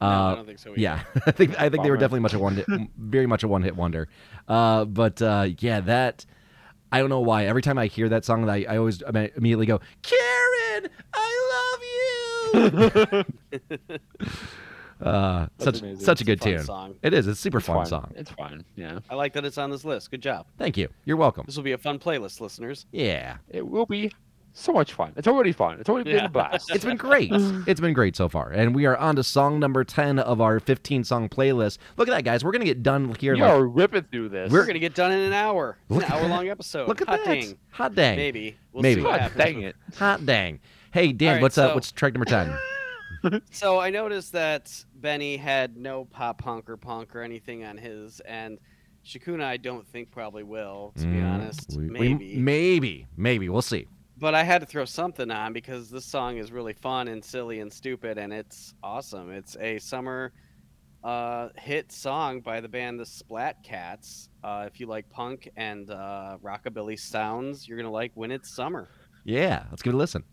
Uh, 0.00 0.04
I 0.04 0.34
don't 0.34 0.46
think 0.46 0.58
so 0.58 0.70
either. 0.70 0.80
Yeah, 0.80 1.02
I 1.26 1.30
think 1.30 1.60
I 1.60 1.68
think 1.68 1.82
they 1.82 1.90
were 1.90 1.98
definitely 1.98 2.20
much 2.20 2.32
a 2.32 2.38
one, 2.38 2.88
very 2.96 3.26
much 3.26 3.42
a 3.42 3.48
one 3.48 3.62
hit 3.62 3.76
wonder. 3.76 4.08
Uh, 4.48 4.86
but 4.86 5.20
uh, 5.20 5.48
yeah, 5.58 5.80
that 5.80 6.24
I 6.90 7.00
don't 7.00 7.10
know 7.10 7.20
why. 7.20 7.44
Every 7.44 7.60
time 7.60 7.76
I 7.76 7.86
hear 7.86 8.08
that 8.08 8.24
song, 8.24 8.48
I, 8.48 8.64
I 8.64 8.78
always 8.78 9.02
immediately 9.02 9.66
go, 9.66 9.80
"Karen, 10.02 10.88
I 11.12 11.74
love 12.54 12.72
you." 12.72 13.24
uh, 15.00 15.46
such 15.58 15.80
amazing. 15.80 16.00
such 16.04 16.08
a 16.08 16.12
It's 16.12 16.20
a 16.22 16.24
good 16.24 16.40
fun 16.40 16.52
tune. 16.52 16.62
song. 16.64 16.94
It 17.02 17.12
is. 17.14 17.26
It's 17.26 17.38
a 17.38 17.42
super 17.42 17.58
It's 17.58 17.66
fun 17.66 17.76
fine. 17.76 17.86
song. 17.86 18.12
It's 18.16 18.30
fine. 18.30 18.64
Yeah, 18.76 18.98
I 19.10 19.14
like 19.14 19.32
that 19.34 19.44
it's 19.44 19.58
on 19.58 19.70
this 19.70 19.84
list. 19.84 20.10
Good 20.10 20.22
job. 20.22 20.46
Thank 20.58 20.76
you. 20.76 20.88
You're 21.04 21.16
welcome. 21.16 21.44
This 21.46 21.56
will 21.56 21.64
be 21.64 21.72
a 21.72 21.78
fun 21.78 21.98
playlist, 21.98 22.40
listeners. 22.40 22.86
Yeah. 22.92 23.36
it 23.48 23.66
will 23.66 23.86
be. 23.86 24.12
so 24.58 24.72
much 24.72 24.94
fun. 24.94 25.12
It's 25.16 25.28
already 25.28 25.52
fun. 25.52 25.78
It's 25.80 25.90
already 25.90 26.04
been 26.12 26.20
Yeah. 26.20 26.24
a 26.24 26.28
blast. 26.30 26.70
It's 26.74 26.82
been 26.84 26.96
great. 26.96 27.30
It's 27.66 27.78
been 27.78 27.92
great 27.92 28.16
so 28.16 28.26
far. 28.30 28.50
And 28.50 28.74
we 28.74 28.86
are 28.86 28.96
on 28.96 29.16
to 29.16 29.22
song 29.22 29.60
number 29.60 29.84
10 29.84 30.18
of 30.18 30.40
our 30.40 30.60
15 30.60 31.04
song 31.04 31.28
playlist. 31.28 31.76
Look 31.98 32.08
at 32.08 32.12
that, 32.12 32.24
guys. 32.24 32.42
We're 32.42 32.52
going 32.52 32.60
to 32.60 32.66
get 32.66 32.82
done 32.82 33.14
here. 33.20 33.34
in 33.34 33.38
you 33.40 33.44
like- 33.44 33.52
are 33.52 33.66
ripping 33.66 34.04
through 34.04 34.30
this. 34.30 34.50
We're 34.50 34.64
gonna 34.64 34.78
get 34.78 34.94
done 34.94 35.12
in 35.12 35.18
an 35.18 35.34
hour. 35.34 35.76
An 35.90 35.96
Look 35.96 36.04
at 36.04 36.10
hour 36.10 36.26
long 36.26 36.48
episode. 36.48 36.88
Look 36.88 37.02
at 37.02 37.08
Hot 37.08 37.18
that. 37.22 37.26
dang. 37.26 37.58
Hot 37.72 37.94
dang. 37.94 38.16
Maybe. 38.16 38.56
We'll 38.72 38.82
Maybe. 38.82 39.02
See 39.02 39.04
what 39.04 39.10
God 39.10 39.20
happens. 39.20 39.38
dang 39.44 39.62
it. 39.62 39.76
Hot 39.98 40.24
dang. 40.24 40.60
Hey, 40.90 41.12
Dan, 41.12 41.28
All 41.28 41.34
right, 41.34 41.42
what's 41.42 41.58
uh, 41.58 41.68
so- 41.68 41.74
what's 41.74 41.92
track 41.92 42.14
number 42.14 42.24
10? 42.24 42.56
So 43.50 43.78
I 43.78 43.90
noticed 43.90 44.32
that 44.32 44.72
Benny 44.94 45.36
had 45.36 45.76
no 45.76 46.04
pop 46.04 46.38
punk 46.42 46.68
or 46.70 46.76
punk 46.76 47.14
or 47.16 47.22
anything 47.22 47.64
on 47.64 47.76
his, 47.76 48.20
and 48.20 48.58
Shakuna 49.04 49.44
I 49.44 49.56
don't 49.56 49.86
think 49.86 50.10
probably 50.10 50.42
will, 50.42 50.92
to 50.96 51.06
be 51.06 51.16
Mm, 51.18 51.32
honest. 51.34 51.70
we- 51.76 51.84
we- 51.84 51.90
Maybe. 51.90 52.36
maybe. 52.38 53.06
Maybe. 53.16 53.48
We'll 53.48 53.62
see. 53.62 53.86
but 54.18 54.34
I 54.34 54.42
had 54.44 54.60
to 54.62 54.66
throw 54.66 54.86
something 54.86 55.30
on 55.30 55.52
because 55.52 55.90
this 55.90 56.06
song 56.06 56.38
is 56.38 56.50
really 56.50 56.72
fun 56.72 57.06
and 57.08 57.22
silly 57.22 57.60
and 57.60 57.70
stupid, 57.70 58.16
and 58.16 58.32
it's 58.32 58.72
awesome. 58.82 59.30
It's 59.30 59.56
a 59.60 59.78
summer 59.78 60.32
uh, 61.04 61.50
hit 61.56 61.92
song 61.92 62.40
by 62.40 62.60
the 62.60 62.68
band 62.68 62.98
the 62.98 63.04
Splat 63.06 63.62
Cats. 63.62 64.28
Uh, 64.42 64.64
if 64.66 64.80
you 64.80 64.86
like 64.86 65.08
punk 65.10 65.48
and 65.56 65.90
uh, 65.90 66.38
rockabilly 66.42 66.98
sounds, 66.98 67.68
you're 67.68 67.76
gonna 67.76 67.90
like 67.90 68.10
When 68.14 68.30
It's 68.30 68.48
Summer. 68.50 68.88
Yeah, 69.24 69.64
let's 69.70 69.82
give 69.82 69.92
it 69.92 69.96
a 69.96 69.98
listen. 69.98 70.24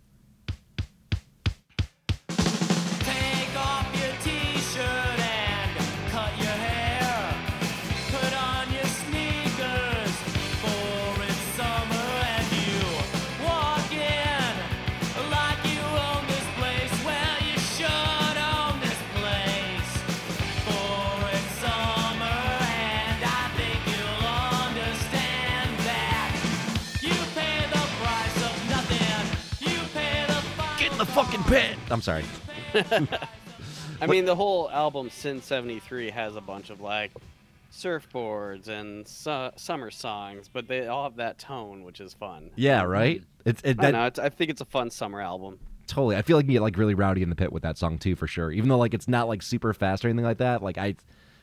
Fucking 31.13 31.43
pit. 31.43 31.77
I'm 31.91 32.01
sorry. 32.01 32.25
I 34.03 34.07
mean, 34.07 34.25
the 34.25 34.35
whole 34.35 34.69
album 34.69 35.09
Sin 35.09 35.41
'73 35.41 36.09
has 36.11 36.35
a 36.35 36.41
bunch 36.41 36.69
of 36.69 36.81
like 36.81 37.11
surfboards 37.71 38.67
and 38.67 39.07
su- 39.07 39.51
summer 39.55 39.89
songs, 39.91 40.49
but 40.51 40.67
they 40.67 40.87
all 40.87 41.03
have 41.05 41.15
that 41.15 41.39
tone, 41.39 41.83
which 41.83 42.01
is 42.01 42.13
fun. 42.13 42.51
Yeah, 42.55 42.83
right? 42.83 43.23
It's 43.45 43.61
it, 43.63 43.69
I, 43.69 43.73
that, 43.73 43.81
don't 43.81 43.91
know, 43.93 44.05
it's, 44.05 44.19
I 44.19 44.29
think 44.29 44.51
it's 44.51 44.61
a 44.61 44.65
fun 44.65 44.89
summer 44.89 45.21
album. 45.21 45.59
totally. 45.87 46.15
I 46.15 46.21
feel 46.21 46.37
like 46.37 46.45
you 46.45 46.53
get 46.53 46.61
like 46.61 46.77
really 46.77 46.95
rowdy 46.95 47.23
in 47.23 47.29
the 47.29 47.35
pit 47.35 47.51
with 47.51 47.63
that 47.63 47.77
song 47.77 47.97
too, 47.97 48.15
for 48.15 48.27
sure. 48.27 48.51
Even 48.51 48.69
though 48.69 48.77
like 48.77 48.93
it's 48.93 49.07
not 49.07 49.27
like 49.27 49.41
super 49.41 49.73
fast 49.73 50.03
or 50.03 50.09
anything 50.09 50.25
like 50.25 50.37
that. 50.39 50.61
Like 50.61 50.77
I 50.77 50.95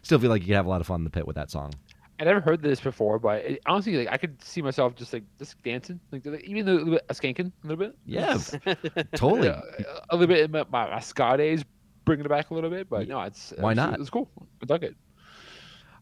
still 0.03 0.19
feel 0.19 0.31
like 0.31 0.43
you 0.43 0.49
could 0.49 0.57
have 0.57 0.67
a 0.67 0.71
lot 0.71 0.81
of 0.81 0.87
fun 0.87 1.01
in 1.01 1.05
the 1.05 1.11
pit 1.11 1.27
with 1.27 1.37
that 1.37 1.51
song. 1.51 1.73
I 2.21 2.25
never 2.25 2.41
heard 2.41 2.61
this 2.61 2.81
before, 2.81 3.19
but 3.19 3.43
it, 3.45 3.63
honestly, 3.65 3.97
like 3.97 4.09
I 4.13 4.19
could 4.19 4.43
see 4.43 4.61
myself 4.61 4.95
just 4.95 5.13
like 5.15 5.25
just 5.39 5.61
dancing, 5.63 5.99
like, 6.13 6.27
like, 6.27 6.45
even 6.45 6.69
a 6.69 6.73
little 6.73 6.93
bit, 6.93 7.05
a 7.09 7.15
skanking 7.15 7.51
a 7.65 7.67
little 7.67 7.87
bit. 7.87 7.97
Yeah, 8.05 8.39
totally. 9.15 9.49
Yeah, 9.49 9.63
a 10.11 10.17
little 10.17 10.27
bit 10.27 10.45
in 10.45 10.51
my, 10.51 10.65
my, 10.71 10.91
my 10.91 11.01
ska 11.01 11.39
days, 11.39 11.65
bringing 12.11 12.27
it 12.27 12.29
back 12.29 12.51
a 12.51 12.55
little 12.55 12.71
bit. 12.71 12.89
But 12.91 13.07
no, 13.07 13.21
it's 13.21 13.53
Why 13.57 13.71
it's- 13.73 13.91
not? 13.91 14.01
It's 14.01 14.11
cool. 14.11 14.29
I 14.61 14.67
dug 14.67 14.83
it. 14.83 14.97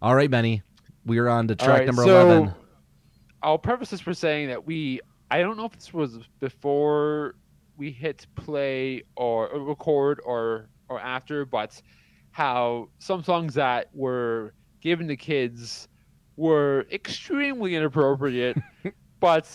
All 0.00 0.14
right, 0.14 0.30
Benny. 0.30 0.62
We 1.04 1.18
are 1.18 1.28
on 1.28 1.48
to 1.48 1.54
track 1.54 1.80
right, 1.80 1.86
number 1.86 2.04
so 2.04 2.26
11. 2.26 2.54
I'll 3.42 3.58
preface 3.58 3.90
this 3.90 4.00
for 4.00 4.14
saying 4.14 4.48
that 4.48 4.66
we, 4.66 5.00
I 5.30 5.40
don't 5.40 5.56
know 5.58 5.66
if 5.66 5.72
this 5.72 5.92
was 5.92 6.18
before 6.40 7.34
we 7.76 7.90
hit 7.90 8.26
play 8.36 9.02
or, 9.16 9.48
or 9.48 9.62
record 9.64 10.20
or 10.24 10.68
or 10.88 10.98
after, 10.98 11.44
but 11.44 11.80
how 12.30 12.88
some 12.98 13.22
songs 13.22 13.52
that 13.54 13.90
were 13.92 14.54
given 14.80 15.06
to 15.08 15.16
kids 15.16 15.88
were 16.36 16.86
extremely 16.90 17.74
inappropriate, 17.74 18.56
but 19.20 19.46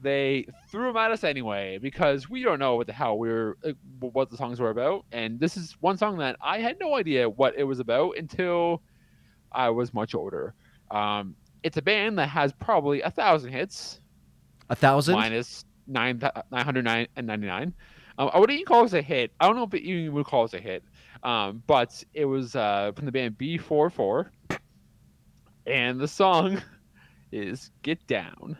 they 0.00 0.46
threw 0.70 0.86
them 0.86 0.96
at 0.96 1.10
us 1.10 1.24
anyway 1.24 1.78
because 1.78 2.28
we 2.28 2.42
don't 2.42 2.58
know 2.58 2.76
what 2.76 2.86
the 2.86 2.92
hell 2.92 3.18
we 3.18 3.28
were, 3.28 3.56
like, 3.62 3.76
what 4.00 4.30
the 4.30 4.36
songs 4.36 4.60
were 4.60 4.70
about. 4.70 5.04
And 5.12 5.40
this 5.40 5.56
is 5.56 5.76
one 5.80 5.96
song 5.96 6.18
that 6.18 6.36
I 6.40 6.58
had 6.58 6.78
no 6.80 6.94
idea 6.96 7.28
what 7.28 7.54
it 7.56 7.64
was 7.64 7.80
about 7.80 8.16
until 8.16 8.82
I 9.52 9.70
was 9.70 9.92
much 9.94 10.14
older. 10.14 10.54
Um, 10.90 11.34
it's 11.62 11.76
a 11.76 11.82
band 11.82 12.18
that 12.18 12.28
has 12.28 12.52
probably 12.52 13.02
a 13.02 13.10
thousand 13.10 13.52
hits 13.52 14.00
A 14.70 14.76
thousand? 14.76 15.16
minus 15.16 15.64
nine 15.86 16.20
nine 16.50 16.64
hundred 16.64 16.84
nine 16.84 17.08
and 17.16 17.26
ninety 17.26 17.46
nine. 17.46 17.74
Um, 18.18 18.30
I 18.32 18.38
wouldn't 18.38 18.56
even 18.56 18.66
call 18.66 18.82
this 18.82 18.92
a 18.92 19.02
hit. 19.02 19.32
I 19.40 19.46
don't 19.46 19.56
know 19.56 19.64
if 19.64 19.74
it 19.74 19.82
even 19.82 20.12
would 20.14 20.26
call 20.26 20.46
this 20.46 20.54
a 20.54 20.60
hit. 20.60 20.82
Um, 21.22 21.62
but 21.66 22.02
it 22.14 22.24
was 22.24 22.54
uh, 22.54 22.92
from 22.94 23.06
the 23.06 23.12
band 23.12 23.38
b4-4, 23.38 24.26
and 25.66 25.98
the 26.00 26.08
song 26.08 26.62
is 27.32 27.70
"Get 27.82 28.06
Down." 28.06 28.56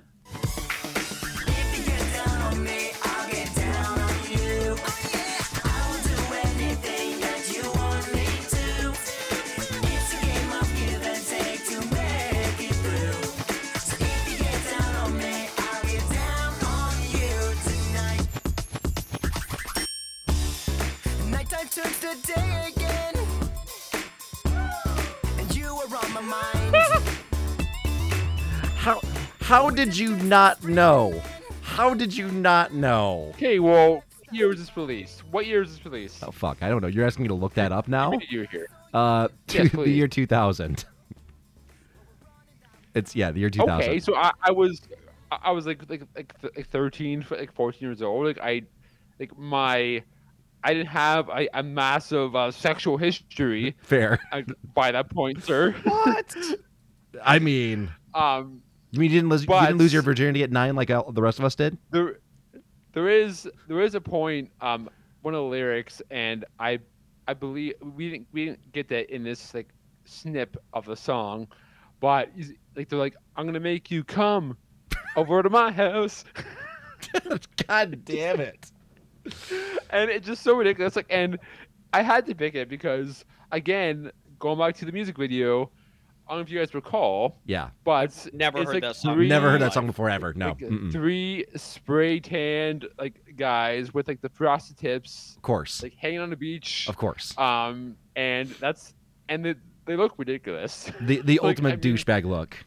Nighttime 22.08 22.22
day 22.22 22.72
again. 22.74 23.14
And 25.38 25.54
you 25.54 25.74
were 25.74 25.96
on 25.96 26.12
my 26.14 26.20
mind. 26.20 26.76
How 28.76 29.00
how 29.40 29.68
did 29.70 29.96
you 29.96 30.16
not 30.16 30.62
know? 30.64 31.20
How 31.60 31.92
did 31.92 32.16
you 32.16 32.30
not 32.30 32.72
know? 32.72 33.32
Okay, 33.34 33.58
well, 33.58 33.96
what 33.96 34.34
year 34.34 34.48
was 34.48 34.58
this 34.58 34.74
released? 34.76 35.22
What 35.30 35.46
year 35.46 35.60
was 35.60 35.76
this 35.76 35.84
released? 35.84 36.24
Oh 36.24 36.30
fuck, 36.30 36.62
I 36.62 36.68
don't 36.68 36.80
know. 36.80 36.88
You're 36.88 37.06
asking 37.06 37.24
me 37.24 37.28
to 37.28 37.34
look 37.34 37.54
that 37.54 37.72
up 37.72 37.88
now? 37.88 38.10
Give 38.12 38.20
the 38.20 38.30
year 38.30 38.46
here. 38.50 38.68
Uh, 38.94 39.28
Yes, 39.52 39.72
the 39.72 39.90
year 39.90 40.08
2000. 40.08 40.84
It's 42.94 43.14
yeah, 43.14 43.30
the 43.30 43.40
year 43.40 43.50
2000. 43.50 43.82
Okay, 43.90 44.00
so 44.00 44.14
I, 44.16 44.32
I 44.40 44.50
was 44.50 44.80
I 45.30 45.38
I 45.44 45.50
was 45.50 45.66
like 45.66 45.82
like 45.90 46.02
like 46.16 46.40
th- 46.40 46.54
like 46.56 46.68
13 46.68 47.20
f- 47.20 47.30
like 47.32 47.52
14 47.52 47.86
years 47.86 48.00
old. 48.00 48.26
Like 48.26 48.38
I 48.40 48.62
like 49.18 49.36
my 49.36 50.02
I 50.64 50.74
didn't 50.74 50.88
have 50.88 51.28
a, 51.28 51.48
a 51.54 51.62
massive 51.62 52.34
uh, 52.34 52.50
sexual 52.50 52.96
history 52.98 53.76
Fair. 53.82 54.18
uh, 54.32 54.42
by 54.74 54.90
that 54.92 55.08
point, 55.10 55.44
sir. 55.44 55.74
What? 55.84 56.36
I 57.24 57.38
mean, 57.38 57.90
Um, 58.14 58.62
you 58.90 59.00
mean 59.00 59.10
you 59.10 59.18
didn't 59.18 59.30
lose 59.30 59.42
you 59.42 59.48
didn't 59.48 59.78
lose 59.78 59.92
your 59.92 60.02
virginity 60.02 60.42
at 60.42 60.50
nine 60.50 60.74
like 60.76 60.90
all, 60.90 61.10
the 61.12 61.22
rest 61.22 61.38
of 61.38 61.44
us 61.44 61.54
did? 61.54 61.76
there 61.90 62.18
there 62.92 63.08
is 63.08 63.48
there 63.68 63.80
is 63.80 63.94
a 63.94 64.00
point 64.00 64.50
um 64.60 64.88
one 65.22 65.34
of 65.34 65.38
the 65.38 65.46
lyrics 65.46 66.00
and 66.10 66.44
I 66.58 66.80
I 67.26 67.34
believe 67.34 67.74
we 67.94 68.10
didn't 68.10 68.26
we 68.32 68.46
didn't 68.46 68.72
get 68.72 68.88
that 68.88 69.14
in 69.14 69.22
this 69.22 69.52
like 69.54 69.68
snip 70.04 70.56
of 70.72 70.86
the 70.86 70.96
song, 70.96 71.48
but 72.00 72.30
like 72.76 72.88
they're 72.88 72.98
like 72.98 73.14
I'm 73.36 73.46
gonna 73.46 73.60
make 73.60 73.90
you 73.90 74.02
come 74.04 74.56
over 75.16 75.42
to 75.42 75.50
my 75.50 75.70
house. 75.70 76.24
God 77.66 78.04
damn 78.04 78.40
it. 78.40 78.70
And 79.90 80.10
it's 80.10 80.26
just 80.26 80.42
so 80.42 80.54
ridiculous. 80.54 80.96
Like, 80.96 81.06
and 81.10 81.38
I 81.92 82.02
had 82.02 82.26
to 82.26 82.34
pick 82.34 82.54
it 82.54 82.68
because, 82.68 83.24
again, 83.52 84.10
going 84.38 84.58
back 84.58 84.76
to 84.76 84.84
the 84.84 84.92
music 84.92 85.16
video, 85.16 85.70
I 86.26 86.32
don't 86.32 86.38
know 86.38 86.42
if 86.42 86.50
you 86.50 86.58
guys 86.58 86.74
recall, 86.74 87.38
Yeah. 87.46 87.70
but 87.84 88.28
Never 88.34 88.58
heard 88.58 88.68
like 88.68 88.82
that 88.82 88.96
song. 88.96 89.14
three- 89.16 89.28
Never 89.28 89.50
heard 89.50 89.62
that 89.62 89.72
song 89.72 89.86
before 89.86 90.10
ever. 90.10 90.34
No. 90.34 90.48
like, 90.60 90.92
three 90.92 91.46
spray 91.56 92.20
tanned 92.20 92.86
like 92.98 93.14
guys 93.36 93.94
with 93.94 94.08
like 94.08 94.20
the 94.20 94.28
frosted 94.28 94.76
tips, 94.76 95.34
Of 95.36 95.42
course. 95.42 95.82
like 95.82 95.94
hanging 95.94 96.18
on 96.20 96.28
the 96.28 96.36
beach. 96.36 96.86
Of 96.88 96.96
course. 96.98 97.36
Um, 97.38 97.96
and 98.14 98.48
that's 98.60 98.92
and 99.30 99.42
they, 99.44 99.54
they 99.86 99.96
look 99.96 100.14
ridiculous. 100.18 100.90
The 101.00 101.22
the 101.22 101.38
like, 101.42 101.48
ultimate 101.48 101.72
I 101.82 101.88
mean- 101.88 101.96
douchebag 101.96 102.24
look. 102.24 102.58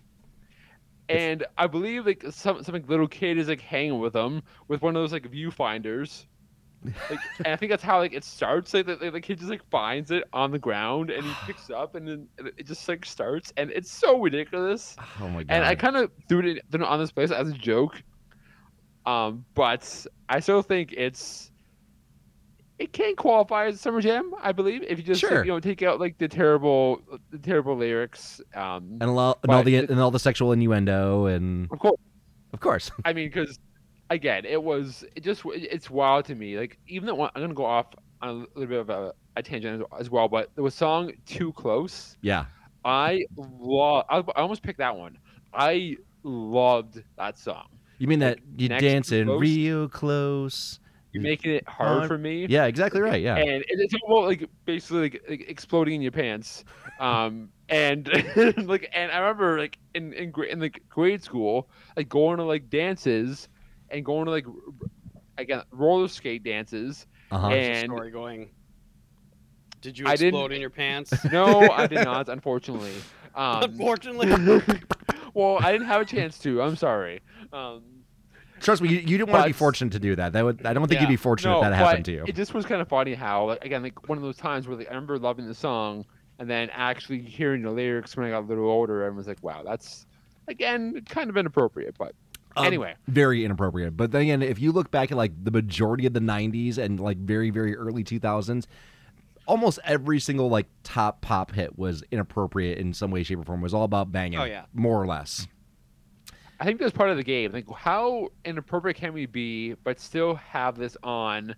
and 1.09 1.45
I 1.57 1.67
believe 1.67 2.05
like 2.07 2.23
some 2.31 2.63
some 2.63 2.73
like, 2.73 2.89
little 2.89 3.07
kid 3.07 3.37
is 3.37 3.47
like 3.47 3.61
hanging 3.61 3.99
with 3.99 4.13
them 4.13 4.41
with 4.69 4.81
one 4.81 4.95
of 4.95 5.01
those 5.03 5.11
like 5.13 5.29
viewfinders. 5.31 6.25
Like, 6.83 7.19
and 7.39 7.47
I 7.47 7.55
think 7.55 7.69
that's 7.69 7.83
how 7.83 7.99
like 7.99 8.13
it 8.13 8.23
starts. 8.23 8.73
Like 8.73 8.87
the, 8.87 8.95
the 9.11 9.21
kid 9.21 9.37
just 9.37 9.49
like 9.51 9.61
finds 9.69 10.09
it 10.11 10.23
on 10.33 10.51
the 10.51 10.57
ground 10.59 11.11
and 11.11 11.23
he 11.23 11.31
picks 11.45 11.69
it 11.69 11.75
up 11.75 11.93
and 11.95 12.07
then 12.07 12.27
it 12.57 12.65
just 12.65 12.87
like 12.87 13.05
starts 13.05 13.53
and 13.57 13.69
it's 13.71 13.91
so 13.91 14.19
ridiculous. 14.19 14.95
Oh 15.21 15.27
my 15.29 15.43
god. 15.43 15.53
And 15.53 15.63
I 15.63 15.75
kind 15.75 15.95
of 15.95 16.11
threw 16.27 16.39
it 16.55 16.81
on 16.81 16.99
this 16.99 17.11
place 17.11 17.31
as 17.31 17.49
a 17.49 17.53
joke. 17.53 18.01
Um, 19.05 19.45
but 19.53 20.05
I 20.29 20.39
still 20.39 20.61
think 20.63 20.93
it's 20.97 21.51
it 22.79 22.93
can 22.93 23.15
qualify 23.15 23.67
as 23.67 23.75
a 23.75 23.77
summer 23.77 24.01
jam. 24.01 24.31
I 24.41 24.51
believe 24.51 24.81
if 24.83 24.97
you 24.97 25.03
just 25.03 25.21
like, 25.23 25.45
you 25.45 25.51
know 25.51 25.59
take 25.59 25.83
out 25.83 25.99
like 25.99 26.17
the 26.17 26.27
terrible 26.27 27.01
the 27.29 27.37
terrible 27.37 27.77
lyrics. 27.77 28.41
Um, 28.55 28.97
and, 28.99 29.03
and 29.03 29.11
all 29.11 29.37
the 29.63 29.75
it- 29.75 29.89
and 29.91 29.99
all 29.99 30.09
the 30.11 30.19
sexual 30.19 30.51
innuendo 30.51 31.27
and 31.27 31.67
of 31.71 31.77
course. 31.77 31.99
of 32.53 32.59
course. 32.59 32.91
I 33.05 33.13
mean, 33.13 33.29
because 33.29 33.59
again, 34.11 34.45
it 34.45 34.61
was 34.61 35.03
it 35.15 35.23
just 35.23 35.41
it's 35.45 35.89
wild 35.89 36.25
to 36.25 36.35
me. 36.35 36.57
Like 36.57 36.77
even 36.87 37.07
though 37.07 37.23
I'm 37.23 37.31
gonna 37.41 37.53
go 37.53 37.65
off 37.65 37.87
on 38.21 38.29
a 38.29 38.33
little 38.59 38.67
bit 38.67 38.79
of 38.79 38.89
a, 38.89 39.13
a 39.35 39.41
tangent 39.41 39.81
as, 39.81 40.01
as 40.01 40.09
well, 40.09 40.27
but 40.27 40.51
the 40.55 40.69
song 40.69 41.11
"Too 41.25 41.51
Close," 41.53 42.17
Yeah. 42.21 42.45
I 42.85 43.25
love. 43.35 44.05
I, 44.09 44.17
I 44.19 44.41
almost 44.41 44.63
picked 44.63 44.79
that 44.79 44.95
one. 44.95 45.17
I 45.53 45.97
loved 46.23 47.01
that 47.17 47.37
song. 47.37 47.67
You 47.99 48.07
mean 48.07 48.19
that 48.19 48.37
Like, 48.37 48.43
you 48.57 48.69
next 48.69 48.81
to 48.83 48.89
dancing 48.89 49.25
close? 49.25 49.41
real 49.41 49.87
close? 49.89 50.79
You're 51.11 51.23
making 51.23 51.51
it 51.51 51.67
hard 51.67 51.97
Hard. 51.99 52.07
for 52.07 52.17
me. 52.17 52.47
Yeah, 52.49 52.65
exactly 52.65 53.01
right. 53.01 53.21
Yeah. 53.21 53.35
and 53.35 53.63
it's 53.67 53.93
all 54.07 54.19
about 54.19 54.27
like 54.29 54.49
basically 54.65 55.01
like, 55.01 55.21
like 55.29 55.45
exploding 55.49 55.95
in 55.95 56.01
your 56.01 56.11
pants 56.11 56.63
um 56.99 57.49
and 57.69 58.07
like 58.67 58.89
and 58.93 59.11
i 59.11 59.17
remember 59.19 59.59
like 59.59 59.77
in 59.93 60.13
in, 60.13 60.33
in 60.49 60.59
like 60.59 60.81
grade 60.89 61.21
school 61.23 61.69
like 61.97 62.07
going 62.09 62.37
to 62.37 62.43
like 62.43 62.69
dances 62.69 63.49
and 63.91 64.03
going 64.05 64.25
to 64.25 64.31
like 64.31 64.45
again 65.37 65.61
roller 65.71 66.07
skate 66.07 66.43
dances 66.43 67.05
Uh-huh. 67.31 67.47
What's 67.49 67.55
the 67.55 67.61
and 67.73 67.85
story 67.91 68.11
going? 68.11 68.49
Did 69.81 69.97
you 69.97 70.05
I 70.07 70.15
didn't- 70.15 70.27
explode 70.35 70.51
in 70.51 70.61
your 70.61 70.69
pants? 70.69 71.11
no 71.31 71.69
i 71.71 71.87
did 71.87 72.03
not 72.05 72.29
unfortunately 72.37 72.93
um 73.35 73.63
Unfortunately, 73.63 74.27
well 75.33 75.57
i 75.61 75.71
didn't 75.71 75.87
have 75.87 76.01
a 76.01 76.05
chance 76.05 76.37
to 76.39 76.61
i'm 76.61 76.75
sorry 76.75 77.21
um 77.53 77.83
Trust 78.59 78.83
me, 78.83 78.89
you, 78.89 78.99
you 78.99 79.17
didn't 79.17 79.31
want 79.31 79.41
to 79.41 79.49
be 79.49 79.53
fortunate 79.53 79.91
to 79.93 79.99
do 79.99 80.15
that. 80.17 80.33
That 80.33 80.45
would 80.45 80.63
I 80.67 80.73
don't 80.73 80.87
think 80.87 81.01
Yeah. 81.01 81.07
you'd 81.07 81.13
be 81.13 81.15
fortunate 81.15 81.49
no, 81.49 81.63
if 81.63 81.71
that 81.71 81.73
happened 81.73 82.05
to 82.05 82.11
you. 82.11 82.25
It 82.27 82.35
just 82.35 82.53
was 82.53 82.63
kind 82.63 82.79
of 82.79 82.87
funny 82.87 83.15
how, 83.15 83.45
like, 83.47 83.65
again, 83.65 83.81
like 83.81 84.07
one 84.07 84.19
of 84.19 84.23
those 84.23 84.37
times 84.37 84.67
where 84.67 84.77
like, 84.77 84.85
I 84.85 84.91
remember 84.91 85.17
loving 85.17 85.47
the 85.47 85.55
song 85.55 86.05
and 86.37 86.47
then 86.47 86.69
actually 86.71 87.23
hearing 87.23 87.63
the 87.63 87.71
lyrics 87.71 88.15
when 88.15 88.27
I 88.27 88.29
got 88.29 88.41
a 88.41 88.45
little 88.45 88.69
older 88.69 89.07
and 89.07 89.17
was 89.17 89.25
like, 89.25 89.41
wow, 89.41 89.63
that's 89.65 90.05
again 90.47 91.01
kind 91.09 91.31
of 91.31 91.37
inappropriate. 91.37 91.95
But 91.97 92.13
Um, 92.55 92.65
anyway, 92.65 92.95
very 93.07 93.45
inappropriate. 93.45 93.95
But 93.95 94.11
then 94.11 94.21
again, 94.23 94.41
if 94.41 94.59
you 94.59 94.71
look 94.71 94.91
back 94.91 95.11
at 95.11 95.17
like 95.17 95.31
the 95.43 95.51
majority 95.51 96.05
of 96.05 96.13
the 96.13 96.19
'90s 96.19 96.77
and 96.77 96.99
like 96.99 97.17
very 97.17 97.49
very 97.49 97.75
early 97.75 98.03
2000s, 98.03 98.65
almost 99.45 99.79
every 99.83 100.19
single 100.19 100.49
like 100.49 100.67
top 100.83 101.21
pop 101.21 101.51
hit 101.51 101.77
was 101.77 102.03
inappropriate 102.11 102.77
in 102.77 102.93
some 102.93 103.11
way, 103.11 103.23
shape, 103.23 103.39
or 103.39 103.43
form. 103.43 103.59
It 103.59 103.63
was 103.63 103.73
all 103.73 103.83
about 103.83 104.11
banging. 104.11 104.39
Oh, 104.39 104.45
yeah. 104.45 104.65
more 104.73 105.01
or 105.01 105.07
less. 105.07 105.47
I 106.59 106.63
think 106.63 106.79
that's 106.79 106.91
part 106.91 107.09
of 107.09 107.17
the 107.17 107.23
game. 107.23 107.51
Like, 107.51 107.65
how 107.75 108.29
inappropriate 108.45 108.95
can 108.95 109.13
we 109.13 109.25
be, 109.25 109.73
but 109.83 109.99
still 109.99 110.35
have 110.35 110.77
this 110.77 110.95
on, 111.01 111.55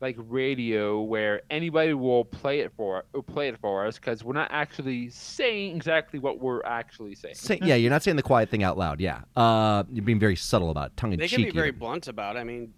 like 0.00 0.16
radio, 0.18 1.00
where 1.02 1.42
anybody 1.50 1.92
will 1.94 2.24
play 2.24 2.60
it 2.60 2.72
for 2.76 3.04
play 3.26 3.48
it 3.48 3.58
for 3.60 3.86
us 3.86 3.96
because 3.96 4.24
we're 4.24 4.32
not 4.32 4.48
actually 4.50 5.10
saying 5.10 5.76
exactly 5.76 6.18
what 6.18 6.40
we're 6.40 6.62
actually 6.64 7.14
saying. 7.14 7.34
Say, 7.34 7.58
yeah, 7.62 7.74
you're 7.74 7.90
not 7.90 8.02
saying 8.02 8.16
the 8.16 8.22
quiet 8.22 8.48
thing 8.48 8.62
out 8.62 8.78
loud. 8.78 9.00
Yeah, 9.00 9.20
uh, 9.36 9.84
you're 9.92 10.04
being 10.04 10.18
very 10.18 10.36
subtle 10.36 10.70
about 10.70 10.88
it, 10.92 10.96
tongue 10.96 11.12
in 11.12 11.18
cheek. 11.20 11.30
they 11.30 11.36
can 11.36 11.44
be 11.44 11.50
very 11.50 11.68
even. 11.68 11.78
blunt 11.80 12.08
about. 12.08 12.36
it. 12.36 12.40
I 12.40 12.44
mean, 12.44 12.72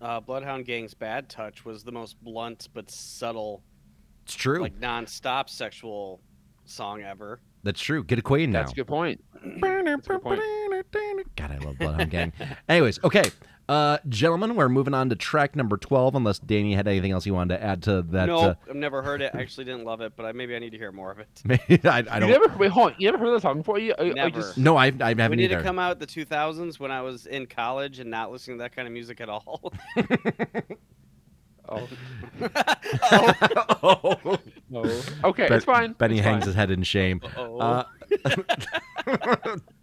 uh, 0.00 0.20
Bloodhound 0.20 0.64
Gang's 0.64 0.94
"Bad 0.94 1.28
Touch" 1.28 1.64
was 1.64 1.84
the 1.84 1.92
most 1.92 2.22
blunt 2.24 2.68
but 2.72 2.90
subtle, 2.90 3.62
It's 4.24 4.34
true. 4.34 4.60
like 4.62 4.78
non-stop 4.80 5.50
sexual 5.50 6.20
song 6.64 7.02
ever. 7.02 7.40
That's 7.64 7.80
true. 7.80 8.02
Get 8.04 8.18
acquainted 8.18 8.50
now. 8.50 8.60
That's 8.60 8.72
a 8.72 8.76
good 8.76 8.86
point. 8.86 9.22
That's 9.34 10.06
a 10.06 10.10
good 10.12 10.22
point. 10.22 10.40
God, 11.36 11.50
I 11.50 11.58
love 11.58 11.78
Bloodhound 11.78 12.10
Gang. 12.10 12.32
Anyways, 12.68 13.00
okay, 13.04 13.24
uh, 13.68 13.98
gentlemen, 14.08 14.54
we're 14.54 14.68
moving 14.68 14.94
on 14.94 15.08
to 15.10 15.16
track 15.16 15.56
number 15.56 15.76
twelve. 15.76 16.14
Unless 16.14 16.38
Danny 16.40 16.74
had 16.74 16.86
anything 16.86 17.12
else 17.12 17.26
you 17.26 17.34
wanted 17.34 17.56
to 17.58 17.64
add 17.64 17.82
to 17.84 18.02
that. 18.02 18.26
no, 18.26 18.38
uh, 18.38 18.54
I've 18.68 18.76
never 18.76 19.02
heard 19.02 19.22
it. 19.22 19.32
I 19.34 19.40
actually 19.40 19.64
didn't 19.64 19.84
love 19.84 20.00
it, 20.00 20.12
but 20.16 20.24
I, 20.26 20.32
maybe 20.32 20.54
I 20.54 20.58
need 20.58 20.70
to 20.70 20.78
hear 20.78 20.92
more 20.92 21.10
of 21.10 21.18
it. 21.18 21.42
I, 21.84 22.04
I 22.10 22.20
don't. 22.20 22.30
never 22.30 22.48
wait, 22.56 22.70
hold 22.70 22.92
on. 22.92 22.96
You 22.98 23.08
ever 23.08 23.18
heard 23.18 23.34
that 23.34 23.42
song 23.42 23.58
before? 23.58 23.78
You, 23.78 23.94
you- 23.98 24.04
you 24.06 24.14
Never. 24.14 24.30
just- 24.40 24.56
No, 24.58 24.76
I, 24.76 24.92
I 25.00 25.08
haven't 25.08 25.30
we 25.30 25.36
need 25.36 25.44
either. 25.44 25.58
to 25.58 25.62
come 25.64 25.78
out 25.78 25.98
the 25.98 26.06
2000s 26.06 26.78
when 26.78 26.90
I 26.90 27.02
was 27.02 27.26
in 27.26 27.46
college 27.46 27.98
and 27.98 28.10
not 28.10 28.30
listening 28.30 28.58
to 28.58 28.62
that 28.62 28.74
kind 28.76 28.86
of 28.86 28.92
music 28.92 29.20
at 29.20 29.28
all. 29.28 29.72
oh, 31.68 31.88
oh. 33.82 34.38
no. 34.70 35.00
Okay, 35.24 35.48
Ben- 35.48 35.56
it's 35.56 35.64
fine. 35.64 35.92
Benny 35.94 36.18
it's 36.18 36.24
hangs 36.24 36.42
fine. 36.44 36.46
his 36.46 36.54
head 36.54 36.70
in 36.70 36.84
shame. 36.84 37.20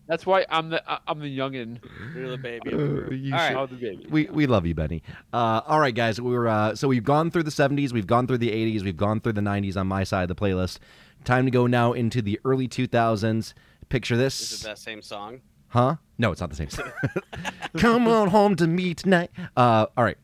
Uh, 0.03 0.07
That's 0.07 0.25
why 0.25 0.45
I'm 0.49 0.69
the 0.69 0.83
I- 0.89 0.99
I'm 1.07 1.19
the 1.19 1.37
youngin. 1.37 1.79
you're 2.15 2.31
the 2.31 2.37
baby. 2.37 2.71
of 2.71 2.77
the 2.79 2.85
group. 2.87 3.11
you 3.13 3.33
All 3.33 3.39
right. 3.39 3.55
of 3.55 3.69
the 3.69 3.75
baby. 3.77 4.05
we 4.09 4.25
we 4.25 4.45
love 4.47 4.65
you, 4.65 4.75
Benny. 4.75 5.01
Uh, 5.31 5.61
all 5.65 5.79
right, 5.79 5.95
guys. 5.95 6.19
We 6.19 6.31
were 6.33 6.47
uh, 6.47 6.75
so 6.75 6.87
we've 6.87 7.03
gone 7.03 7.31
through 7.31 7.43
the 7.43 7.51
'70s, 7.51 7.93
we've 7.93 8.07
gone 8.07 8.27
through 8.27 8.39
the 8.39 8.51
'80s, 8.51 8.83
we've 8.83 8.97
gone 8.97 9.19
through 9.21 9.33
the 9.33 9.41
'90s 9.41 9.77
on 9.77 9.87
my 9.87 10.03
side 10.03 10.29
of 10.29 10.35
the 10.35 10.35
playlist. 10.35 10.79
Time 11.23 11.45
to 11.45 11.51
go 11.51 11.67
now 11.67 11.93
into 11.93 12.21
the 12.21 12.37
early 12.43 12.67
2000s. 12.67 13.53
Picture 13.87 14.17
this. 14.17 14.41
Is 14.41 14.49
this, 14.49 14.61
it 14.61 14.63
that 14.65 14.77
same 14.77 15.01
song? 15.01 15.39
huh? 15.67 15.95
No, 16.17 16.31
it's 16.31 16.41
not 16.41 16.49
the 16.49 16.55
same. 16.55 16.69
song. 16.69 16.91
Come 17.77 18.07
on 18.07 18.29
home 18.29 18.55
to 18.57 18.67
me 18.67 18.93
tonight. 18.93 19.31
Uh, 19.57 19.85
all 19.97 20.03
right. 20.03 20.17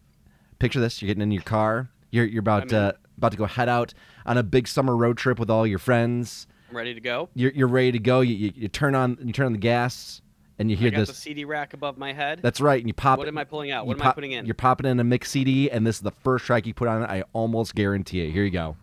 Picture 0.60 0.80
this: 0.82 1.02
you're 1.02 1.08
getting 1.08 1.22
in 1.24 1.32
your 1.32 1.42
car. 1.44 1.90
You're 2.12 2.26
you're 2.26 2.42
about 2.42 2.64
I'm 2.64 2.70
in. 2.70 2.76
uh, 2.76 2.92
about 3.18 3.32
to 3.32 3.38
go 3.38 3.46
head 3.46 3.70
out 3.70 3.94
on 4.26 4.38
a 4.38 4.44
big 4.44 4.68
summer 4.68 4.96
road 4.96 5.18
trip 5.18 5.40
with 5.40 5.50
all 5.50 5.66
your 5.66 5.80
friends. 5.80 6.48
I'm 6.70 6.76
ready 6.76 6.94
to 6.94 7.02
go. 7.02 7.30
You're 7.34 7.52
you're 7.52 7.68
ready 7.68 7.92
to 7.94 8.00
go. 8.00 8.22
You, 8.22 8.36
you, 8.36 8.52
you 8.56 8.68
turn 8.68 8.96
on 8.96 9.18
you 9.24 9.34
turn 9.34 9.48
on 9.48 9.54
the 9.54 9.58
gas, 9.58 10.22
and 10.60 10.70
you 10.70 10.78
hear 10.78 10.88
I 10.88 10.92
hear 10.92 11.00
got 11.00 11.08
this. 11.08 11.10
the 11.10 11.22
CD 11.22 11.46
rack 11.46 11.74
above 11.74 11.98
my 11.98 12.14
head. 12.14 12.42
That's 12.42 12.62
right. 12.62 12.80
And 12.80 12.88
you 12.88 12.94
pop. 12.94 13.18
What 13.18 13.28
am 13.28 13.38
I 13.38 13.44
pulling 13.44 13.72
out? 13.72 13.88
What 13.88 14.00
am 14.00 14.08
I 14.08 14.12
putting 14.12 14.34
in? 14.34 14.46
You're 14.46 14.56
popping 14.56 14.86
in 14.86 15.00
a 15.00 15.04
mix 15.04 15.32
CD, 15.32 15.72
and 15.72 15.86
this 15.86 15.96
is 15.98 16.02
the 16.02 16.12
first 16.12 16.46
track 16.46 16.68
you 16.68 16.74
put 16.74 16.88
on 16.88 17.04
it. 17.04 17.10
I 17.10 17.24
almost 17.34 17.76
guarantee 17.76 18.22
it. 18.22 18.32
Here 18.32 18.44
you 18.44 18.52
go. 18.52 18.76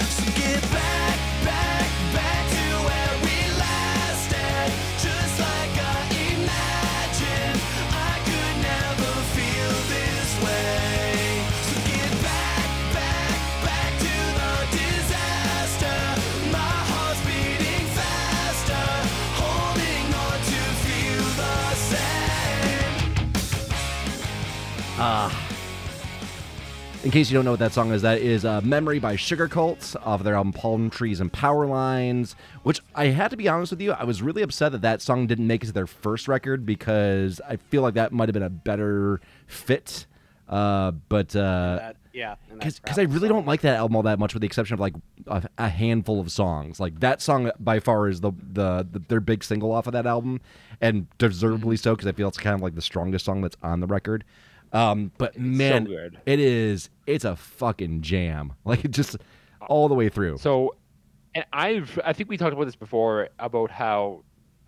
So 0.00 0.95
In 27.06 27.12
case 27.12 27.30
you 27.30 27.34
don't 27.38 27.44
know 27.44 27.52
what 27.52 27.60
that 27.60 27.72
song 27.72 27.92
is, 27.92 28.02
that 28.02 28.18
is 28.20 28.44
uh, 28.44 28.60
"Memory" 28.62 28.98
by 28.98 29.14
Sugarcults 29.14 29.94
off 30.04 30.24
their 30.24 30.34
album 30.34 30.52
"Palm 30.52 30.90
Trees 30.90 31.20
and 31.20 31.32
Power 31.32 31.64
Lines." 31.64 32.34
Which 32.64 32.80
I 32.96 33.06
had 33.06 33.30
to 33.30 33.36
be 33.36 33.46
honest 33.48 33.70
with 33.70 33.80
you, 33.80 33.92
I 33.92 34.02
was 34.02 34.22
really 34.22 34.42
upset 34.42 34.72
that 34.72 34.82
that 34.82 35.00
song 35.00 35.28
didn't 35.28 35.46
make 35.46 35.62
it 35.62 35.68
to 35.68 35.72
their 35.72 35.86
first 35.86 36.26
record 36.26 36.66
because 36.66 37.40
I 37.48 37.58
feel 37.58 37.82
like 37.82 37.94
that 37.94 38.10
might 38.10 38.28
have 38.28 38.32
been 38.34 38.42
a 38.42 38.50
better 38.50 39.20
fit. 39.46 40.06
Uh, 40.48 40.90
but 41.08 41.36
uh, 41.36 41.76
That- 41.76 41.96
yeah. 42.12 42.34
because 42.52 42.98
I 42.98 43.02
really 43.02 43.28
don't 43.28 43.46
like 43.46 43.60
that 43.60 43.76
album 43.76 43.94
all 43.94 44.02
that 44.02 44.18
much, 44.18 44.34
with 44.34 44.40
the 44.40 44.46
exception 44.46 44.74
of 44.74 44.80
like 44.80 44.94
a, 45.28 45.48
a 45.58 45.68
handful 45.68 46.18
of 46.18 46.32
songs. 46.32 46.80
Like 46.80 46.98
that 46.98 47.22
song 47.22 47.52
by 47.60 47.78
far 47.78 48.08
is 48.08 48.20
the, 48.20 48.32
the 48.52 48.84
the 48.90 48.98
their 49.06 49.20
big 49.20 49.44
single 49.44 49.70
off 49.70 49.86
of 49.86 49.92
that 49.92 50.06
album, 50.06 50.40
and 50.80 51.06
deservedly 51.18 51.76
so 51.76 51.94
because 51.94 52.08
I 52.08 52.12
feel 52.12 52.26
it's 52.26 52.36
kind 52.38 52.54
of 52.56 52.62
like 52.62 52.74
the 52.74 52.82
strongest 52.82 53.26
song 53.26 53.42
that's 53.42 53.56
on 53.62 53.78
the 53.78 53.86
record. 53.86 54.24
Um, 54.76 55.10
but 55.18 55.38
man, 55.38 55.84
good. 55.84 56.20
it 56.26 56.38
is 56.38 56.90
it's 57.06 57.24
a 57.24 57.36
fucking 57.36 58.02
jam. 58.02 58.52
Like 58.64 58.84
it 58.84 58.90
just 58.90 59.16
all 59.68 59.88
the 59.88 59.94
way 59.94 60.08
through. 60.08 60.38
So, 60.38 60.74
and 61.34 61.44
I've 61.52 61.98
I 62.04 62.12
think 62.12 62.28
we 62.28 62.36
talked 62.36 62.52
about 62.52 62.64
this 62.66 62.76
before 62.76 63.28
about 63.38 63.70
how 63.70 64.22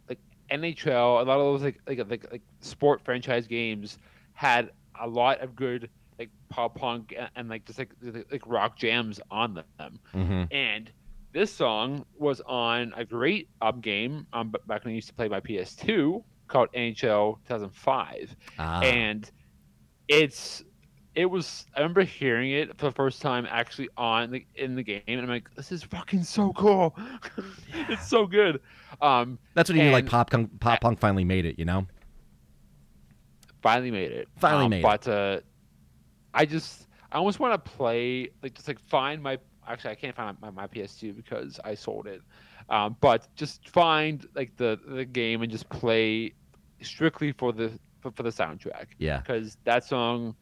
like 0.08 0.18
NHL, 0.50 1.20
a 1.20 1.24
lot 1.24 1.38
of 1.38 1.60
those 1.60 1.62
like 1.62 1.80
like 1.86 1.98
like, 2.10 2.26
like 2.32 2.42
sport 2.60 3.00
franchise 3.04 3.46
games 3.46 3.98
had 4.32 4.70
a 5.00 5.06
lot 5.06 5.40
of 5.40 5.54
good 5.54 5.90
like 6.18 6.30
pop 6.48 6.74
punk 6.74 7.14
and, 7.16 7.28
and 7.36 7.48
like 7.48 7.64
just 7.64 7.78
like 7.78 7.90
like 8.30 8.42
rock 8.46 8.76
jams 8.76 9.20
on 9.30 9.62
them. 9.78 9.98
hmm 10.12 10.42
And 10.50 10.90
this 11.32 11.52
song 11.52 12.04
was 12.16 12.40
on 12.46 12.92
a 12.96 13.04
great 13.04 13.48
up 13.60 13.80
game 13.82 14.26
um, 14.32 14.50
back 14.66 14.84
when 14.84 14.92
I 14.92 14.94
used 14.94 15.08
to 15.08 15.14
play 15.14 15.28
my 15.28 15.40
PS2 15.40 16.22
called 16.48 16.68
NHL 16.72 17.36
2005 17.46 18.34
Ah, 18.58 18.80
and 18.80 19.30
it's 20.08 20.64
it 21.14 21.26
was 21.26 21.66
I 21.76 21.80
remember 21.80 22.02
hearing 22.02 22.52
it 22.52 22.76
for 22.78 22.86
the 22.86 22.92
first 22.92 23.20
time 23.22 23.46
actually 23.50 23.88
on 23.96 24.30
the 24.30 24.46
in 24.54 24.74
the 24.76 24.82
game 24.82 25.02
and 25.06 25.20
I'm 25.20 25.28
like 25.28 25.52
this 25.54 25.72
is 25.72 25.82
fucking 25.82 26.22
so 26.24 26.52
cool 26.52 26.96
it's 27.88 28.08
so 28.08 28.26
good 28.26 28.60
um 29.02 29.38
that's 29.54 29.68
when 29.68 29.78
you 29.78 29.84
knew 29.84 29.90
like 29.90 30.06
pop 30.06 30.30
punk, 30.30 30.58
pop 30.60 30.80
punk 30.80 30.98
finally 30.98 31.24
made 31.24 31.44
it. 31.44 31.58
You 31.58 31.64
know. 31.64 31.86
finally 33.62 33.90
made 33.90 34.12
it 34.12 34.28
Finally 34.38 34.64
Um, 34.64 34.70
made 34.70 34.78
it. 34.78 34.82
but 34.82 35.08
uh 35.08 35.40
I 36.34 36.44
just 36.44 36.86
I 37.10 37.16
almost 37.18 37.40
want 37.40 37.52
to 37.64 37.70
play 37.70 38.28
like 38.42 38.54
just 38.54 38.68
like 38.68 38.78
find 38.80 39.22
my 39.22 39.38
actually 39.66 39.90
I 39.90 39.94
can't 39.96 40.14
find 40.14 40.36
my, 40.40 40.50
my 40.50 40.66
PS2 40.66 41.12
because 41.16 41.58
I 41.64 41.74
sold 41.74 42.06
it 42.06 42.22
um 42.70 42.96
but 43.00 43.28
just 43.34 43.68
find 43.68 44.26
like 44.34 44.56
the 44.56 44.78
the 44.86 45.04
game 45.04 45.42
and 45.42 45.50
just 45.50 45.68
play 45.68 46.32
strictly 46.82 47.32
for 47.32 47.52
the 47.52 47.72
for, 48.00 48.10
for 48.12 48.22
the 48.22 48.30
soundtrack 48.30 48.88
Yeah. 48.98 49.18
because 49.18 49.56
that 49.64 49.84
song 49.84 50.36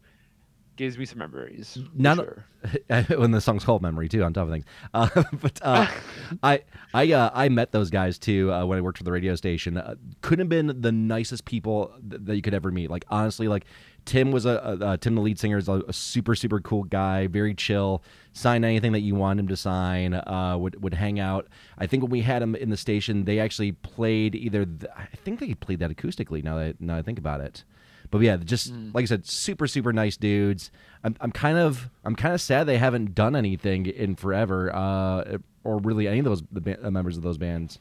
gives 0.76 0.98
me 0.98 1.04
some 1.04 1.18
memories. 1.18 1.78
Not 1.94 2.16
sure. 2.16 2.44
when 3.16 3.30
the 3.30 3.40
song's 3.40 3.64
called 3.64 3.82
"Memory" 3.82 4.08
too, 4.08 4.22
on 4.22 4.32
top 4.32 4.46
of 4.46 4.52
things. 4.52 4.64
Uh, 4.94 5.08
but 5.40 5.58
uh, 5.62 5.86
I 6.42 6.62
I 6.94 7.12
uh, 7.12 7.30
I 7.34 7.48
met 7.48 7.72
those 7.72 7.90
guys 7.90 8.18
too 8.18 8.52
uh, 8.52 8.64
when 8.64 8.78
I 8.78 8.80
worked 8.80 8.98
for 8.98 9.04
the 9.04 9.12
radio 9.12 9.34
station. 9.34 9.76
Uh, 9.76 9.94
couldn't 10.20 10.44
have 10.44 10.48
been 10.48 10.80
the 10.80 10.92
nicest 10.92 11.44
people 11.44 11.92
th- 12.08 12.22
that 12.24 12.36
you 12.36 12.42
could 12.42 12.54
ever 12.54 12.70
meet. 12.70 12.90
Like 12.90 13.04
honestly, 13.08 13.48
like 13.48 13.66
Tim 14.04 14.30
was 14.30 14.46
a, 14.46 14.78
a, 14.80 14.84
uh 14.84 14.96
Tim, 14.96 15.14
the 15.14 15.20
lead 15.20 15.38
singer, 15.38 15.58
is 15.58 15.68
a, 15.68 15.82
a 15.88 15.92
super 15.92 16.34
super 16.34 16.60
cool 16.60 16.84
guy, 16.84 17.26
very 17.26 17.54
chill. 17.54 18.02
Sign 18.32 18.64
anything 18.64 18.92
that 18.92 19.00
you 19.00 19.14
want 19.14 19.40
him 19.40 19.48
to 19.48 19.56
sign. 19.56 20.14
Uh, 20.14 20.56
would 20.58 20.82
would 20.82 20.94
hang 20.94 21.18
out. 21.18 21.48
I 21.78 21.86
think 21.86 22.02
when 22.02 22.10
we 22.10 22.22
had 22.22 22.42
him 22.42 22.54
in 22.54 22.70
the 22.70 22.76
station, 22.76 23.24
they 23.24 23.38
actually 23.38 23.72
played 23.72 24.34
either. 24.34 24.64
th 24.64 24.90
I 24.96 25.16
think 25.24 25.40
they 25.40 25.54
played 25.54 25.80
that 25.80 25.90
acoustically. 25.90 26.42
Now 26.42 26.56
that 26.56 26.80
now 26.80 26.94
that 26.94 27.00
I 27.00 27.02
think 27.02 27.18
about 27.18 27.40
it. 27.40 27.64
But 28.10 28.20
yeah, 28.22 28.36
just 28.36 28.72
like 28.92 29.02
I 29.02 29.06
said, 29.06 29.26
super 29.26 29.66
super 29.66 29.92
nice 29.92 30.16
dudes. 30.16 30.70
I'm, 31.04 31.16
I'm 31.20 31.32
kind 31.32 31.58
of 31.58 31.90
I'm 32.04 32.16
kind 32.16 32.34
of 32.34 32.40
sad 32.40 32.64
they 32.66 32.78
haven't 32.78 33.14
done 33.14 33.36
anything 33.36 33.86
in 33.86 34.16
forever, 34.16 34.74
uh, 34.74 35.38
or 35.64 35.78
really 35.78 36.08
any 36.08 36.18
of 36.20 36.24
those 36.24 36.42
the 36.50 36.60
ba- 36.60 36.86
uh, 36.86 36.90
members 36.90 37.16
of 37.16 37.22
those 37.22 37.38
bands. 37.38 37.78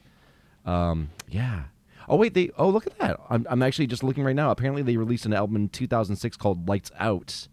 Um, 0.64 1.10
yeah. 1.28 1.64
Oh 2.08 2.16
wait, 2.16 2.34
they 2.34 2.50
oh 2.56 2.68
look 2.68 2.86
at 2.86 2.98
that. 2.98 3.20
I'm 3.30 3.46
I'm 3.48 3.62
actually 3.62 3.86
just 3.86 4.04
looking 4.04 4.24
right 4.24 4.36
now. 4.36 4.50
Apparently 4.50 4.82
they 4.82 4.96
released 4.96 5.26
an 5.26 5.32
album 5.32 5.56
in 5.56 5.68
2006 5.68 6.36
called 6.36 6.68
Lights 6.68 6.90
Out. 6.98 7.48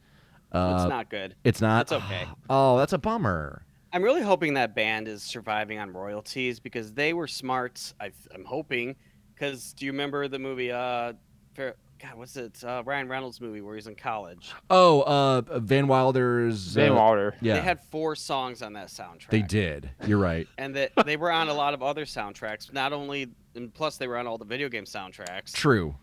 Uh, 0.51 0.77
it's 0.79 0.89
not 0.89 1.09
good. 1.09 1.35
It's 1.43 1.61
not. 1.61 1.81
It's 1.83 1.91
okay. 1.91 2.25
Oh, 2.49 2.77
that's 2.77 2.93
a 2.93 2.97
bummer. 2.99 3.65
I'm 3.91 4.03
really 4.03 4.21
hoping 4.21 4.55
that 4.55 4.75
band 4.75 5.07
is 5.07 5.21
surviving 5.23 5.79
on 5.79 5.93
royalties 5.93 6.59
because 6.59 6.93
they 6.93 7.13
were 7.13 7.27
smart. 7.27 7.93
I, 7.99 8.11
I'm 8.33 8.45
hoping. 8.45 8.95
Because 9.33 9.73
do 9.73 9.85
you 9.85 9.91
remember 9.91 10.27
the 10.27 10.39
movie? 10.39 10.71
Uh, 10.71 11.13
Fair, 11.55 11.75
God, 12.03 12.15
what's 12.15 12.35
it? 12.35 12.61
Uh, 12.63 12.83
Ryan 12.85 13.07
Reynolds 13.07 13.39
movie 13.39 13.61
where 13.61 13.75
he's 13.75 13.87
in 13.87 13.95
college. 13.95 14.51
Oh, 14.69 15.01
uh, 15.03 15.59
Van 15.59 15.87
Wilder's 15.87 16.73
Van 16.75 16.91
uh, 16.91 16.95
Wilder. 16.95 17.33
Yeah, 17.41 17.53
They 17.55 17.61
had 17.61 17.79
four 17.91 18.13
songs 18.15 18.61
on 18.61 18.73
that 18.73 18.87
soundtrack. 18.89 19.29
they 19.29 19.41
did. 19.41 19.89
You're 20.05 20.17
right. 20.19 20.45
and 20.57 20.75
that 20.75 20.91
they 21.05 21.15
were 21.15 21.31
on 21.31 21.47
a 21.47 21.53
lot 21.53 21.73
of 21.73 21.81
other 21.81 22.03
soundtracks. 22.03 22.73
Not 22.73 22.91
only, 22.91 23.29
and 23.55 23.73
plus 23.73 23.95
they 23.97 24.07
were 24.07 24.17
on 24.17 24.27
all 24.27 24.37
the 24.37 24.43
video 24.45 24.67
game 24.67 24.83
soundtracks. 24.83 25.53
True. 25.53 25.95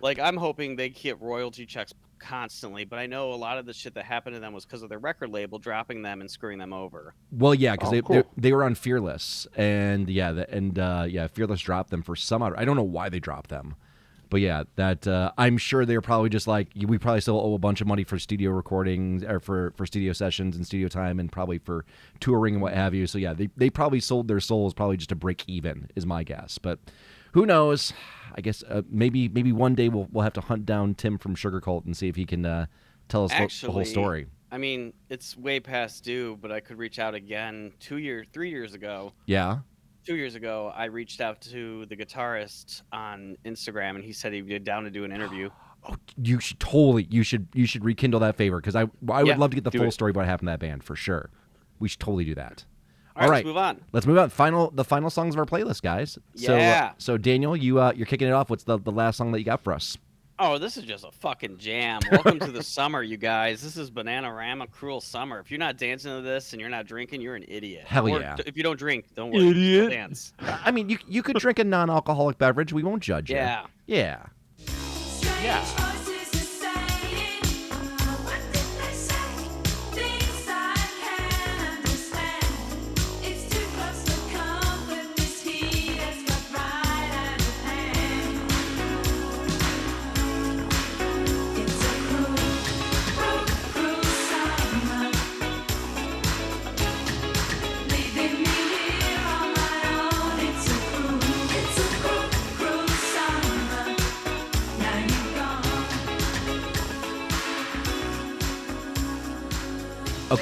Like 0.00 0.18
I'm 0.18 0.38
hoping 0.38 0.74
they 0.74 0.88
get 0.88 1.20
royalty 1.20 1.66
checks 1.66 1.92
constantly, 2.18 2.84
but 2.84 2.98
I 2.98 3.06
know 3.06 3.32
a 3.32 3.36
lot 3.36 3.58
of 3.58 3.66
the 3.66 3.72
shit 3.74 3.92
that 3.94 4.04
happened 4.04 4.34
to 4.36 4.40
them 4.40 4.52
was 4.54 4.64
because 4.64 4.82
of 4.82 4.88
their 4.88 4.98
record 5.00 5.28
label 5.30 5.58
dropping 5.58 6.00
them 6.02 6.20
and 6.22 6.30
screwing 6.30 6.58
them 6.58 6.72
over. 6.72 7.14
Well, 7.30 7.54
yeah, 7.54 7.72
because 7.72 7.88
Oh, 7.88 7.92
they, 7.92 8.00
cool. 8.02 8.16
they 8.16 8.22
they 8.38 8.52
were 8.52 8.64
on 8.64 8.74
Fearless, 8.74 9.46
and 9.54 10.08
yeah, 10.08 10.32
the, 10.32 10.50
and 10.50 10.78
uh, 10.78 11.04
yeah, 11.06 11.26
Fearless 11.26 11.60
dropped 11.60 11.90
them 11.90 12.02
for 12.02 12.16
some 12.16 12.42
odd. 12.42 12.54
I 12.56 12.64
don't 12.64 12.76
know 12.76 12.82
why 12.82 13.10
they 13.10 13.20
dropped 13.20 13.50
them, 13.50 13.74
but 14.32 14.40
yeah, 14.40 14.64
that 14.76 15.06
uh, 15.06 15.30
I'm 15.38 15.58
sure 15.58 15.84
they're 15.86 16.00
probably 16.00 16.30
just 16.30 16.46
like 16.48 16.68
we 16.74 16.96
probably 16.98 17.20
still 17.20 17.38
owe 17.38 17.54
a 17.54 17.58
bunch 17.58 17.80
of 17.82 17.86
money 17.86 18.02
for 18.02 18.18
studio 18.18 18.50
recordings 18.50 19.22
or 19.22 19.38
for 19.38 19.72
for 19.76 19.84
studio 19.86 20.12
sessions 20.14 20.56
and 20.56 20.66
studio 20.66 20.88
time, 20.88 21.20
and 21.20 21.30
probably 21.30 21.58
for 21.58 21.84
touring 22.18 22.54
and 22.54 22.62
what 22.62 22.72
have 22.72 22.94
you. 22.94 23.06
So 23.06 23.18
yeah, 23.18 23.34
they 23.34 23.50
they 23.56 23.68
probably 23.70 24.00
sold 24.00 24.26
their 24.28 24.40
souls 24.40 24.72
probably 24.74 24.96
just 24.96 25.10
to 25.10 25.14
break 25.14 25.44
even 25.46 25.88
is 25.94 26.04
my 26.06 26.24
guess, 26.24 26.58
but. 26.58 26.80
Who 27.34 27.46
knows? 27.46 27.94
I 28.34 28.42
guess 28.42 28.62
uh, 28.68 28.82
maybe 28.90 29.26
maybe 29.26 29.52
one 29.52 29.74
day 29.74 29.88
we'll 29.88 30.06
we'll 30.12 30.22
have 30.24 30.34
to 30.34 30.42
hunt 30.42 30.66
down 30.66 30.94
Tim 30.94 31.16
from 31.16 31.34
Sugarcult 31.34 31.86
and 31.86 31.96
see 31.96 32.08
if 32.08 32.14
he 32.16 32.26
can 32.26 32.44
uh, 32.44 32.66
tell 33.08 33.24
us 33.24 33.30
the- 33.32 33.68
the 33.68 33.72
whole 33.72 33.86
story. 33.86 34.26
I 34.50 34.58
mean, 34.58 34.92
it's 35.08 35.34
way 35.34 35.58
past 35.58 36.04
due, 36.04 36.36
but 36.42 36.52
I 36.52 36.60
could 36.60 36.76
reach 36.76 36.98
out 36.98 37.14
again. 37.14 37.72
Two 37.80 37.96
years, 37.96 38.26
three 38.34 38.50
years 38.50 38.74
ago, 38.74 39.14
Yeah. 39.24 39.60
Two 40.04 40.16
years 40.16 40.34
ago, 40.34 40.72
I 40.74 40.84
reached 40.86 41.20
out 41.20 41.40
to 41.42 41.86
the 41.86 41.96
guitarist 41.96 42.82
on 42.92 43.36
Instagram, 43.44 43.94
and 43.96 44.04
he 44.04 44.12
said 44.12 44.32
he'd 44.32 44.46
be 44.48 44.58
down 44.58 44.84
to 44.84 44.90
do 44.90 45.04
an 45.04 45.12
interview. 45.18 45.50
Oh, 45.88 45.96
you 46.16 46.38
should 46.38 46.60
totally 46.60 47.08
you 47.10 47.22
should 47.24 47.48
you 47.54 47.66
should 47.66 47.84
rekindle 47.84 48.20
that 48.20 48.36
favor 48.36 48.58
because 48.60 48.76
I 48.76 48.82
I 49.10 49.22
would 49.24 49.26
Yeah, 49.28 49.36
love 49.36 49.50
to 49.50 49.56
get 49.56 49.64
the 49.64 49.72
full 49.72 49.88
it. 49.88 49.92
story 49.92 50.10
of 50.10 50.16
what 50.16 50.26
happened 50.26 50.46
to 50.46 50.52
that 50.52 50.60
band 50.60 50.84
for 50.84 50.94
sure. 50.94 51.28
We 51.80 51.88
should 51.88 51.98
totally 52.00 52.24
do 52.24 52.36
that. 52.36 52.64
All 53.16 53.28
right, 53.28 53.38
let's 53.38 53.46
move 53.46 53.56
on. 53.56 53.80
Let's 53.92 54.06
move 54.06 54.16
on. 54.18 54.30
Final 54.30 54.70
the 54.70 54.84
final 54.84 55.10
songs 55.10 55.34
of 55.34 55.38
our 55.40 55.44
playlist, 55.44 55.82
guys. 55.82 56.18
So 56.36 56.54
uh, 56.54 56.58
Yeah. 56.58 56.92
so 56.98 57.18
Daniel, 57.18 57.56
you 57.56 57.80
uh 57.80 57.92
you're 57.96 58.06
kicking 58.06 58.28
it 58.28 58.32
off. 58.32 58.48
What's 58.48 58.62
the 58.64 58.78
the 58.78 58.92
last 58.92 59.16
song 59.16 59.32
that 59.32 59.38
you 59.40 59.44
got 59.44 59.60
for 59.64 59.72
us? 59.72 59.98
Oh, 60.44 60.58
this 60.58 60.76
is 60.76 60.82
just 60.82 61.04
a 61.04 61.12
fucking 61.12 61.58
jam. 61.58 62.00
Welcome 62.10 62.40
to 62.40 62.50
the 62.50 62.62
summer, 62.64 63.00
you 63.00 63.16
guys. 63.16 63.62
This 63.62 63.76
is 63.76 63.92
Bananarama 63.92 64.68
Cruel 64.72 65.00
Summer. 65.00 65.38
If 65.38 65.52
you're 65.52 65.60
not 65.60 65.76
dancing 65.78 66.10
to 66.16 66.20
this 66.20 66.52
and 66.52 66.58
you're 66.60 66.68
not 66.68 66.84
drinking, 66.84 67.20
you're 67.20 67.36
an 67.36 67.44
idiot. 67.46 67.84
Hell 67.86 68.08
Or 68.08 68.20
yeah. 68.20 68.34
d- 68.34 68.42
If 68.46 68.56
you 68.56 68.64
don't 68.64 68.76
drink, 68.76 69.04
don't 69.14 69.30
worry. 69.30 69.38
still 69.42 69.50
Idiot. 69.52 69.90
Dance. 69.90 70.32
I 70.40 70.72
mean, 70.72 70.88
you 70.88 70.98
you 71.06 71.22
could 71.22 71.36
drink 71.36 71.60
a 71.60 71.64
non-alcoholic 71.64 72.38
beverage. 72.38 72.72
We 72.72 72.82
won't 72.82 73.04
judge 73.04 73.30
you. 73.30 73.36
Yeah. 73.36 73.66
Yeah. 73.86 74.24
Yeah. 75.44 75.64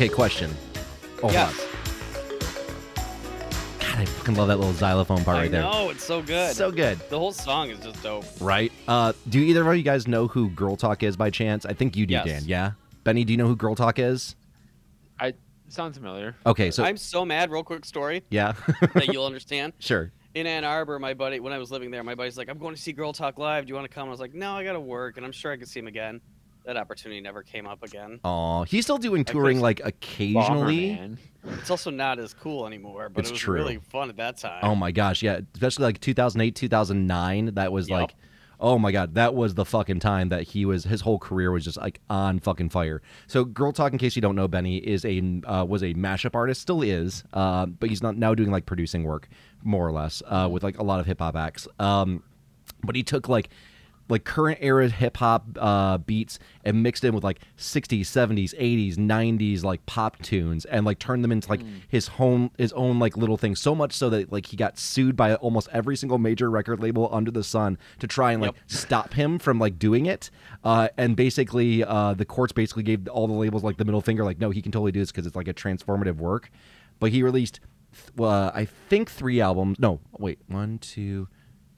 Okay. 0.01 0.09
Question. 0.09 0.51
Oh, 1.23 1.31
Yeah. 1.31 1.45
hold. 1.53 1.69
God, 3.81 3.99
I 3.99 4.05
fucking 4.07 4.35
love 4.35 4.49
that 4.49 4.57
little 4.57 4.73
xylophone 4.73 5.23
part 5.25 5.37
I 5.37 5.41
right 5.43 5.51
there. 5.51 5.61
know, 5.61 5.91
it's 5.91 6.03
so 6.03 6.23
good. 6.23 6.57
So 6.57 6.73
good. 6.73 6.99
the 7.11 7.19
whole 7.19 7.33
song 7.33 7.69
is 7.69 7.81
just 7.81 8.03
dope. 8.03 8.25
Right. 8.41 8.73
Uh, 8.89 9.13
do 9.29 9.39
either 9.39 9.69
of 9.71 9.77
you 9.77 9.83
guys 9.83 10.09
know 10.09 10.27
who 10.27 10.49
Girl 10.49 10.75
Talk 10.75 11.03
is 11.03 11.19
by 11.19 11.29
chance? 11.29 11.67
I 11.67 11.75
think 11.75 11.99
you 11.99 12.07
do, 12.07 12.15
Yes. 12.15 12.25
Dan. 12.25 12.43
Yeah. 12.47 12.73
Benny, 13.05 13.25
do 13.27 13.35
you 13.35 13.37
know 13.37 13.47
who 13.47 13.55
Girl 13.57 13.75
Talk 13.75 13.99
is? 13.99 14.37
I 15.19 15.35
sounds 15.69 15.99
familiar. 15.99 16.35
Okay. 16.47 16.71
So 16.71 16.83
I'm 16.83 16.97
so 16.97 17.27
mad. 17.27 17.51
Real 17.51 17.63
quick 17.63 17.85
story 17.85 18.25
yeah. 18.31 18.55
that 18.95 19.09
you'll 19.13 19.27
understand. 19.27 19.75
sure. 19.81 20.13
In 20.33 20.47
Ann 20.47 20.65
Arbor, 20.65 20.99
my 20.99 21.13
buddy, 21.13 21.41
when 21.41 21.53
I 21.53 21.59
was 21.59 21.71
living 21.71 21.91
there, 21.91 22.03
my 22.03 22.15
buddy's 22.15 22.39
like, 22.39 22.49
"I'm 22.49 22.57
going 22.57 22.75
to 22.75 22.81
see 22.81 22.93
Girl 22.93 23.13
Talk 23.13 23.37
live. 23.37 23.67
Do 23.67 23.69
you 23.69 23.75
want 23.75 23.87
to 23.87 23.95
come?" 23.95 24.09
I 24.09 24.11
was 24.11 24.21
like, 24.21 24.33
"No, 24.33 24.53
I 24.55 24.65
got 24.65 24.73
to 24.75 24.81
work, 24.81 25.19
and 25.19 25.27
I'm 25.27 25.33
sure 25.33 25.53
I 25.53 25.59
could 25.59 25.69
see 25.69 25.81
him 25.81 25.89
again." 25.89 26.23
That 26.65 26.77
opportunity 26.77 27.21
never 27.21 27.43
came 27.43 27.67
up 27.67 27.83
again. 27.83 28.21
Oh, 28.25 28.65
he's 28.65 28.85
still 28.85 28.99
doing 28.99 29.25
touring 29.25 29.61
like 29.61 29.81
occasionally. 29.83 30.93
man. 30.95 31.19
It's 31.59 31.71
also 31.71 31.91
not 31.91 32.19
as 32.19 32.35
cool 32.35 32.67
anymore, 32.67 33.09
but 33.09 33.21
It's 33.21 33.31
it 33.31 33.33
was 33.33 33.41
true. 33.41 33.55
really 33.55 33.79
fun 33.89 34.11
at 34.11 34.17
that 34.19 34.37
time. 34.37 34.61
Oh 34.63 34.75
my 34.75 34.93
gosh, 34.93 35.23
yeah, 35.23 35.41
especially 35.55 35.85
like 35.85 36.01
2008, 36.01 36.55
2009. 36.55 37.55
That 37.55 37.73
was 37.73 37.89
Yep. 37.89 37.99
like, 38.01 38.15
oh 38.61 38.79
my 38.79 38.93
god, 38.93 39.15
that 39.15 39.35
was 39.35 39.55
the 39.55 39.65
fucking 39.65 40.01
time 40.01 40.29
that 40.29 40.43
he 40.43 40.67
was. 40.67 40.85
His 40.85 41.01
whole 41.01 41.19
career 41.19 41.51
was 41.51 41.65
just 41.65 41.79
like 41.79 41.99
on 42.11 42.41
fucking 42.41 42.69
fire. 42.69 43.01
So, 43.27 43.45
Girl 43.45 43.73
Talk, 43.73 43.93
in 43.93 43.99
case 43.99 44.15
you 44.15 44.21
don't 44.23 44.37
know, 44.37 44.47
Benny 44.47 44.77
is 44.77 45.05
a 45.07 45.23
uh, 45.47 45.65
was 45.65 45.83
a 45.83 45.95
mashup 45.95 46.35
artist, 46.35 46.61
still 46.61 46.83
is, 46.83 47.25
uh, 47.33 47.65
but 47.67 47.89
he's 47.89 48.03
not 48.03 48.19
now 48.19 48.35
doing 48.35 48.51
like 48.51 48.67
producing 48.67 49.05
work, 49.05 49.29
more 49.65 49.87
or 49.89 49.93
less, 49.93 50.23
uh, 50.27 50.47
with 50.51 50.63
like 50.63 50.79
a 50.79 50.83
lot 50.83 51.01
of 51.01 51.07
hip 51.07 51.21
hop 51.21 51.37
acts. 51.37 51.67
Um, 51.79 52.23
but 52.85 52.95
he 52.97 53.03
took 53.03 53.29
like 53.31 53.49
like 54.11 54.25
current 54.25 54.59
era 54.61 54.89
hip 54.89 55.17
hop 55.19 55.47
uh, 55.59 55.99
beats 55.99 56.39
and 56.65 56.83
mixed 56.83 57.05
in 57.05 57.15
with 57.15 57.25
like 57.25 57.41
60s, 57.57 58.01
70s, 58.01 58.55
80s, 58.59 58.97
90s 58.97 59.63
like 59.63 59.85
pop 59.87 60.21
tunes 60.23 60.65
and 60.67 60.85
like 60.85 60.99
turned 60.99 61.25
them 61.25 61.33
into 61.33 61.49
like 61.49 61.61
his 61.89 62.09
home 62.09 62.51
his 62.59 62.73
own 62.75 62.99
like 62.99 63.17
little 63.17 63.37
thing. 63.37 63.57
So 63.57 63.75
much 63.75 63.93
so 63.93 64.11
that 64.11 64.33
like 64.33 64.47
he 64.47 64.57
got 64.57 64.79
sued 64.79 65.17
by 65.17 65.35
almost 65.37 65.69
every 65.73 65.97
single 65.97 66.19
major 66.19 66.51
record 66.51 66.81
label 66.81 67.09
under 67.13 67.31
the 67.31 67.45
sun 67.45 67.79
to 68.01 68.07
try 68.07 68.33
and 68.33 68.43
like 68.43 68.55
stop 68.67 69.15
him 69.15 69.39
from 69.39 69.59
like 69.59 69.79
doing 69.79 70.07
it. 70.07 70.31
Uh, 70.65 70.89
and 70.97 71.17
basically, 71.17 71.85
uh, 71.85 72.15
the 72.15 72.25
courts 72.25 72.53
basically 72.53 72.83
gave 72.83 73.09
all 73.09 73.27
the 73.27 73.33
labels 73.33 73.63
like 73.63 73.77
the 73.77 73.85
middle 73.85 74.01
finger, 74.01 74.25
like 74.25 74.39
no, 74.39 74.51
he 74.51 74.61
can 74.61 74.73
totally 74.73 74.93
do 74.93 75.01
this 75.01 75.11
because 75.11 75.27
it's 75.27 75.37
like 75.37 75.49
a 75.49 75.55
transformative 75.55 76.17
work. 76.17 76.51
But 76.99 77.13
he 77.13 77.23
released, 77.23 77.61
th- 77.95 78.21
uh, 78.21 78.51
I 78.55 78.67
think 78.89 79.11
three 79.11 79.41
albums. 79.41 79.79
No, 79.79 80.01
wait, 80.19 80.39
one, 80.49 80.79
two. 80.79 81.29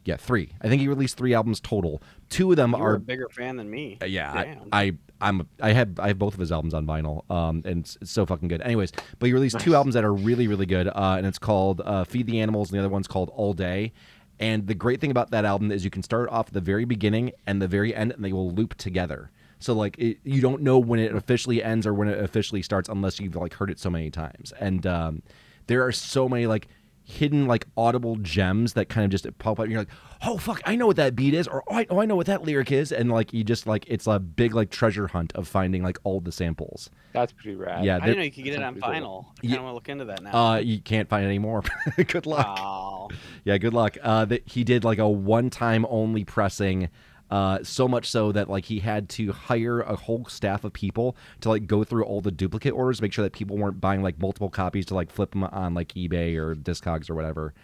Yeah, 0.04 0.16
three. 0.16 0.52
I 0.60 0.68
think 0.68 0.80
he 0.80 0.88
released 0.88 1.16
three 1.16 1.32
albums 1.32 1.60
total. 1.60 2.02
Two 2.28 2.50
of 2.50 2.56
them 2.56 2.72
you 2.72 2.78
are 2.78 2.94
a 2.94 3.00
bigger 3.00 3.28
fan 3.28 3.56
than 3.56 3.70
me. 3.70 3.98
uh, 4.02 4.06
yeah, 4.06 4.44
Damn. 4.44 4.68
I, 4.72 4.82
I 4.82 4.92
I'm 5.20 5.48
I 5.60 5.72
have 5.72 6.00
I 6.00 6.08
have 6.08 6.18
both 6.18 6.34
of 6.34 6.40
his 6.40 6.50
albums 6.50 6.74
on 6.74 6.86
vinyl, 6.86 7.30
um, 7.30 7.62
and 7.64 7.84
it's, 7.84 7.96
it's 8.00 8.10
so 8.10 8.26
fucking 8.26 8.48
good. 8.48 8.60
Anyways, 8.62 8.92
but 9.18 9.26
he 9.26 9.32
released 9.32 9.60
two 9.60 9.74
albums 9.76 9.94
that 9.94 10.04
are 10.04 10.12
really 10.12 10.48
really 10.48 10.66
good, 10.66 10.88
uh, 10.88 11.14
and 11.16 11.26
it's 11.26 11.38
called 11.38 11.80
uh, 11.84 12.04
Feed 12.04 12.26
the 12.26 12.40
Animals, 12.40 12.70
and 12.70 12.76
the 12.76 12.80
other 12.80 12.92
one's 12.92 13.06
called 13.06 13.30
All 13.34 13.52
Day. 13.52 13.92
And 14.40 14.66
the 14.66 14.74
great 14.74 15.00
thing 15.00 15.12
about 15.12 15.30
that 15.30 15.44
album 15.44 15.70
is 15.70 15.84
you 15.84 15.90
can 15.90 16.02
start 16.02 16.28
off 16.30 16.48
at 16.48 16.52
the 16.52 16.60
very 16.60 16.84
beginning 16.84 17.30
and 17.46 17.62
the 17.62 17.68
very 17.68 17.94
end, 17.94 18.10
and 18.10 18.24
they 18.24 18.32
will 18.32 18.50
loop 18.50 18.74
together. 18.74 19.30
So 19.60 19.72
like 19.72 19.96
it, 19.98 20.18
you 20.24 20.40
don't 20.40 20.62
know 20.62 20.80
when 20.80 20.98
it 20.98 21.14
officially 21.14 21.62
ends 21.62 21.86
or 21.86 21.94
when 21.94 22.08
it 22.08 22.18
officially 22.18 22.62
starts 22.62 22.88
unless 22.88 23.20
you've 23.20 23.36
like 23.36 23.54
heard 23.54 23.70
it 23.70 23.78
so 23.78 23.88
many 23.90 24.10
times. 24.10 24.52
And 24.58 24.84
um, 24.84 25.22
there 25.68 25.86
are 25.86 25.92
so 25.92 26.28
many 26.28 26.48
like 26.48 26.66
hidden 27.04 27.46
like 27.46 27.66
audible 27.76 28.16
gems 28.16 28.74
that 28.74 28.88
kind 28.88 29.04
of 29.04 29.10
just 29.10 29.26
pop 29.38 29.58
up 29.58 29.64
and 29.64 29.72
you're 29.72 29.80
like 29.80 29.88
oh 30.22 30.38
fuck 30.38 30.60
i 30.64 30.76
know 30.76 30.86
what 30.86 30.96
that 30.96 31.16
beat 31.16 31.34
is 31.34 31.48
or 31.48 31.62
oh 31.68 31.74
I, 31.74 31.86
oh 31.90 32.00
I 32.00 32.04
know 32.06 32.14
what 32.16 32.26
that 32.26 32.42
lyric 32.44 32.70
is 32.70 32.92
and 32.92 33.10
like 33.10 33.32
you 33.32 33.42
just 33.44 33.66
like 33.66 33.84
it's 33.88 34.06
a 34.06 34.18
big 34.20 34.54
like 34.54 34.70
treasure 34.70 35.08
hunt 35.08 35.32
of 35.34 35.48
finding 35.48 35.82
like 35.82 35.98
all 36.04 36.20
the 36.20 36.30
samples 36.32 36.90
That's 37.12 37.32
pretty 37.32 37.56
rad. 37.56 37.84
Yeah, 37.84 37.96
I 37.96 38.00
didn't 38.00 38.18
know 38.18 38.22
you 38.24 38.30
could 38.30 38.44
get 38.44 38.54
it 38.54 38.62
on 38.62 38.74
pretty 38.80 39.00
cool. 39.00 39.26
vinyl. 39.42 39.42
I 39.42 39.46
kind 39.46 39.58
of 39.58 39.62
want 39.64 39.70
to 39.70 39.74
look 39.74 39.88
into 39.88 40.04
that 40.06 40.22
now. 40.22 40.32
uh 40.52 40.56
you 40.58 40.80
can't 40.80 41.08
find 41.08 41.24
it 41.24 41.28
anymore 41.28 41.62
good 42.06 42.26
luck 42.26 42.58
Oh, 42.60 43.08
Yeah, 43.44 43.58
good 43.58 43.74
luck. 43.74 43.96
Uh, 44.02 44.24
that 44.26 44.46
he 44.48 44.62
did 44.64 44.84
like 44.84 44.98
a 44.98 45.08
one-time 45.08 45.84
only 45.88 46.24
pressing, 46.24 46.88
uh, 47.32 47.58
so 47.62 47.88
much 47.88 48.10
so 48.10 48.30
that 48.30 48.50
like 48.50 48.66
he 48.66 48.78
had 48.78 49.08
to 49.08 49.32
hire 49.32 49.80
a 49.80 49.96
whole 49.96 50.26
staff 50.26 50.64
of 50.64 50.72
people 50.74 51.16
to 51.40 51.48
like 51.48 51.66
go 51.66 51.82
through 51.82 52.04
all 52.04 52.20
the 52.20 52.30
duplicate 52.30 52.74
orders, 52.74 53.00
make 53.00 53.10
sure 53.12 53.22
that 53.24 53.32
people 53.32 53.56
weren't 53.56 53.80
buying 53.80 54.02
like 54.02 54.20
multiple 54.20 54.50
copies 54.50 54.84
to 54.84 54.94
like 54.94 55.10
flip 55.10 55.30
them 55.30 55.44
on 55.44 55.72
like 55.72 55.94
eBay 55.94 56.36
or 56.36 56.54
Discogs 56.54 57.08
or 57.08 57.14
whatever. 57.14 57.54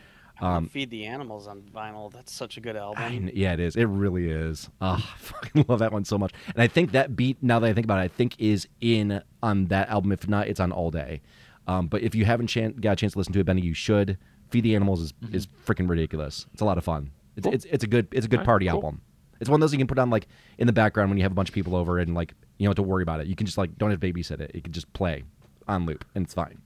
Um, 0.40 0.68
Feed 0.68 0.88
the 0.90 1.04
Animals 1.04 1.46
on 1.46 1.60
vinyl. 1.62 2.10
That's 2.10 2.32
such 2.32 2.56
a 2.56 2.60
good 2.60 2.76
album. 2.76 3.02
I 3.02 3.30
yeah, 3.34 3.52
it 3.52 3.60
is. 3.60 3.76
It 3.76 3.84
really 3.84 4.30
is. 4.30 4.70
Oh, 4.80 4.92
I 4.92 5.00
fucking 5.18 5.66
love 5.68 5.80
that 5.80 5.92
one 5.92 6.04
so 6.06 6.16
much. 6.16 6.32
And 6.54 6.62
I 6.62 6.66
think 6.68 6.92
that 6.92 7.14
beat, 7.14 7.36
now 7.42 7.58
that 7.58 7.66
I 7.68 7.72
think 7.74 7.84
about 7.84 7.98
it, 7.98 8.02
I 8.04 8.08
think 8.08 8.36
is 8.38 8.66
in 8.80 9.22
on 9.42 9.66
that 9.66 9.88
album. 9.90 10.12
If 10.12 10.26
not, 10.28 10.48
it's 10.48 10.60
on 10.60 10.72
All 10.72 10.90
Day. 10.90 11.20
Um, 11.66 11.88
but 11.88 12.02
if 12.02 12.14
you 12.14 12.24
haven't 12.24 12.46
chan- 12.46 12.76
got 12.80 12.92
a 12.92 12.96
chance 12.96 13.12
to 13.12 13.18
listen 13.18 13.34
to 13.34 13.40
it, 13.40 13.44
Benny, 13.44 13.60
you 13.60 13.74
should. 13.74 14.16
Feed 14.48 14.62
the 14.64 14.74
Animals 14.74 15.02
is, 15.02 15.12
is 15.30 15.46
freaking 15.66 15.90
ridiculous. 15.90 16.46
It's 16.54 16.62
a 16.62 16.64
lot 16.64 16.78
of 16.78 16.84
fun. 16.84 17.10
It's, 17.36 17.44
Cool. 17.44 17.52
it's, 17.54 17.64
it's 17.66 17.84
a 17.84 17.86
good 17.86 18.08
it's 18.12 18.24
a 18.24 18.28
good 18.28 18.38
Alright, 18.38 18.46
party 18.46 18.66
cool. 18.66 18.76
album. 18.76 19.00
It's 19.40 19.48
one 19.48 19.58
of 19.58 19.60
those 19.60 19.72
you 19.72 19.78
can 19.78 19.86
put 19.86 19.98
on 19.98 20.10
like 20.10 20.26
in 20.58 20.66
the 20.66 20.72
background 20.72 21.10
when 21.10 21.18
you 21.18 21.22
have 21.24 21.32
a 21.32 21.34
bunch 21.34 21.48
of 21.48 21.54
people 21.54 21.76
over 21.76 21.98
and 21.98 22.14
like 22.14 22.34
you 22.58 22.64
don't 22.64 22.70
have 22.70 22.76
to 22.76 22.82
worry 22.82 23.02
about 23.02 23.20
it. 23.20 23.26
You 23.26 23.36
can 23.36 23.46
just 23.46 23.58
like 23.58 23.76
don't 23.78 23.90
have 23.90 24.00
to 24.00 24.12
babysit 24.12 24.40
it. 24.40 24.52
You 24.54 24.62
can 24.62 24.72
just 24.72 24.92
play 24.92 25.24
on 25.66 25.86
loop 25.86 26.04
and 26.14 26.24
it's 26.24 26.34
fine. 26.34 26.58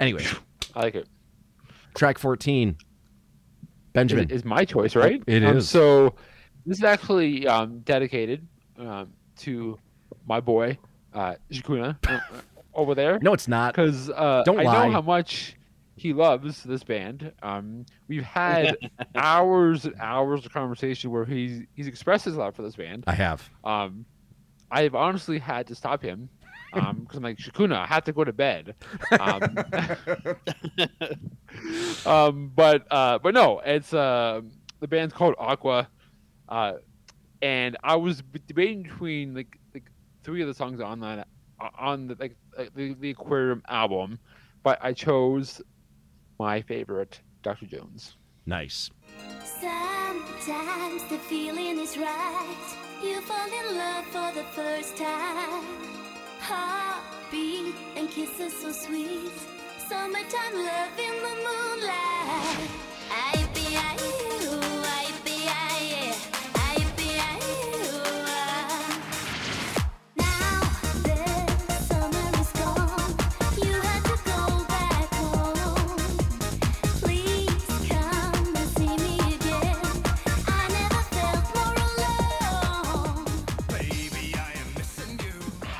Anyway, 0.00 0.24
I 0.74 0.80
like 0.80 0.94
it. 0.94 1.08
track 1.94 2.18
fourteen. 2.18 2.76
Benjamin. 3.92 4.28
Is, 4.30 4.38
is 4.38 4.44
my 4.44 4.64
choice, 4.64 4.96
right? 4.96 5.22
It 5.26 5.44
um, 5.44 5.58
is. 5.58 5.68
So 5.68 6.14
this 6.66 6.78
is 6.78 6.84
actually 6.84 7.46
um, 7.46 7.78
dedicated 7.80 8.46
um, 8.76 9.12
to 9.38 9.78
my 10.26 10.40
boy 10.40 10.78
uh, 11.12 11.34
Shikuna 11.52 11.96
uh, 12.08 12.20
over 12.74 12.94
there. 12.94 13.18
no, 13.22 13.32
it's 13.32 13.46
not. 13.46 13.74
because 13.74 14.10
uh, 14.10 14.42
Don't 14.44 14.58
I 14.58 14.64
lie. 14.64 14.86
know 14.86 14.92
how 14.92 15.00
much 15.00 15.54
he 15.96 16.12
loves 16.12 16.62
this 16.62 16.82
band. 16.82 17.32
Um, 17.42 17.86
we've 18.08 18.24
had 18.24 18.76
hours 19.14 19.84
and 19.84 19.94
hours 20.00 20.44
of 20.44 20.52
conversation 20.52 21.10
where 21.10 21.24
he's 21.24 21.62
he's 21.74 21.86
expressed 21.86 22.24
his 22.24 22.36
love 22.36 22.54
for 22.54 22.62
this 22.62 22.76
band. 22.76 23.04
I 23.06 23.14
have. 23.14 23.48
Um, 23.62 24.04
I've 24.70 24.94
honestly 24.94 25.38
had 25.38 25.66
to 25.68 25.74
stop 25.74 26.02
him 26.02 26.28
because 26.74 27.16
I'm 27.16 27.22
like 27.22 27.38
Shakuna, 27.38 27.76
I 27.76 27.86
have 27.86 28.04
to 28.04 28.12
go 28.12 28.24
to 28.24 28.32
bed. 28.32 28.74
Um, 29.20 29.56
um, 32.06 32.52
but 32.54 32.86
uh, 32.90 33.18
but 33.18 33.34
no, 33.34 33.60
it's 33.64 33.94
uh, 33.94 34.40
the 34.80 34.88
band's 34.88 35.14
called 35.14 35.36
Aqua, 35.38 35.88
uh, 36.48 36.72
and 37.40 37.76
I 37.84 37.96
was 37.96 38.22
debating 38.46 38.82
between 38.82 39.34
like 39.34 39.58
like 39.72 39.90
three 40.24 40.42
of 40.42 40.48
the 40.48 40.54
songs 40.54 40.80
on 40.80 41.00
that 41.00 41.28
on 41.78 42.08
the 42.08 42.16
like 42.18 42.34
uh, 42.58 42.64
the, 42.74 42.94
the 42.94 43.10
Aquarium 43.10 43.62
album, 43.68 44.18
but 44.64 44.78
I 44.82 44.92
chose 44.92 45.62
my 46.38 46.62
favorite, 46.62 47.20
Dr. 47.42 47.66
Jones. 47.66 48.16
Nice. 48.46 48.90
Sometimes 49.42 51.04
the 51.08 51.18
feeling 51.18 51.78
is 51.78 51.96
right. 51.96 52.76
You 53.02 53.20
fall 53.22 53.46
in 53.46 53.76
love 53.78 54.04
for 54.06 54.32
the 54.34 54.44
first 54.52 54.96
time. 54.96 55.64
Heartbeat 56.40 57.74
and 57.96 58.10
kisses 58.10 58.60
so 58.60 58.72
sweet. 58.72 59.32
Summertime 59.88 60.54
love 60.54 60.98
in 60.98 61.14
the 61.26 61.34
moonlight. 61.46 62.70
I 63.10 63.48
be 63.54 63.76
I 63.76 63.96
you, 64.00 64.30
I 64.30 64.33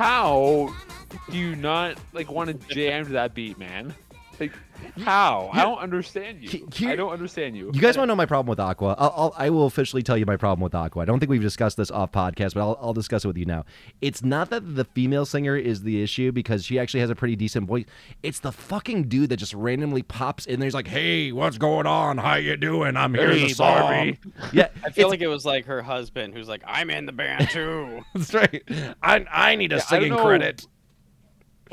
How 0.04 0.70
do 1.30 1.38
you 1.38 1.56
not 1.56 1.96
like 2.12 2.30
want 2.30 2.48
to 2.48 2.74
jam 2.74 3.06
to 3.06 3.12
that 3.12 3.32
beat, 3.32 3.56
man? 3.56 3.94
Like 4.38 4.52
how? 5.02 5.50
I 5.52 5.62
don't 5.62 5.78
understand 5.78 6.42
you. 6.42 6.48
He- 6.48 6.64
here- 6.74 6.90
I 6.90 6.96
don't 6.96 7.10
understand 7.12 7.56
you. 7.56 7.70
You 7.74 7.80
guys 7.80 7.96
want 7.96 8.08
to 8.08 8.12
know 8.12 8.16
my 8.16 8.26
problem 8.26 8.48
with 8.50 8.60
Aqua? 8.60 8.94
I'll, 8.98 9.14
I'll, 9.16 9.34
I 9.36 9.50
will 9.50 9.66
officially 9.66 10.02
tell 10.02 10.16
you 10.16 10.26
my 10.26 10.36
problem 10.36 10.62
with 10.62 10.74
Aqua. 10.74 11.02
I 11.02 11.04
don't 11.04 11.18
think 11.20 11.30
we've 11.30 11.42
discussed 11.42 11.76
this 11.76 11.90
off 11.90 12.12
podcast, 12.12 12.54
but 12.54 12.60
I'll, 12.60 12.78
I'll 12.80 12.92
discuss 12.92 13.24
it 13.24 13.28
with 13.28 13.36
you 13.36 13.44
now. 13.46 13.64
It's 14.00 14.22
not 14.22 14.50
that 14.50 14.76
the 14.76 14.84
female 14.84 15.26
singer 15.26 15.56
is 15.56 15.82
the 15.82 16.02
issue 16.02 16.32
because 16.32 16.64
she 16.64 16.78
actually 16.78 17.00
has 17.00 17.10
a 17.10 17.14
pretty 17.14 17.36
decent 17.36 17.66
voice. 17.66 17.84
It's 18.22 18.40
the 18.40 18.52
fucking 18.52 19.08
dude 19.08 19.30
that 19.30 19.36
just 19.38 19.54
randomly 19.54 20.02
pops 20.02 20.46
in 20.46 20.60
there. 20.60 20.66
He's 20.66 20.74
like, 20.74 20.86
"Hey, 20.88 21.32
what's 21.32 21.58
going 21.58 21.86
on? 21.86 22.18
How 22.18 22.34
you 22.36 22.56
doing? 22.56 22.96
I'm 22.96 23.14
here 23.14 23.30
Hey, 23.32 23.48
the 23.48 23.54
song." 23.54 24.16
Yeah, 24.52 24.68
I 24.84 24.90
feel 24.90 25.08
like 25.08 25.20
it 25.20 25.26
was 25.28 25.44
like 25.44 25.66
her 25.66 25.82
husband 25.82 26.34
who's 26.34 26.48
like, 26.48 26.62
I'm 26.66 26.90
in 26.90 27.06
the 27.06 27.12
band 27.12 27.50
too. 27.50 28.02
that's 28.14 28.32
right. 28.34 28.62
I 29.02 29.24
I 29.30 29.56
need 29.56 29.72
a 29.72 29.76
Yeah, 29.76 29.82
I 29.88 29.92
don't 29.94 30.02
singing 30.02 30.16
know- 30.16 30.24
credit. 30.24 30.66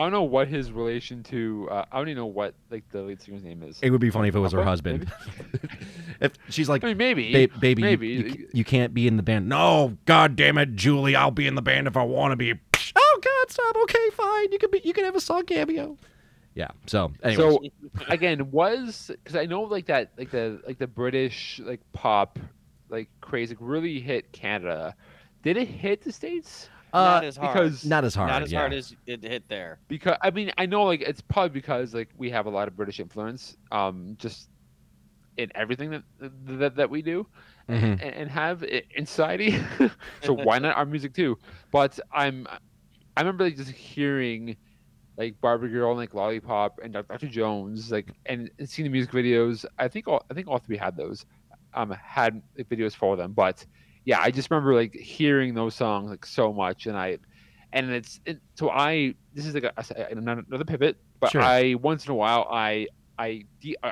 I 0.02 0.06
don't 0.06 0.14
know 0.14 0.24
what 0.24 0.47
his 0.47 0.72
relation 0.72 1.24
to. 1.24 1.68
Uh, 1.72 1.86
I 1.91 1.97
don't 1.97 2.10
even 2.10 2.18
know 2.18 2.26
what 2.26 2.56
like 2.70 2.84
the 2.89 3.02
lead 3.02 3.22
singer's 3.22 3.43
name 3.43 3.64
is. 3.64 3.80
It 3.82 3.89
would 3.91 4.02
be 4.02 4.10
funny 4.10 4.28
if 4.30 4.36
it 4.36 4.39
was 4.39 4.52
her 4.54 4.64
husband. 4.64 5.12
if 6.20 6.34
she's 6.49 6.68
like, 6.68 6.84
I 6.84 6.88
mean, 6.88 6.97
maybe, 6.97 7.47
Ba- 7.47 7.60
baby, 7.60 7.82
you- 7.82 7.88
maybe. 7.88 8.08
You, 8.08 8.49
you 8.54 8.64
can't 8.64 8.93
be 8.93 9.08
in 9.08 9.18
the 9.18 9.24
band. 9.24 9.47
No, 9.47 9.97
god 10.06 10.36
damn 10.36 10.58
it, 10.58 10.76
Julie, 10.76 11.16
I'll 11.16 11.32
be 11.32 11.47
in 11.47 11.56
the 11.56 11.62
band 11.62 11.88
if 11.88 11.95
I 11.95 12.04
want 12.04 12.32
to 12.32 12.36
be. 12.36 12.54
Oh 12.93 13.20
God, 13.24 13.52
stop. 13.52 13.76
Okay, 13.84 14.10
fine. 14.14 14.52
You 14.52 14.60
can 14.60 14.70
be. 14.70 14.82
You 14.84 14.91
can 14.91 15.06
have 15.06 15.16
a 15.16 15.22
song 15.22 15.45
cameo. 15.45 15.97
Yeah. 16.56 16.70
So, 16.88 17.14
anyways, 17.24 17.38
so 17.38 17.64
again, 18.10 18.52
was 18.52 19.12
because 19.24 19.38
I 19.38 19.45
know 19.45 19.62
like 19.62 19.86
that, 19.86 20.12
like 20.18 20.32
the 20.32 20.60
like 20.68 20.78
the 20.78 20.88
British 20.88 21.62
like 21.64 21.80
pop 21.93 22.38
like 22.89 23.08
craze 23.22 23.49
like 23.49 23.60
really 23.62 23.99
hit 24.02 24.32
Canada. 24.34 24.95
Did 25.43 25.56
it 25.58 25.68
hit 25.70 26.02
the 26.02 26.12
states? 26.12 26.70
Not 26.94 27.24
uh, 27.24 27.28
as 27.28 27.38
hard. 27.38 27.54
because- 27.54 27.86
not 27.86 28.04
as 28.04 28.16
hard. 28.16 28.30
Not 28.30 28.42
as 28.44 28.52
yeah. 28.52 28.60
hard 28.60 28.74
as 28.74 28.96
it 29.06 29.24
hit 29.24 29.48
there. 29.48 29.80
Because 29.88 30.18
I 30.22 30.32
mean, 30.32 30.52
I 30.58 30.66
know 30.66 30.84
like 30.84 31.02
it's 31.02 31.22
probably 31.22 31.50
because 31.50 31.94
like 31.94 32.10
we 32.18 32.30
have 32.32 32.46
a 32.46 32.50
lot 32.50 32.68
of 32.68 32.76
British 32.76 33.00
influence, 33.00 33.58
um, 33.72 34.16
just 34.18 34.50
in 35.38 35.50
everything 35.56 35.89
that 35.92 36.04
that, 36.60 36.76
that 36.76 36.89
we 36.89 37.02
do. 37.02 37.26
Mhm. 37.70 37.84
and, 37.84 38.02
and 38.02 38.30
have 38.30 38.64
i- 38.64 38.84
in 38.96 39.06
society. 39.06 39.58
so 40.24 40.34
why 40.34 40.60
not 40.60 40.76
our 40.78 40.86
music 40.86 41.14
too? 41.14 41.38
But 41.72 41.98
I'm, 42.12 42.48
I 43.16 43.22
remember 43.22 43.46
like 43.46 43.56
just 43.56 43.72
hearing 43.72 44.58
like 45.18 45.39
Barbie 45.39 45.70
Girl 45.70 45.92
and 45.92 45.98
like 46.00 46.14
Lollipop 46.14 46.80
and 46.84 46.92
Dr. 46.92 47.28
Jones, 47.28 47.92
like 47.92 48.12
and, 48.26 48.50
and 48.60 48.68
seeing 48.68 48.86
the 48.86 48.89
music 48.92 49.12
videos. 49.12 49.64
I 49.78 49.88
think 49.88 50.08
all 50.08 50.26
I 50.30 50.34
think 50.34 50.48
all 50.48 50.58
three 50.58 50.76
had 50.76 50.98
those, 50.98 51.26
um, 51.74 51.92
had 51.92 52.42
videos 52.58 52.94
for 52.96 53.16
them. 53.16 53.32
But 53.32 53.66
yeah, 54.06 54.20
I 54.20 54.32
just 54.32 54.49
remember 54.52 54.74
like 54.74 54.93
hearing 54.95 55.54
those 55.54 55.76
songs 55.76 56.10
like 56.10 56.26
so 56.26 56.54
much, 56.54 56.86
and 56.88 56.97
I, 56.97 57.20
and 57.74 57.89
it's 57.91 58.20
it, 58.26 58.39
so 58.56 58.70
I 58.70 59.16
this 59.34 59.45
is 59.45 59.54
like 59.54 59.64
a, 59.64 59.74
a- 59.78 60.12
another 60.12 60.66
pivot, 60.66 60.97
but 61.20 61.34
Sure. 61.34 61.39
I 61.39 61.76
once 61.76 62.06
in 62.06 62.12
a 62.12 62.16
while 62.16 62.47
I 62.52 62.88
I 63.18 63.43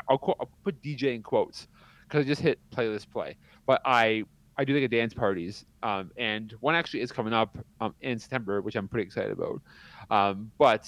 I'll, 0.09 0.17
quote, 0.17 0.37
I'll 0.39 0.51
put 0.63 0.81
DJ 0.81 1.15
in 1.15 1.23
quotes 1.23 1.67
because 2.07 2.25
I 2.25 2.27
just 2.27 2.41
hit 2.41 2.59
playlist 2.73 3.09
play 3.11 3.37
but 3.67 3.81
I 3.85 4.23
I 4.57 4.65
do 4.65 4.73
like 4.73 4.83
a 4.83 4.89
dance 4.89 5.13
parties, 5.13 5.63
um, 5.83 6.11
and 6.17 6.51
one 6.59 6.75
actually 6.75 6.99
is 6.99 7.13
coming 7.13 7.31
up 7.31 7.57
um, 7.79 7.95
in 8.01 8.19
September, 8.19 8.61
which 8.61 8.75
I'm 8.75 8.89
pretty 8.89 9.05
excited 9.05 9.31
about. 9.31 9.61
Um, 10.09 10.51
but 10.57 10.85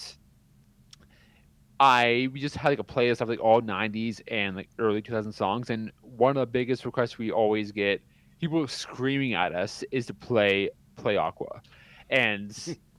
I 1.80 2.30
we 2.32 2.40
just 2.40 2.56
had 2.56 2.70
like 2.70 2.80
a 2.80 2.84
playlist 2.84 3.22
of 3.22 3.30
like 3.30 3.40
all 3.40 3.62
'90s 3.62 4.22
and 4.28 4.56
like 4.56 4.70
early 4.78 5.02
2000 5.02 5.32
songs, 5.34 5.70
and 5.70 5.92
one 6.02 6.32
of 6.38 6.42
the 6.42 6.46
biggest 6.46 6.86
requests 6.86 7.18
we 7.18 7.32
always 7.32 7.72
get, 7.72 8.02
people 8.42 8.68
screaming 8.68 9.34
at 9.34 9.54
us, 9.54 9.84
is 9.92 10.06
to 10.08 10.14
play 10.14 10.70
play 10.98 11.16
Aqua, 11.16 11.62
and 12.10 12.50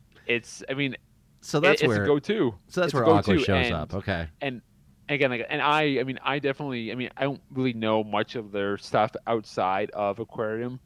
it's 0.26 0.62
I 0.70 0.74
mean 0.74 0.97
So 1.43 1.59
it- 1.59 1.62
that's 1.62 1.82
it's 1.82 1.88
where. 1.88 2.05
a 2.05 2.07
go-to. 2.07 2.55
so 2.68 2.80
that's 2.80 2.93
it's 2.93 2.95
where 2.95 3.05
Aqua 3.05 3.38
shows 3.38 3.66
and- 3.66 3.74
up. 3.74 3.95
Okay. 3.95 4.28
and 4.40 4.62
again 5.09 5.30
like 5.30 5.45
and 5.51 5.61
i 5.61 5.99
i 5.99 6.05
mean 6.05 6.18
i 6.24 6.38
definitely 6.38 6.93
i 6.93 6.95
mean 6.95 7.11
i 7.16 7.24
don't 7.24 7.40
really 7.51 7.72
know 7.72 8.05
much 8.05 8.36
of 8.36 8.53
their 8.53 8.78
stuff 8.78 9.11
outside 9.26 9.90
of 9.90 10.20
aquarium 10.20 10.78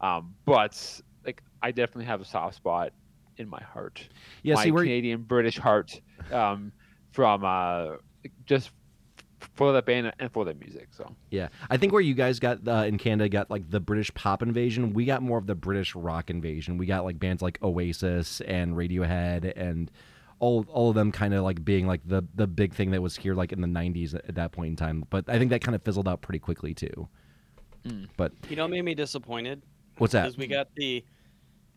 um 0.00 0.34
but 0.46 1.00
like 1.26 1.42
i 1.62 1.70
definitely 1.70 2.06
have 2.06 2.20
a 2.22 2.24
soft 2.24 2.56
spot 2.56 2.92
in 3.36 3.46
my 3.46 3.60
heart 3.62 4.08
Yeah. 4.42 4.54
my 4.54 4.64
see, 4.64 4.70
canadian 4.70 5.20
british 5.22 5.58
heart 5.58 6.00
um 6.32 6.72
from 7.12 7.44
uh 7.44 7.96
just 8.46 8.70
for 9.54 9.72
that 9.72 9.84
band 9.86 10.12
and 10.18 10.32
for 10.32 10.44
that 10.44 10.58
music 10.60 10.88
so 10.90 11.14
Yeah, 11.30 11.48
I 11.70 11.76
think 11.76 11.92
where 11.92 12.02
you 12.02 12.14
guys 12.14 12.38
got 12.40 12.66
uh, 12.66 12.84
in 12.86 12.98
Canada 12.98 13.28
got 13.28 13.50
like 13.50 13.70
the 13.70 13.80
British 13.80 14.12
pop 14.14 14.42
invasion. 14.42 14.92
We 14.92 15.04
got 15.04 15.22
more 15.22 15.38
of 15.38 15.46
the 15.46 15.54
British 15.54 15.94
rock 15.94 16.30
invasion. 16.30 16.78
We 16.78 16.86
got 16.86 17.04
like 17.04 17.18
bands 17.18 17.42
like 17.42 17.58
Oasis 17.62 18.40
and 18.42 18.74
Radiohead 18.74 19.52
and 19.56 19.90
all 20.40 20.64
all 20.68 20.88
of 20.90 20.94
them 20.94 21.12
kind 21.12 21.34
of 21.34 21.44
like 21.44 21.64
being 21.64 21.86
like 21.86 22.00
the 22.04 22.22
the 22.34 22.46
big 22.46 22.74
thing 22.74 22.90
that 22.92 23.02
was 23.02 23.16
here 23.16 23.34
like 23.34 23.52
in 23.52 23.60
the 23.60 23.68
90s 23.68 24.14
at, 24.14 24.24
at 24.28 24.34
that 24.36 24.52
point 24.52 24.70
in 24.70 24.76
time. 24.76 25.04
But 25.10 25.28
I 25.28 25.38
think 25.38 25.50
that 25.50 25.60
kind 25.60 25.74
of 25.74 25.82
fizzled 25.82 26.08
out 26.08 26.20
pretty 26.20 26.38
quickly 26.38 26.74
too. 26.74 27.08
But 28.16 28.32
You 28.50 28.56
know, 28.56 28.64
what 28.64 28.70
made 28.72 28.84
me 28.84 28.94
disappointed 28.94 29.62
what's 29.96 30.12
that? 30.12 30.24
because 30.24 30.36
we 30.36 30.46
got 30.46 30.68
the 30.74 31.04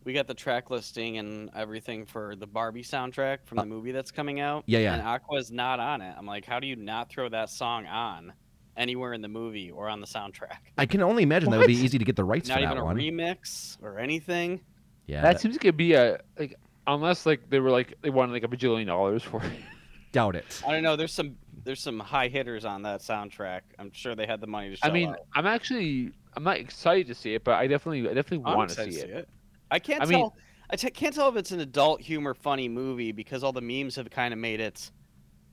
we 0.04 0.12
got 0.12 0.26
the 0.26 0.34
track 0.34 0.70
listing 0.70 1.18
and 1.18 1.50
everything 1.54 2.04
for 2.06 2.34
the 2.36 2.46
Barbie 2.46 2.82
soundtrack 2.82 3.38
from 3.44 3.58
the 3.58 3.64
movie 3.64 3.92
that's 3.92 4.10
coming 4.10 4.40
out. 4.40 4.58
Uh, 4.60 4.62
yeah, 4.66 4.78
yeah. 4.80 4.92
And 4.94 5.02
Aqua's 5.02 5.50
not 5.52 5.80
on 5.80 6.00
it. 6.00 6.14
I'm 6.18 6.26
like, 6.26 6.44
how 6.44 6.60
do 6.60 6.66
you 6.66 6.76
not 6.76 7.08
throw 7.10 7.28
that 7.28 7.50
song 7.50 7.86
on 7.86 8.32
anywhere 8.76 9.12
in 9.12 9.22
the 9.22 9.28
movie 9.28 9.70
or 9.70 9.88
on 9.88 10.00
the 10.00 10.06
soundtrack? 10.06 10.58
I 10.78 10.86
can 10.86 11.02
only 11.02 11.22
imagine 11.22 11.50
that 11.50 11.58
would 11.58 11.66
be 11.66 11.74
easy 11.74 11.98
to 11.98 12.04
get 12.04 12.16
the 12.16 12.24
rights 12.24 12.48
Not 12.48 12.58
for 12.58 12.64
even 12.64 12.76
that 12.76 12.80
a 12.82 12.84
one. 12.84 12.96
remix 12.96 13.76
or 13.82 13.98
anything. 13.98 14.60
yeah, 15.06 15.22
that 15.22 15.34
that- 15.34 15.40
seems 15.40 15.54
like 15.54 15.64
it'd 15.64 15.76
be 15.76 15.94
a 15.94 16.20
like 16.38 16.56
unless 16.86 17.26
like 17.26 17.48
they 17.48 17.60
were 17.60 17.70
like 17.70 17.94
they 18.02 18.10
wanted 18.10 18.32
like 18.32 18.44
a 18.44 18.48
bajillion 18.48 18.86
dollars 18.86 19.22
for 19.22 19.42
it. 19.42 19.52
doubt 20.12 20.36
it. 20.36 20.62
I 20.66 20.72
don't 20.72 20.82
know. 20.82 20.96
There's 20.96 21.12
some 21.12 21.36
there's 21.64 21.80
some 21.80 22.00
high 22.00 22.28
hitters 22.28 22.64
on 22.64 22.82
that 22.82 23.00
soundtrack. 23.00 23.60
I'm 23.78 23.92
sure 23.92 24.14
they 24.14 24.26
had 24.26 24.40
the 24.40 24.46
money 24.46 24.70
to 24.70 24.76
show 24.76 24.88
I 24.88 24.90
mean, 24.90 25.10
out. 25.10 25.18
I'm 25.34 25.46
actually 25.46 26.10
I'm 26.34 26.42
not 26.42 26.56
excited 26.58 27.06
to 27.06 27.14
see 27.14 27.34
it, 27.34 27.44
but 27.44 27.54
I 27.54 27.66
definitely 27.66 28.08
I 28.10 28.14
definitely 28.14 28.38
want 28.38 28.70
to 28.70 28.82
excited 28.82 28.94
see 28.94 29.00
it. 29.00 29.28
I 29.72 29.78
can't 29.78 30.02
I 30.02 30.06
mean- 30.06 30.18
tell. 30.20 30.36
I 30.70 30.76
t- 30.76 30.88
can't 30.90 31.14
tell 31.14 31.28
if 31.28 31.36
it's 31.36 31.50
an 31.50 31.60
adult 31.60 32.00
humor 32.00 32.32
funny 32.32 32.66
movie 32.68 33.12
because 33.12 33.44
all 33.44 33.52
the 33.52 33.60
memes 33.60 33.96
have 33.96 34.08
kind 34.10 34.32
of 34.32 34.40
made 34.40 34.58
it 34.60 34.90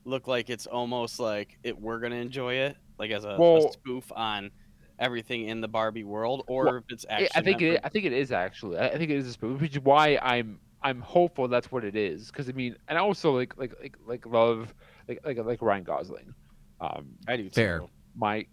look 0.06 0.26
like 0.26 0.48
it's 0.48 0.66
almost 0.66 1.20
like 1.20 1.58
it 1.62 1.78
we're 1.78 1.98
gonna 2.00 2.16
enjoy 2.16 2.54
it, 2.54 2.76
like 2.98 3.10
as 3.10 3.24
a, 3.24 3.30
a 3.30 3.72
spoof 3.72 4.10
on 4.16 4.50
everything 4.98 5.48
in 5.48 5.60
the 5.60 5.68
Barbie 5.68 6.04
world, 6.04 6.44
or 6.46 6.64
Well, 6.64 6.76
if 6.76 6.84
it's 6.88 7.04
actually. 7.10 7.28
I 7.34 7.42
think 7.42 7.60
it. 7.60 7.80
I 7.84 7.88
think 7.90 8.06
it 8.06 8.14
is 8.14 8.32
actually. 8.32 8.78
I 8.78 8.88
I 8.88 8.96
think 8.98 9.10
it 9.10 9.16
is 9.18 9.26
a 9.26 9.32
spoof, 9.32 9.60
which 9.60 9.72
is 9.76 9.82
why 9.82 10.18
I'm 10.22 10.58
I'm 10.82 11.00
hopeful 11.02 11.48
that's 11.48 11.70
what 11.70 11.84
it 11.84 11.96
is. 11.96 12.28
Because 12.28 12.48
I 12.48 12.52
mean, 12.52 12.76
and 12.88 12.96
I 12.96 13.02
also 13.02 13.36
like 13.36 13.58
like 13.58 13.74
like 13.82 13.96
like 14.06 14.24
love 14.26 14.72
like 15.06 15.20
like 15.22 15.36
like 15.38 15.60
Ryan 15.60 15.84
Gosling, 15.84 16.32
um, 16.80 17.08
I 17.28 17.36
do 17.36 17.50
Fair. 17.50 17.80
too. 17.80 17.90
my 18.16 18.46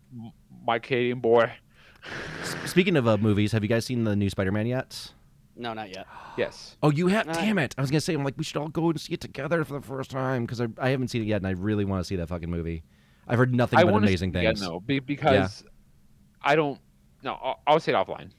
my 0.66 0.80
Canadian 0.80 1.22
boy. 1.22 1.50
Speaking 2.66 2.98
of 2.98 3.08
uh, 3.08 3.16
movies, 3.18 3.54
have 3.54 3.64
you 3.64 3.70
guys 3.70 3.86
seen 3.86 4.04
the 4.04 4.16
new 4.18 4.30
Spider-Man 4.30 4.68
yet? 4.68 5.12
No, 5.58 5.74
not 5.74 5.90
yet. 5.90 6.06
Yes. 6.38 6.78
Oh, 6.84 6.92
you 6.92 7.08
have. 7.08 7.28
Uh, 7.28 7.34
Damn 7.34 7.58
it! 7.58 7.74
I 7.78 7.82
was 7.82 7.90
gonna 7.90 8.02
say, 8.02 8.14
I'm 8.14 8.24
like, 8.24 8.38
we 8.38 8.44
should 8.44 8.58
all 8.58 8.70
go 8.70 8.90
and 8.90 9.02
see 9.02 9.14
it 9.14 9.22
together 9.22 9.64
for 9.66 9.74
the 9.74 9.82
first 9.82 10.12
time 10.12 10.46
because 10.46 10.62
I, 10.62 10.68
I 10.80 10.90
haven't 10.90 11.08
seen 11.10 11.24
it 11.24 11.26
yet, 11.26 11.38
and 11.38 11.48
I 11.48 11.52
really 11.52 11.84
want 11.84 12.00
to 12.02 12.04
see 12.08 12.16
that 12.18 12.30
fucking 12.30 12.50
movie. 12.50 12.84
I've 13.28 13.38
heard 13.38 13.54
nothing 13.54 13.80
I 13.80 13.84
but 13.84 13.94
amazing 13.96 14.32
see 14.32 14.40
things. 14.40 14.62
again, 14.62 14.70
though, 14.70 14.80
be, 14.80 15.00
because 15.00 15.64
I 16.42 16.56
don't. 16.56 16.80
No, 17.24 17.34
I'll, 17.42 17.60
I'll 17.66 17.80
say 17.80 17.92
it 17.92 17.96
offline. 17.96 18.30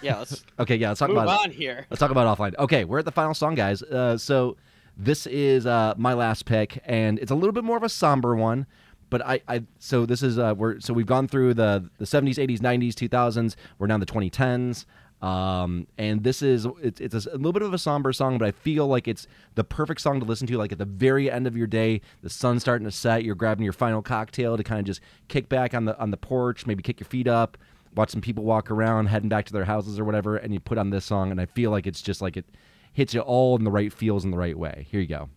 Yeah, 0.00 0.18
let's 0.18 0.44
Okay, 0.58 0.76
yeah, 0.76 0.88
let's 0.88 0.98
talk 1.00 1.10
move 1.10 1.18
about. 1.18 1.40
on 1.42 1.50
here. 1.50 1.86
Let's 1.90 2.00
talk 2.00 2.10
about 2.10 2.36
offline. 2.36 2.56
Okay, 2.58 2.84
we're 2.84 2.98
at 3.00 3.04
the 3.04 3.12
final 3.12 3.34
song, 3.34 3.54
guys. 3.54 3.82
Uh, 3.82 4.16
so 4.16 4.56
this 4.96 5.26
is 5.26 5.66
uh, 5.66 5.94
my 5.96 6.14
last 6.14 6.46
pick, 6.46 6.80
and 6.86 7.18
it's 7.18 7.30
a 7.30 7.34
little 7.34 7.52
bit 7.52 7.64
more 7.64 7.76
of 7.76 7.82
a 7.82 7.88
somber 7.88 8.34
one. 8.34 8.66
But 9.10 9.24
I, 9.26 9.40
I 9.46 9.62
so 9.78 10.06
this 10.06 10.22
is 10.22 10.38
uh, 10.38 10.54
we're 10.56 10.80
so 10.80 10.94
we've 10.94 11.06
gone 11.06 11.28
through 11.28 11.52
the 11.54 11.90
the 11.98 12.06
seventies, 12.06 12.38
eighties, 12.38 12.62
nineties, 12.62 12.94
two 12.94 13.08
thousands. 13.08 13.56
We're 13.78 13.86
down 13.86 14.00
the 14.00 14.06
twenty 14.06 14.30
tens. 14.30 14.86
Um, 15.22 15.86
and 15.98 16.24
this 16.24 16.42
is 16.42 16.66
it's, 16.82 17.00
it's 17.00 17.14
a, 17.14 17.30
little 17.30 17.52
bit 17.52 17.62
of 17.62 17.72
a 17.72 17.78
somber 17.78 18.12
song, 18.12 18.38
but 18.38 18.48
I 18.48 18.50
feel 18.50 18.88
like 18.88 19.06
it's 19.06 19.28
the 19.54 19.62
perfect 19.62 20.00
song 20.00 20.18
to 20.18 20.26
listen 20.26 20.48
to. 20.48 20.58
Like 20.58 20.72
at 20.72 20.78
the 20.78 20.84
very 20.84 21.30
end 21.30 21.46
of 21.46 21.56
your 21.56 21.68
day, 21.68 22.00
the 22.22 22.30
sun's 22.30 22.62
starting 22.62 22.84
to 22.86 22.90
set, 22.90 23.22
you're 23.22 23.36
grabbing 23.36 23.62
your 23.62 23.72
final 23.72 24.02
cocktail 24.02 24.56
to 24.56 24.64
kind 24.64 24.80
of 24.80 24.86
just 24.86 25.00
kick 25.28 25.48
back 25.48 25.74
on 25.74 25.84
the 25.84 25.96
on 25.98 26.10
the 26.10 26.16
porch, 26.16 26.66
maybe 26.66 26.82
kick 26.82 26.98
your 26.98 27.06
feet 27.06 27.28
up, 27.28 27.56
watch 27.94 28.10
some 28.10 28.20
people 28.20 28.42
walk 28.42 28.70
around, 28.70 29.06
heading 29.06 29.28
back 29.28 29.46
to 29.46 29.52
their 29.52 29.64
houses 29.64 30.00
or 30.00 30.04
whatever, 30.04 30.36
and 30.36 30.52
you 30.52 30.58
put 30.58 30.76
on 30.76 30.90
this 30.90 31.04
song, 31.04 31.30
and 31.30 31.40
I 31.40 31.46
feel 31.46 31.70
like 31.70 31.86
it's 31.86 32.02
just 32.02 32.20
like 32.20 32.36
it 32.36 32.46
hits 32.92 33.14
you 33.14 33.20
all 33.20 33.56
in 33.56 33.62
the 33.62 33.70
right 33.70 33.92
feels 33.92 34.24
in 34.24 34.32
the 34.32 34.36
right 34.36 34.58
way. 34.58 34.86
Here 34.90 35.00
you 35.00 35.06
go. 35.06 35.28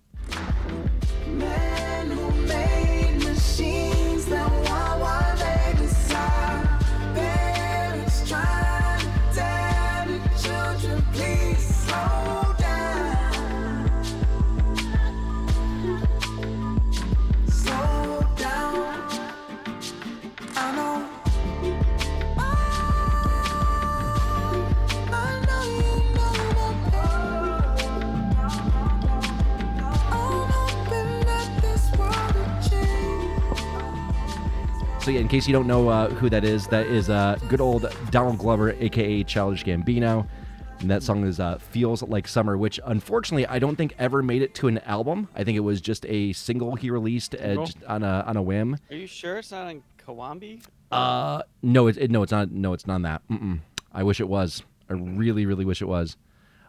Change. 35.05 35.17
So 35.17 35.21
in 35.21 35.27
case 35.27 35.47
you 35.47 35.53
don't 35.53 35.67
know 35.67 35.89
uh, 35.89 36.09
who 36.09 36.29
that 36.29 36.43
is, 36.43 36.67
that 36.67 36.87
is 36.87 37.09
uh, 37.09 37.37
good 37.47 37.61
old 37.61 37.85
Donald 38.09 38.39
Glover, 38.39 38.71
aka 38.71 39.23
Childish 39.23 39.63
Gambino. 39.63 40.27
And 40.79 40.89
that 40.89 41.03
song 41.03 41.23
is 41.25 41.39
uh, 41.39 41.57
"Feels 41.57 42.01
Like 42.03 42.27
Summer," 42.27 42.57
which 42.57 42.79
unfortunately 42.85 43.47
I 43.47 43.59
don't 43.59 43.75
think 43.75 43.93
ever 43.97 44.21
made 44.23 44.41
it 44.41 44.53
to 44.55 44.67
an 44.67 44.79
album. 44.79 45.29
I 45.35 45.43
think 45.43 45.57
it 45.57 45.61
was 45.61 45.79
just 45.79 46.05
a 46.07 46.33
single 46.33 46.75
he 46.75 46.89
released 46.89 47.35
uh, 47.35 47.55
just 47.55 47.77
on 47.83 48.03
a 48.03 48.23
on 48.27 48.35
a 48.35 48.41
whim. 48.41 48.77
Are 48.89 48.95
you 48.95 49.07
sure 49.07 49.37
it's 49.37 49.51
not 49.51 49.67
on 49.67 49.83
Kauai? 49.97 50.57
Uh, 50.91 51.43
no, 51.61 51.87
it, 51.87 51.97
it 51.97 52.11
no, 52.11 52.23
it's 52.23 52.31
not. 52.31 52.51
No, 52.51 52.73
it's 52.73 52.87
not 52.87 52.95
on 52.95 53.01
that. 53.03 53.21
Mm-mm. 53.29 53.59
I 53.93 54.03
wish 54.03 54.19
it 54.19 54.27
was. 54.27 54.63
I 54.89 54.93
really, 54.93 55.45
really 55.45 55.65
wish 55.65 55.81
it 55.81 55.87
was. 55.87 56.17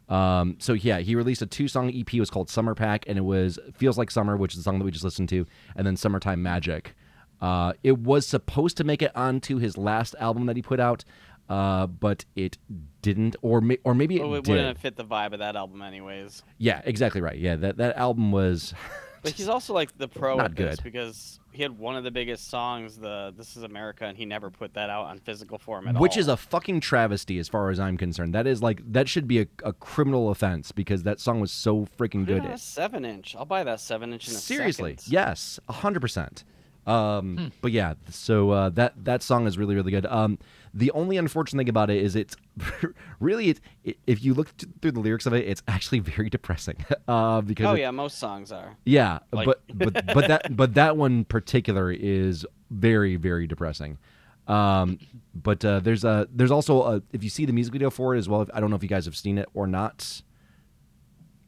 Um, 0.09 0.57
so 0.59 0.75
yeah, 0.75 0.99
he 0.99 1.17
released 1.17 1.43
a 1.43 1.47
two-song 1.47 1.89
EP. 1.89 2.15
It 2.15 2.21
was 2.21 2.31
called 2.31 2.49
Summer 2.49 2.75
Pack, 2.75 3.05
and 3.09 3.19
it 3.19 3.23
was 3.23 3.59
"Feels 3.75 3.99
Like 3.99 4.11
Summer," 4.11 4.37
which 4.37 4.53
is 4.53 4.59
the 4.59 4.63
song 4.63 4.79
that 4.79 4.85
we 4.85 4.91
just 4.91 5.05
listened 5.05 5.29
to, 5.31 5.47
and 5.75 5.87
then 5.87 5.97
"Summertime 5.97 6.43
Magic." 6.43 6.95
Uh, 7.41 7.73
it 7.83 7.99
was 7.99 8.27
supposed 8.27 8.77
to 8.79 8.85
make 8.85 9.03
it 9.03 9.15
onto 9.15 9.59
his 9.59 9.77
last 9.77 10.15
album 10.19 10.47
that 10.47 10.57
he 10.57 10.63
put 10.63 10.81
out, 10.81 11.05
uh, 11.49 11.87
but 11.87 12.25
it 12.35 12.57
didn't, 13.03 13.37
or 13.43 13.61
may, 13.61 13.79
or 13.85 13.95
maybe 13.95 14.17
it 14.17 14.23
Well, 14.23 14.35
it 14.35 14.45
did. 14.45 14.51
wouldn't 14.53 14.69
have 14.69 14.79
fit 14.79 14.97
the 14.97 15.05
vibe 15.05 15.33
of 15.33 15.39
that 15.41 15.55
album, 15.57 15.83
anyways. 15.83 16.43
Yeah, 16.59 16.81
exactly 16.85 17.21
right. 17.21 17.39
Yeah, 17.39 17.57
that 17.57 17.77
that 17.77 17.97
album 17.97 18.33
was. 18.33 18.75
But 19.23 19.33
he's 19.33 19.49
also 19.49 19.75
like 19.75 19.97
the 19.99 20.07
pro 20.07 20.37
Not 20.37 20.53
at 20.53 20.57
this 20.57 20.77
good. 20.77 20.85
because 20.85 21.41
he 21.51 21.61
had 21.63 21.77
one 21.77 21.97
of 21.97 22.05
the 22.05 22.13
biggest 22.13 22.49
songs, 22.49 22.97
the 22.97 23.35
"This 23.37 23.57
Is 23.57 23.65
America," 23.65 24.05
and 24.05 24.17
he 24.17 24.25
never 24.25 24.51
put 24.51 24.75
that 24.75 24.89
out 24.89 25.07
on 25.07 25.19
physical 25.19 25.59
form 25.59 25.89
at 25.89 25.97
all. 25.97 26.03
Which 26.03 26.13
all. 26.13 26.21
is 26.21 26.29
a 26.29 26.37
fucking 26.37 26.79
travesty 26.79 27.39
as 27.41 27.49
far 27.49 27.71
as 27.71 27.81
I'm 27.81 27.97
concerned. 27.97 28.35
That 28.37 28.47
is 28.47 28.63
like 28.63 28.83
that 28.93 29.09
should 29.09 29.27
be 29.27 29.41
a, 29.41 29.47
a 29.65 29.73
criminal 29.73 30.31
offense 30.31 30.71
because 30.71 31.03
that 31.05 31.19
song 31.19 31.41
was 31.41 31.51
so 31.51 31.87
freaking 31.99 32.25
Put 32.25 32.35
it 32.35 32.41
good. 32.43 32.45
on 32.45 32.51
a 32.53 32.59
seven 32.59 33.05
inch. 33.05 33.35
I'll 33.37 33.47
buy 33.47 33.65
that 33.65 33.81
seven 33.81 34.13
inch 34.13 34.29
in 34.29 34.35
a 34.35 34.37
Seriously, 34.37 34.93
second. 34.97 35.13
yes, 35.13 35.59
hundred 35.69 36.01
percent. 36.01 36.45
Um, 36.87 37.37
Hmm. 37.37 37.47
But 37.61 37.73
yeah, 37.73 37.95
so 38.11 38.51
uh, 38.51 38.69
that 38.71 38.93
that 39.05 39.23
song 39.23 39.47
is 39.47 39.59
really 39.59 39.75
really 39.75 39.91
good. 39.91 40.07
Um, 40.07 40.39
the 40.73 40.91
only 40.93 41.17
unfortunate 41.17 41.59
thing 41.61 41.69
about 41.69 41.91
it 41.91 41.97
is 42.03 42.15
it's 42.15 42.37
really 43.21 43.49
it, 43.51 43.61
it, 43.83 43.99
if 44.07 44.23
you 44.23 44.35
look 44.35 44.57
t- 44.57 44.67
through 44.81 44.93
the 44.93 45.01
lyrics 45.01 45.27
of 45.27 45.33
it, 45.33 45.49
it's 45.49 45.63
actually 45.67 45.99
very 46.01 46.31
depressing. 46.31 46.77
uh, 47.09 47.41
because 47.41 47.67
Oh 47.67 47.75
it- 47.75 47.81
yeah, 47.81 47.91
most 47.91 48.19
songs 48.19 48.53
are. 48.53 48.77
yeah, 48.85 49.19
Like- 49.33 49.47
but 49.47 49.63
but 49.75 50.07
but 50.15 50.29
that 50.29 50.57
but 50.57 50.75
that 50.75 50.97
one 50.97 51.25
particular 51.25 51.91
is 51.91 52.47
very 52.71 53.17
very 53.17 53.47
depressing. 53.47 53.99
Um, 54.47 55.01
but 55.35 55.65
uh, 55.65 55.81
there's 55.81 56.05
a 56.05 56.29
there's 56.33 56.53
also 56.53 56.83
a, 56.83 57.03
if 57.13 57.25
you 57.25 57.31
see 57.31 57.47
the 57.47 57.53
music 57.53 57.73
video 57.73 57.91
for 57.91 58.15
it 58.15 58.19
as 58.19 58.29
well. 58.29 58.47
I 58.55 58.61
don't 58.61 58.71
know 58.71 58.77
if 58.77 58.83
you 58.85 58.89
guys 58.89 59.07
have 59.07 59.17
seen 59.17 59.39
it 59.39 59.49
or 59.55 59.67
not. 59.67 60.23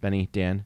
Benny, 0.00 0.28
Dan, 0.32 0.64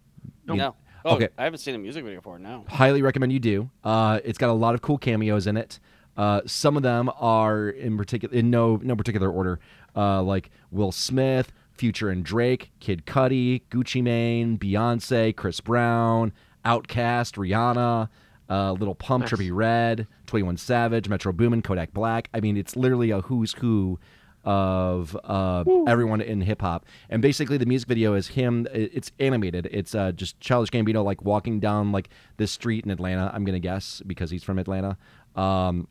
you- 0.48 0.56
No. 0.56 0.74
Oh, 1.04 1.16
Okay. 1.16 1.28
I 1.38 1.44
haven't 1.44 1.58
seen 1.58 1.74
a 1.74 1.78
music 1.78 2.04
video 2.04 2.20
for 2.20 2.36
it. 2.36 2.40
No. 2.40 2.64
highly 2.68 3.02
recommend 3.02 3.32
you 3.32 3.40
do. 3.40 3.70
Uh, 3.84 4.20
it's 4.24 4.38
got 4.38 4.50
a 4.50 4.52
lot 4.54 4.74
of 4.74 4.82
cool 4.82 4.98
cameos 4.98 5.46
in 5.46 5.56
it. 5.56 5.78
Uh, 6.16 6.42
some 6.46 6.76
of 6.76 6.82
them 6.82 7.10
are 7.18 7.68
in 7.70 7.96
particular 7.96 8.34
in 8.34 8.50
no 8.50 8.76
no 8.82 8.94
particular 8.94 9.30
order, 9.30 9.58
uh, 9.96 10.22
like 10.22 10.50
Will 10.70 10.92
Smith, 10.92 11.52
Future 11.72 12.10
and 12.10 12.22
Drake, 12.22 12.70
Kid 12.80 13.06
Cudi, 13.06 13.62
Gucci 13.70 14.02
Mane, 14.02 14.58
Beyonce, 14.58 15.34
Chris 15.34 15.60
Brown, 15.60 16.32
Outkast, 16.66 17.34
Rihanna, 17.38 18.08
uh, 18.50 18.72
Lil 18.72 18.94
Pump, 18.94 19.22
Nice. 19.22 19.30
Trippie 19.32 19.50
Redd, 19.54 20.06
Twenty 20.26 20.42
One 20.42 20.58
Savage, 20.58 21.08
Metro 21.08 21.32
Boomin, 21.32 21.62
Kodak 21.62 21.92
Black. 21.94 22.28
I 22.34 22.40
mean, 22.40 22.56
it's 22.58 22.76
literally 22.76 23.10
a 23.10 23.22
who's 23.22 23.54
who 23.54 23.98
of 24.44 25.16
uh, 25.24 25.64
everyone 25.86 26.20
in 26.20 26.40
hip 26.40 26.60
hop. 26.60 26.86
And 27.08 27.22
basically, 27.22 27.58
the 27.58 27.66
music 27.66 27.88
video 27.88 28.14
is 28.14 28.28
him. 28.28 28.66
It's 28.72 29.12
animated. 29.20 29.68
It's 29.70 29.94
uh, 29.94 30.12
just 30.12 30.38
Childish 30.40 30.70
Gambino 30.70 31.04
like 31.04 31.22
walking 31.22 31.60
down 31.60 31.92
like 31.92 32.08
this 32.36 32.52
street 32.52 32.84
in 32.84 32.90
Atlanta. 32.90 33.30
I'm 33.34 33.44
gonna 33.44 33.58
guess 33.58 34.02
because 34.06 34.30
he's 34.30 34.44
from 34.44 34.58
Atlanta. 34.58 34.96
Um, 35.36 35.88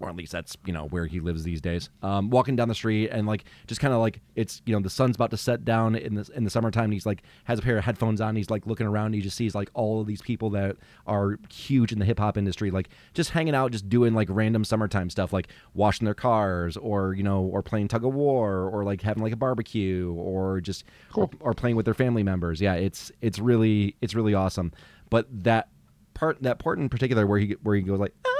or 0.00 0.08
at 0.08 0.16
least 0.16 0.32
that's 0.32 0.56
you 0.64 0.72
know 0.72 0.86
where 0.86 1.06
he 1.06 1.20
lives 1.20 1.42
these 1.42 1.60
days. 1.60 1.90
Um, 2.02 2.30
walking 2.30 2.56
down 2.56 2.68
the 2.68 2.74
street 2.74 3.08
and 3.10 3.26
like 3.26 3.44
just 3.66 3.80
kind 3.80 3.92
of 3.92 4.00
like 4.00 4.20
it's 4.36 4.62
you 4.66 4.74
know 4.74 4.80
the 4.80 4.90
sun's 4.90 5.16
about 5.16 5.30
to 5.30 5.36
set 5.36 5.64
down 5.64 5.94
in 5.94 6.14
the 6.14 6.28
in 6.34 6.44
the 6.44 6.50
summertime. 6.50 6.84
And 6.84 6.92
he's 6.92 7.06
like 7.06 7.22
has 7.44 7.58
a 7.58 7.62
pair 7.62 7.78
of 7.78 7.84
headphones 7.84 8.20
on. 8.20 8.36
He's 8.36 8.50
like 8.50 8.66
looking 8.66 8.86
around. 8.86 9.06
And 9.06 9.14
he 9.16 9.20
just 9.20 9.36
sees 9.36 9.54
like 9.54 9.70
all 9.74 10.00
of 10.00 10.06
these 10.06 10.22
people 10.22 10.50
that 10.50 10.76
are 11.06 11.38
huge 11.50 11.92
in 11.92 11.98
the 11.98 12.04
hip 12.04 12.18
hop 12.18 12.36
industry, 12.36 12.70
like 12.70 12.88
just 13.14 13.30
hanging 13.30 13.54
out, 13.54 13.72
just 13.72 13.88
doing 13.88 14.14
like 14.14 14.28
random 14.30 14.64
summertime 14.64 15.10
stuff, 15.10 15.32
like 15.32 15.48
washing 15.74 16.04
their 16.04 16.14
cars, 16.14 16.76
or 16.76 17.14
you 17.14 17.22
know, 17.22 17.42
or 17.42 17.62
playing 17.62 17.88
tug 17.88 18.04
of 18.04 18.14
war, 18.14 18.68
or 18.68 18.84
like 18.84 19.02
having 19.02 19.22
like 19.22 19.32
a 19.32 19.36
barbecue, 19.36 20.14
or 20.14 20.60
just 20.60 20.84
or, 21.14 21.28
or 21.40 21.54
playing 21.54 21.76
with 21.76 21.84
their 21.84 21.94
family 21.94 22.22
members. 22.22 22.60
Yeah, 22.60 22.74
it's 22.74 23.10
it's 23.20 23.38
really 23.38 23.96
it's 24.00 24.14
really 24.14 24.34
awesome. 24.34 24.72
But 25.10 25.26
that 25.44 25.68
part 26.14 26.42
that 26.42 26.58
part 26.58 26.78
in 26.78 26.88
particular 26.88 27.26
where 27.26 27.38
he 27.38 27.56
where 27.62 27.76
he 27.76 27.82
goes 27.82 28.00
like 28.00 28.12
ah, 28.26 28.37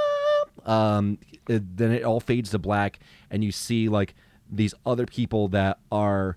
um 0.66 1.18
it- 1.48 1.76
then 1.76 1.92
it 1.92 2.02
all 2.04 2.20
fades 2.20 2.50
to 2.50 2.58
black 2.58 2.98
and 3.30 3.42
you 3.44 3.52
see 3.52 3.88
like 3.88 4.14
these 4.50 4.74
other 4.86 5.06
people 5.06 5.48
that 5.48 5.78
are 5.92 6.36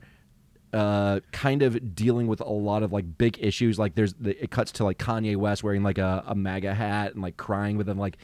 uh 0.73 1.19
kind 1.33 1.61
of 1.63 1.95
dealing 1.95 2.27
with 2.27 2.39
a 2.39 2.49
lot 2.49 2.81
of 2.83 2.93
like 2.93 3.17
big 3.17 3.37
issues. 3.41 3.77
Like 3.77 3.95
there's 3.95 4.13
the, 4.13 4.41
it 4.41 4.51
cuts 4.51 4.71
to 4.73 4.83
like 4.85 4.97
Kanye 4.97 5.35
West 5.35 5.63
wearing 5.63 5.83
like 5.83 5.97
a, 5.97 6.23
a 6.25 6.33
MAGA 6.35 6.73
hat 6.73 7.13
and 7.13 7.21
like 7.21 7.35
crying 7.37 7.77
with 7.77 7.89
him 7.89 7.97
like 7.99 8.17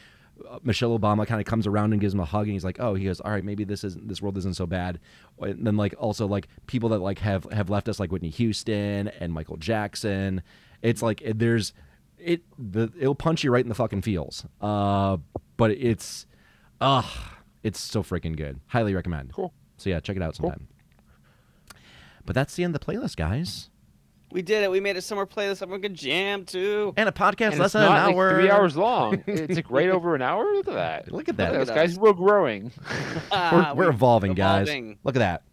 uh, 0.49 0.59
Michelle 0.63 0.97
Obama 0.97 1.25
kind 1.27 1.41
of 1.41 1.45
comes 1.47 1.67
around 1.67 1.91
and 1.91 1.99
gives 1.99 2.13
him 2.13 2.19
a 2.21 2.25
hug 2.25 2.43
and 2.45 2.53
he's 2.53 2.63
like 2.63 2.79
oh 2.79 2.93
he 2.93 3.03
goes 3.05 3.19
all 3.19 3.31
right 3.31 3.43
maybe 3.43 3.63
this 3.65 3.83
isn't 3.83 4.07
this 4.07 4.21
world 4.21 4.37
isn't 4.37 4.55
so 4.55 4.65
bad. 4.65 4.99
And 5.41 5.65
then 5.67 5.75
like 5.75 5.93
also 5.99 6.25
like 6.25 6.47
people 6.67 6.89
that 6.89 6.99
like 6.99 7.19
have 7.19 7.43
have 7.51 7.69
left 7.69 7.89
us 7.89 7.99
like 7.99 8.11
Whitney 8.13 8.29
Houston 8.29 9.09
and 9.19 9.33
Michael 9.33 9.57
Jackson. 9.57 10.41
It's 10.81 11.01
like 11.01 11.21
it- 11.21 11.39
there's 11.39 11.73
it 12.17 12.43
the 12.57 12.91
it'll 12.99 13.13
punch 13.15 13.43
you 13.43 13.51
right 13.51 13.63
in 13.65 13.69
the 13.69 13.75
fucking 13.75 14.03
feels. 14.03 14.45
Uh 14.61 15.17
but 15.57 15.71
it's 15.71 16.25
uh 16.81 17.03
it's 17.63 17.79
so 17.79 18.01
freaking 18.03 18.35
good 18.37 18.59
highly 18.67 18.93
recommend 18.95 19.33
Cool. 19.33 19.53
so 19.77 19.89
yeah 19.89 19.99
check 19.99 20.15
it 20.15 20.21
out 20.21 20.35
sometime 20.35 20.67
Cool. 21.69 21.79
but 22.25 22.33
that's 22.35 22.55
the 22.55 22.63
end 22.63 22.73
of 22.75 22.79
the 22.81 22.85
playlist 22.91 23.15
guys 23.17 23.69
We 24.31 24.41
did 24.41 24.61
it. 24.63 24.69
We 24.69 24.81
made 24.81 24.97
a 24.97 25.01
summer 25.01 25.25
playlist. 25.25 25.61
Everyone 25.61 25.81
can 25.81 25.95
jam 25.95 26.43
too. 26.43 26.93
and 26.97 27.07
a 27.07 27.13
podcast 27.13 27.51
And 27.51 27.59
less 27.59 27.71
than 27.71 27.83
an 27.83 27.89
like 27.89 28.13
hour 28.13 28.33
three 28.35 28.49
hours 28.51 28.75
long. 28.75 29.23
It's 29.27 29.55
like 29.55 29.71
right 29.71 29.87
over 29.89 30.15
an 30.15 30.21
hour. 30.21 30.43
Look 30.53 30.67
at 30.67 30.73
that. 30.73 31.11
look 31.13 31.29
at 31.29 31.37
that 31.37 31.53
at 31.55 31.59
Look 31.61 31.69
at 31.69 31.75
guys. 31.75 31.91
us. 31.93 31.97
We're 31.97 32.11
growing. 32.13 32.71
Ah, 33.31 33.71
we're, 33.73 33.85
we're 33.85 33.89
we- 33.89 33.95
evolving, 33.95 34.33
guys 34.33 34.67
evolving. 34.67 34.97
look 35.05 35.15
at 35.15 35.19
that 35.19 35.43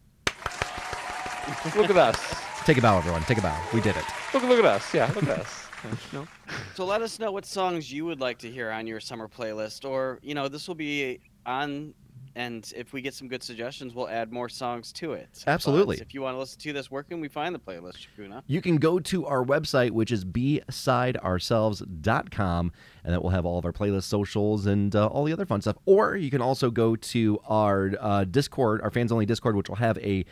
Look 1.76 1.88
at 1.90 1.96
us. 1.96 2.18
take 2.66 2.78
a 2.78 2.82
bow 2.82 2.98
everyone 2.98 3.22
take 3.22 3.38
a 3.38 3.42
bow 3.42 3.56
we 3.72 3.80
did 3.80 3.96
it 3.96 4.04
Look, 4.34 4.42
look 4.42 4.58
at 4.58 4.64
us. 4.64 4.92
Yeah, 4.92 5.06
look 5.14 5.22
at 5.24 5.38
us. 5.40 5.63
No. 6.12 6.26
So 6.74 6.84
let 6.84 7.00
us 7.02 7.18
know 7.18 7.32
what 7.32 7.44
songs 7.46 7.90
you 7.92 8.04
would 8.06 8.20
like 8.20 8.38
to 8.38 8.50
hear 8.50 8.70
on 8.70 8.86
your 8.86 9.00
summer 9.00 9.28
playlist, 9.28 9.84
or 9.88 10.18
you 10.22 10.34
know, 10.34 10.48
this 10.48 10.68
will 10.68 10.74
be 10.74 11.20
on. 11.46 11.94
And 12.36 12.72
if 12.74 12.92
we 12.92 13.00
get 13.00 13.14
some 13.14 13.28
good 13.28 13.44
suggestions, 13.44 13.94
we'll 13.94 14.08
add 14.08 14.32
more 14.32 14.48
songs 14.48 14.90
to 14.94 15.12
it. 15.12 15.28
But 15.44 15.52
Absolutely. 15.52 15.98
if 15.98 16.12
you 16.14 16.20
want 16.20 16.34
to 16.34 16.38
listen 16.40 16.58
to 16.62 16.72
this, 16.72 16.90
where 16.90 17.04
can 17.04 17.20
we 17.20 17.28
find 17.28 17.54
the 17.54 17.60
playlist, 17.60 18.08
Shakuna? 18.18 18.42
you 18.48 18.60
can 18.60 18.78
go 18.78 18.98
to 18.98 19.24
our 19.24 19.44
website, 19.44 19.92
which 19.92 20.10
is 20.10 20.24
bsideourselves.com, 20.24 22.72
and 23.04 23.14
that 23.14 23.22
will 23.22 23.30
have 23.30 23.46
all 23.46 23.56
of 23.58 23.64
our 23.64 23.72
playlist 23.72 24.02
socials 24.04 24.66
and 24.66 24.96
uh, 24.96 25.06
all 25.06 25.22
the 25.22 25.32
other 25.32 25.46
fun 25.46 25.60
stuff. 25.60 25.76
Or 25.86 26.16
you 26.16 26.28
can 26.30 26.40
also 26.40 26.72
go 26.72 26.96
to 26.96 27.38
our 27.46 27.92
uh, 28.00 28.24
Discord, 28.24 28.82
our 28.82 28.90
fans 28.90 29.12
only 29.12 29.26
Discord, 29.26 29.54
which 29.54 29.68
will 29.68 29.76
have 29.76 29.96
a 29.98 30.24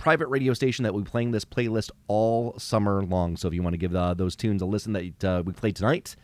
private 0.00 0.28
radio 0.28 0.54
station 0.54 0.82
that 0.82 0.94
will 0.94 1.02
be 1.02 1.10
playing 1.10 1.30
this 1.30 1.44
playlist 1.44 1.90
all 2.08 2.58
summer 2.58 3.04
long. 3.04 3.36
So 3.36 3.48
if 3.48 3.54
you 3.54 3.62
want 3.62 3.74
to 3.74 3.78
give 3.78 3.94
uh, 3.94 4.14
those 4.14 4.34
tunes 4.34 4.62
a 4.62 4.66
listen 4.66 4.94
that 4.94 5.24
uh, 5.24 5.42
we 5.44 5.52
played 5.52 5.76
tonight, 5.76 6.16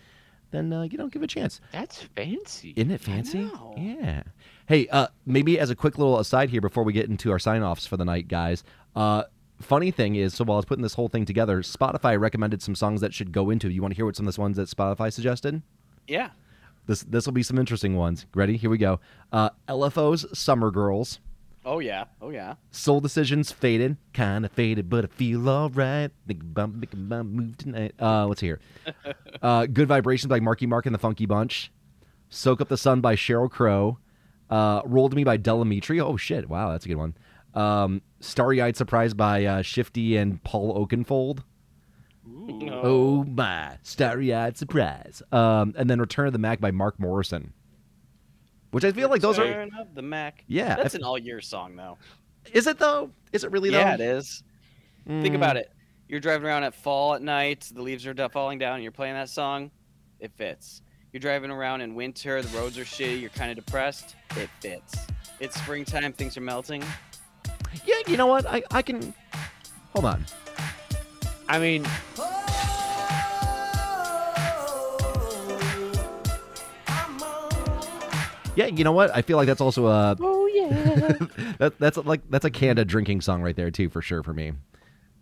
then 0.51 0.73
uh, 0.73 0.83
you 0.83 0.97
know 0.97 1.09
give 1.09 1.23
it 1.23 1.27
a 1.27 1.35
chance. 1.35 1.61
That's 1.73 2.03
fancy. 2.17 2.73
Isn't 2.75 2.91
it 2.91 3.03
fancy? 3.03 3.51
Yeah. 3.77 4.23
Hey, 4.67 4.89
uh, 4.89 5.09
maybe 5.27 5.59
as 5.59 5.69
a 5.69 5.75
quick 5.77 5.99
little 5.99 6.19
aside 6.19 6.49
here 6.49 6.63
before 6.63 6.85
we 6.85 6.95
get 6.95 7.11
into 7.11 7.31
our 7.31 7.39
sign 7.39 7.63
offs 7.63 7.87
for 7.87 7.99
the 7.99 8.05
night, 8.05 8.29
guys. 8.29 8.65
Uh, 8.97 9.25
funny 9.61 9.91
thing 9.91 10.15
is, 10.15 10.33
so 10.33 10.45
while 10.45 10.57
I 10.57 10.59
was 10.61 10.65
putting 10.65 10.83
this 10.83 10.95
whole 10.95 11.09
thing 11.09 11.27
together, 11.27 11.61
Spotify 11.61 12.19
recommended 12.19 12.63
some 12.63 12.75
songs 12.75 13.03
that 13.03 13.13
should 13.13 13.31
go 13.31 13.51
into. 13.51 13.71
You 13.71 13.83
want 13.83 13.93
to 13.93 13.97
hear 13.97 14.07
what 14.07 14.17
some 14.17 14.27
of 14.27 14.35
the 14.35 14.41
ones 14.41 14.57
that 14.57 14.69
Spotify 14.69 15.13
suggested? 15.13 15.63
Yeah. 16.09 16.31
This 16.87 17.03
this 17.03 17.27
will 17.27 17.35
be 17.35 17.43
some 17.43 17.59
interesting 17.59 17.95
ones. 17.95 18.25
Ready? 18.35 18.57
Here 18.57 18.71
we 18.71 18.79
go. 18.79 19.01
Uh, 19.33 19.51
LFO's 19.69 20.39
"Summer 20.39 20.71
Girls," 20.71 21.21
Oh 21.67 21.81
yeah. 21.81 22.05
Oh 22.23 22.31
yeah. 22.31 22.55
Soul 22.71 23.01
Decision's 23.01 23.51
"Faded," 23.51 23.97
kind 24.15 24.45
of 24.47 24.53
faded, 24.53 24.89
but 24.89 25.05
I 25.05 25.09
feel 25.09 25.49
alright. 25.49 26.13
Think 26.27 26.55
bump, 26.55 26.77
making 26.77 27.09
bump, 27.09 27.29
move 27.31 27.59
tonight. 27.59 27.93
Uh, 28.01 28.27
let's 28.27 28.41
hear. 28.41 28.61
uh, 29.43 29.67
"Good 29.67 29.89
Vibrations" 29.89 30.29
by 30.29 30.39
Marky 30.39 30.67
Mark 30.67 30.87
and 30.87 30.95
the 30.95 30.99
Funky 30.99 31.27
Bunch. 31.27 31.73
"Soak 32.29 32.61
Up 32.61 32.69
the 32.69 32.77
Sun" 32.77 33.01
by 33.01 33.17
Sheryl 33.17 33.51
Crow. 33.51 33.99
Uh, 34.49 34.81
"Roll 34.85 35.09
to 35.09 35.17
Me" 35.17 35.25
by 35.25 35.37
Del 35.37 35.65
Amitri. 35.65 36.01
Oh 36.01 36.17
shit! 36.17 36.49
Wow, 36.49 36.71
that's 36.71 36.85
a 36.85 36.89
good 36.89 36.99
one. 36.99 37.17
Um, 37.53 38.01
"Starry 38.21 38.63
Eyed 38.63 38.77
Surprise" 38.77 39.13
by 39.13 39.45
uh, 39.45 39.63
Shifty 39.63 40.17
and 40.17 40.43
Paul 40.45 40.73
Oakenfold. 40.87 41.43
Oh 42.71 43.25
my, 43.25 43.79
starry 43.83 44.33
eyed 44.35 44.57
surprise. 44.57 45.23
Um, 45.33 45.75
and 45.77 45.89
then 45.89 46.01
Return 46.01 46.27
of 46.27 46.33
the 46.33 46.39
Mack 46.39 46.61
by 46.61 46.71
Mark 46.71 46.99
Morrison. 46.99 47.53
Which 48.71 48.85
I 48.85 48.93
feel 48.93 49.09
like 49.09 49.21
those 49.21 49.39
are. 49.39 49.45
Turn 49.45 49.71
up 49.79 49.95
the 49.95 50.03
Mac. 50.03 50.45
Yeah. 50.47 50.77
That's 50.77 50.95
if- 50.95 51.01
an 51.01 51.05
all 51.05 51.19
year 51.19 51.41
song 51.41 51.77
though. 51.77 51.99
is 52.53 52.67
it 52.67 52.79
though? 52.79 53.11
Is 53.33 53.45
it 53.45 53.51
really 53.51 53.71
though? 53.71 53.79
Yeah, 53.79 53.97
though? 53.97 54.05
it 54.05 54.09
is. 54.19 54.43
Think 55.07 55.29
hmm. 55.29 55.35
about 55.37 55.57
it. 55.57 55.73
You're 56.09 56.21
driving 56.21 56.47
around 56.47 56.65
at 56.65 56.75
fall 56.75 57.15
at 57.15 57.23
night, 57.23 57.71
the 57.75 57.83
leaves 57.83 58.07
are 58.07 58.29
falling 58.29 58.59
down, 58.59 58.75
and 58.75 58.83
you're 58.83 58.93
playing 58.93 59.15
that 59.15 59.29
song. 59.29 59.71
It 60.21 60.31
fits. 60.37 60.83
You're 61.13 61.21
driving 61.21 61.51
around 61.51 61.81
in 61.81 61.95
winter, 61.95 62.43
the 62.43 62.57
roads 62.57 62.79
are 62.79 62.85
shitty, 62.85 63.21
you're 63.21 63.31
kind 63.31 63.51
of 63.51 63.65
depressed. 63.65 64.15
It 64.37 64.51
fits. 64.61 64.95
It's 65.41 65.61
springtime, 65.61 66.13
things 66.13 66.37
are 66.37 66.43
melting. 66.43 66.85
Yeah, 67.85 67.97
you 68.07 68.17
know 68.17 68.27
what? 68.27 68.47
I, 68.47 68.63
I 68.71 68.83
can. 68.83 69.15
Hold 69.93 70.05
on. 70.05 70.25
I 71.49 71.59
mean, 71.59 71.87
Yeah, 78.57 78.67
you 78.67 78.85
know 78.85 78.93
what? 78.93 79.15
I 79.15 79.23
feel 79.23 79.37
like 79.37 79.47
that's 79.47 79.61
also 79.61 79.87
a. 79.87 80.17
Oh 80.21 80.47
yeah. 80.47 81.13
that, 81.59 81.79
that's 81.79 81.97
like 81.99 82.23
that's 82.31 82.45
a 82.45 82.51
Canada 82.51 82.85
drinking 82.85 83.21
song 83.21 83.43
right 83.43 83.55
there 83.55 83.71
too, 83.71 83.89
for 83.89 84.03
sure 84.03 84.23
for 84.23 84.33
me. 84.33 84.53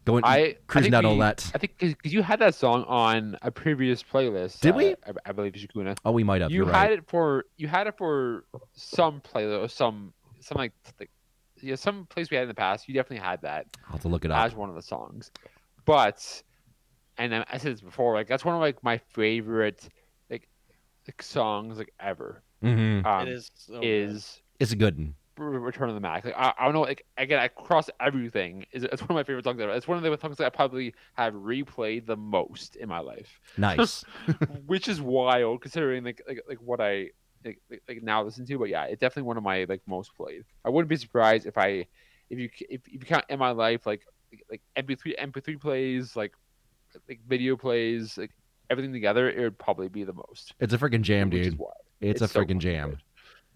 Going 0.05 0.23
I 0.25 0.37
I 0.37 0.57
cruising 0.67 0.93
think 0.93 1.03
down 1.03 1.19
we- 1.19 1.23
Olette. 1.23 1.51
I 1.55 1.59
think 1.59 1.79
because 1.79 2.13
you 2.13 2.23
had 2.23 2.39
that 2.41 2.55
song 2.55 2.85
on 2.85 3.37
a 3.43 3.51
previous 3.51 4.03
playlist. 4.03 4.61
Did 4.61 4.75
uh, 4.75 4.77
we? 4.77 4.91
I, 4.91 5.13
I 5.27 5.33
believe 5.33 5.53
Shakuna. 5.55 5.97
Oh, 6.05 6.13
we 6.13 6.23
might 6.25 6.43
have. 6.43 6.51
You 6.51 6.65
You're 6.65 6.73
had 6.73 6.91
right. 6.91 6.93
it 6.93 7.09
for 7.09 7.47
you 7.57 7.69
had 7.69 7.87
it 7.87 7.97
for 7.97 8.45
some 8.75 9.21
playlist, 9.21 9.65
or 9.65 9.69
some 9.69 10.13
some 10.41 10.57
like, 10.59 10.73
like 11.01 11.11
yeah, 11.63 11.75
some 11.75 12.07
place 12.07 12.31
we 12.31 12.37
had 12.37 12.43
in 12.43 12.49
the 12.49 12.55
past. 12.55 12.87
You 12.87 12.95
definitely 12.95 13.25
had 13.25 13.41
that 13.43 13.67
I'll 13.87 13.93
have 13.93 14.03
to 14.03 14.09
look 14.09 14.25
it 14.25 14.31
up. 14.31 14.45
as 14.45 14.55
one 14.55 14.69
of 14.69 14.75
the 14.75 14.83
songs. 14.83 15.31
But 15.87 16.43
and 17.17 17.35
I 17.35 17.45
I 17.51 17.57
said 17.59 17.73
this 17.73 17.81
before, 17.81 18.15
like 18.15 18.29
that's 18.29 18.45
one 18.45 18.55
of 18.55 18.61
like 18.61 18.83
my 18.85 18.99
favorite 18.99 19.89
like, 20.31 20.49
like 21.09 21.23
songs 21.23 21.79
like 21.79 21.93
ever. 21.99 22.43
Mm-hmm. 22.63 23.07
Um, 23.07 23.29
it 23.29 23.33
is. 23.33 23.51
So 23.55 23.75
good. 23.75 23.85
is 23.85 24.41
It's 24.61 24.73
a 24.73 24.77
good 24.77 24.97
one. 24.97 25.15
Return 25.37 25.89
of 25.89 25.97
the 25.97 26.01
Mack. 26.01 26.25
Like 26.25 26.35
I, 26.37 26.53
I 26.59 26.65
don't 26.65 26.75
know, 26.75 26.83
like 26.83 27.05
again, 27.17 27.43
across 27.43 27.91
everything, 28.01 28.67
is 28.73 28.85
it's 28.85 29.03
one 29.03 29.11
of 29.11 29.17
my 29.17 29.25
favorite 29.25 29.45
songs 29.45 29.61
ever. 29.61 29.73
It's 29.73 29.89
one 29.89 29.97
of 29.99 30.05
the 30.05 30.17
songs 30.21 30.37
that 30.37 30.47
I 30.47 30.51
probably 30.51 30.95
have 31.15 31.35
replayed 31.35 32.07
the 32.07 32.17
most 32.17 32.77
in 32.77 32.89
my 32.89 33.01
life, 33.01 33.41
Nice. 33.57 34.05
which 34.67 34.87
is 34.87 35.01
wild 35.01 35.61
considering 35.61 36.05
like 36.05 36.23
like, 36.29 36.43
like 36.49 36.59
what 36.59 36.81
I 36.81 37.11
like, 37.45 37.61
like, 37.69 37.83
like 37.89 38.03
now 38.03 38.23
listen 38.23 38.47
to. 38.47 38.59
But 38.59 38.69
yeah, 38.69 38.85
it's 38.85 39.01
definitely 39.01 39.25
one 39.25 39.37
of 39.37 39.43
my 39.43 39.67
like 39.69 39.83
most 39.87 40.15
played. 40.17 40.45
I 40.65 40.71
wouldn't 40.71 40.89
be 40.89 40.97
surprised 40.97 41.47
if 41.47 41.59
I 41.59 41.87
if 42.31 42.39
you 42.39 42.49
if, 42.71 42.83
if 42.87 42.93
you 42.93 43.01
count 43.01 43.25
in 43.29 43.39
my 43.39 43.51
life 43.51 43.87
like 43.87 44.07
like 44.51 44.63
MP3 44.77 45.19
MP3 45.19 45.61
plays 45.61 46.17
like 46.17 46.33
like 47.09 47.21
video 47.27 47.57
plays 47.57 48.17
like 48.17 48.31
everything 48.71 48.93
together, 48.93 49.31
it 49.31 49.41
would 49.41 49.59
probably 49.59 49.89
be 49.89 50.05
the 50.05 50.13
most. 50.13 50.55
it's 50.61 50.73
a 50.73 50.79
freaking 50.79 51.03
jam, 51.03 51.31
which 51.31 51.41
is 51.41 51.55
dude. 51.55 51.61
Wild. 52.05 52.17
It's, 52.17 52.23
a 52.23 52.29
so 52.29 52.41
freaking 52.41 52.59
jam. 52.59 52.91
good. 52.91 52.99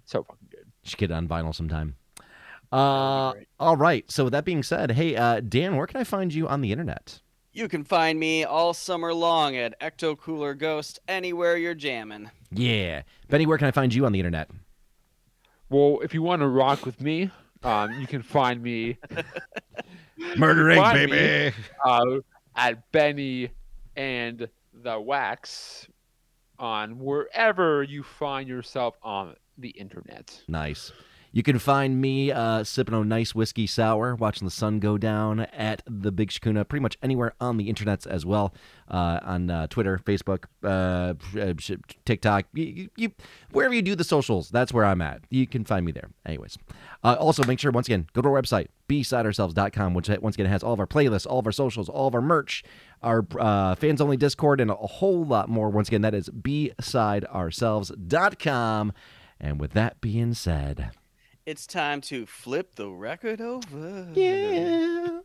So 0.04 0.22
fucking 0.22 0.48
good. 0.50 0.66
Should 0.84 0.98
get 0.98 1.10
it 1.10 1.14
on 1.14 1.28
vinyl 1.28 1.54
sometime. 1.54 1.96
Uh, 2.70 3.32
all 3.58 3.76
right. 3.76 4.10
So 4.10 4.24
with 4.24 4.32
that 4.32 4.44
being 4.44 4.62
said, 4.62 4.90
hey, 4.92 5.16
uh, 5.16 5.40
Dan, 5.40 5.76
where 5.76 5.86
can 5.86 6.00
I 6.00 6.04
find 6.04 6.32
you 6.32 6.48
on 6.48 6.60
the 6.60 6.70
internet? 6.72 7.20
You 7.52 7.66
can 7.68 7.82
find 7.82 8.18
me 8.20 8.44
all 8.44 8.74
summer 8.74 9.12
long 9.14 9.56
at 9.56 9.78
Ecto 9.80 10.16
Cooler 10.16 10.54
Ghost 10.54 10.98
anywhere 11.08 11.56
you're 11.56 11.74
jamming. 11.74 12.30
Yeah, 12.52 13.02
Benny, 13.28 13.46
where 13.46 13.58
can 13.58 13.66
I 13.66 13.70
find 13.70 13.92
you 13.92 14.06
on 14.06 14.12
the 14.12 14.18
internet? 14.20 14.48
Well, 15.70 16.00
if 16.02 16.14
you 16.14 16.22
want 16.22 16.40
to 16.40 16.48
rock 16.48 16.86
with 16.86 17.00
me, 17.00 17.30
um, 17.62 17.98
you 18.00 18.06
can 18.06 18.22
find 18.22 18.62
me 18.62 18.96
Murder 20.36 20.64
Inc., 20.64 20.76
Find 20.76 21.10
me. 21.10 21.16
baby. 21.16 21.54
uh, 21.84 22.04
at 22.56 22.90
Benny 22.92 23.50
and 23.96 24.48
the 24.72 24.98
Wax 25.00 25.88
on 26.58 26.98
wherever 26.98 27.82
you 27.82 28.02
find 28.02 28.48
yourself 28.48 28.96
on 29.02 29.36
the 29.56 29.70
internet. 29.70 30.42
Nice. 30.48 30.92
You 31.30 31.42
can 31.42 31.58
find 31.58 32.00
me 32.00 32.32
uh, 32.32 32.64
sipping 32.64 32.94
on 32.94 33.06
nice 33.06 33.34
whiskey 33.34 33.66
sour, 33.66 34.14
watching 34.14 34.46
the 34.46 34.50
sun 34.50 34.78
go 34.80 34.96
down 34.96 35.40
at 35.40 35.82
the 35.86 36.10
Big 36.10 36.30
Shakuna, 36.30 36.66
pretty 36.66 36.82
much 36.82 36.96
anywhere 37.02 37.34
on 37.38 37.58
the 37.58 37.70
internets 37.70 38.06
as 38.06 38.24
well, 38.24 38.54
uh, 38.90 39.20
on 39.22 39.50
uh, 39.50 39.66
Twitter, 39.66 40.00
Facebook, 40.06 40.44
uh, 40.64 41.12
uh, 41.38 41.52
TikTok, 42.06 42.46
you, 42.54 42.88
you- 42.96 43.12
wherever 43.52 43.74
you 43.74 43.82
do 43.82 43.94
the 43.94 44.04
socials, 44.04 44.48
that's 44.48 44.72
where 44.72 44.86
I'm 44.86 45.02
at. 45.02 45.20
You 45.28 45.46
can 45.46 45.64
find 45.66 45.84
me 45.84 45.92
there. 45.92 46.08
Anyways, 46.24 46.56
uh, 47.04 47.16
also 47.20 47.44
make 47.44 47.58
sure 47.60 47.70
once 47.72 47.88
again 47.88 48.06
go 48.14 48.22
to 48.22 48.28
our 48.28 48.40
website 48.40 48.68
besideourselves.com, 48.88 49.92
which 49.92 50.08
once 50.08 50.34
again 50.36 50.46
has 50.46 50.62
all 50.62 50.72
of 50.72 50.80
our 50.80 50.86
playlists, 50.86 51.26
all 51.26 51.38
of 51.40 51.46
our 51.46 51.52
socials, 51.52 51.90
all 51.90 52.08
of 52.08 52.14
our 52.14 52.22
merch, 52.22 52.64
our 53.02 53.24
uh, 53.38 53.74
fans 53.76 54.00
only 54.00 54.16
Discord, 54.16 54.60
and 54.60 54.70
a 54.70 54.74
whole 54.74 55.24
lot 55.24 55.48
more. 55.48 55.70
Once 55.70 55.88
again, 55.88 56.02
that 56.02 56.14
is 56.14 56.28
besideourselves.com. 56.30 58.92
And 59.40 59.60
with 59.60 59.70
that 59.72 60.00
being 60.00 60.34
said, 60.34 60.90
It's 61.46 61.64
time 61.66 62.00
to 62.02 62.26
flip 62.26 62.74
the 62.74 62.90
record 62.90 63.40
over. 63.40 64.08
yeah. 64.14 65.20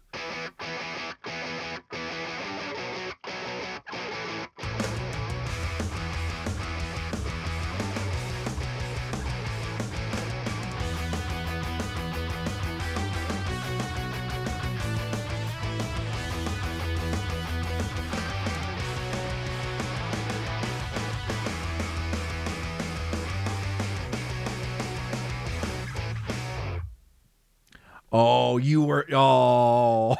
Oh, 28.15 28.57
you 28.57 28.83
were 28.83 29.07
oh, 29.11 30.15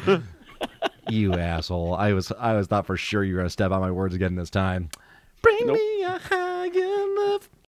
you 1.10 1.34
asshole! 1.34 1.94
I 1.94 2.14
was 2.14 2.32
I 2.32 2.54
was 2.54 2.66
thought 2.66 2.86
for 2.86 2.96
sure 2.96 3.22
you 3.22 3.34
were 3.34 3.40
gonna 3.40 3.50
step 3.50 3.70
on 3.72 3.82
my 3.82 3.90
words 3.90 4.14
again 4.14 4.36
this 4.36 4.48
time. 4.48 4.88
Bring 5.42 5.58
Nope. 5.66 5.76
me 5.76 6.02
a 6.02 6.18
higher 6.18 7.14
love. 7.28 7.48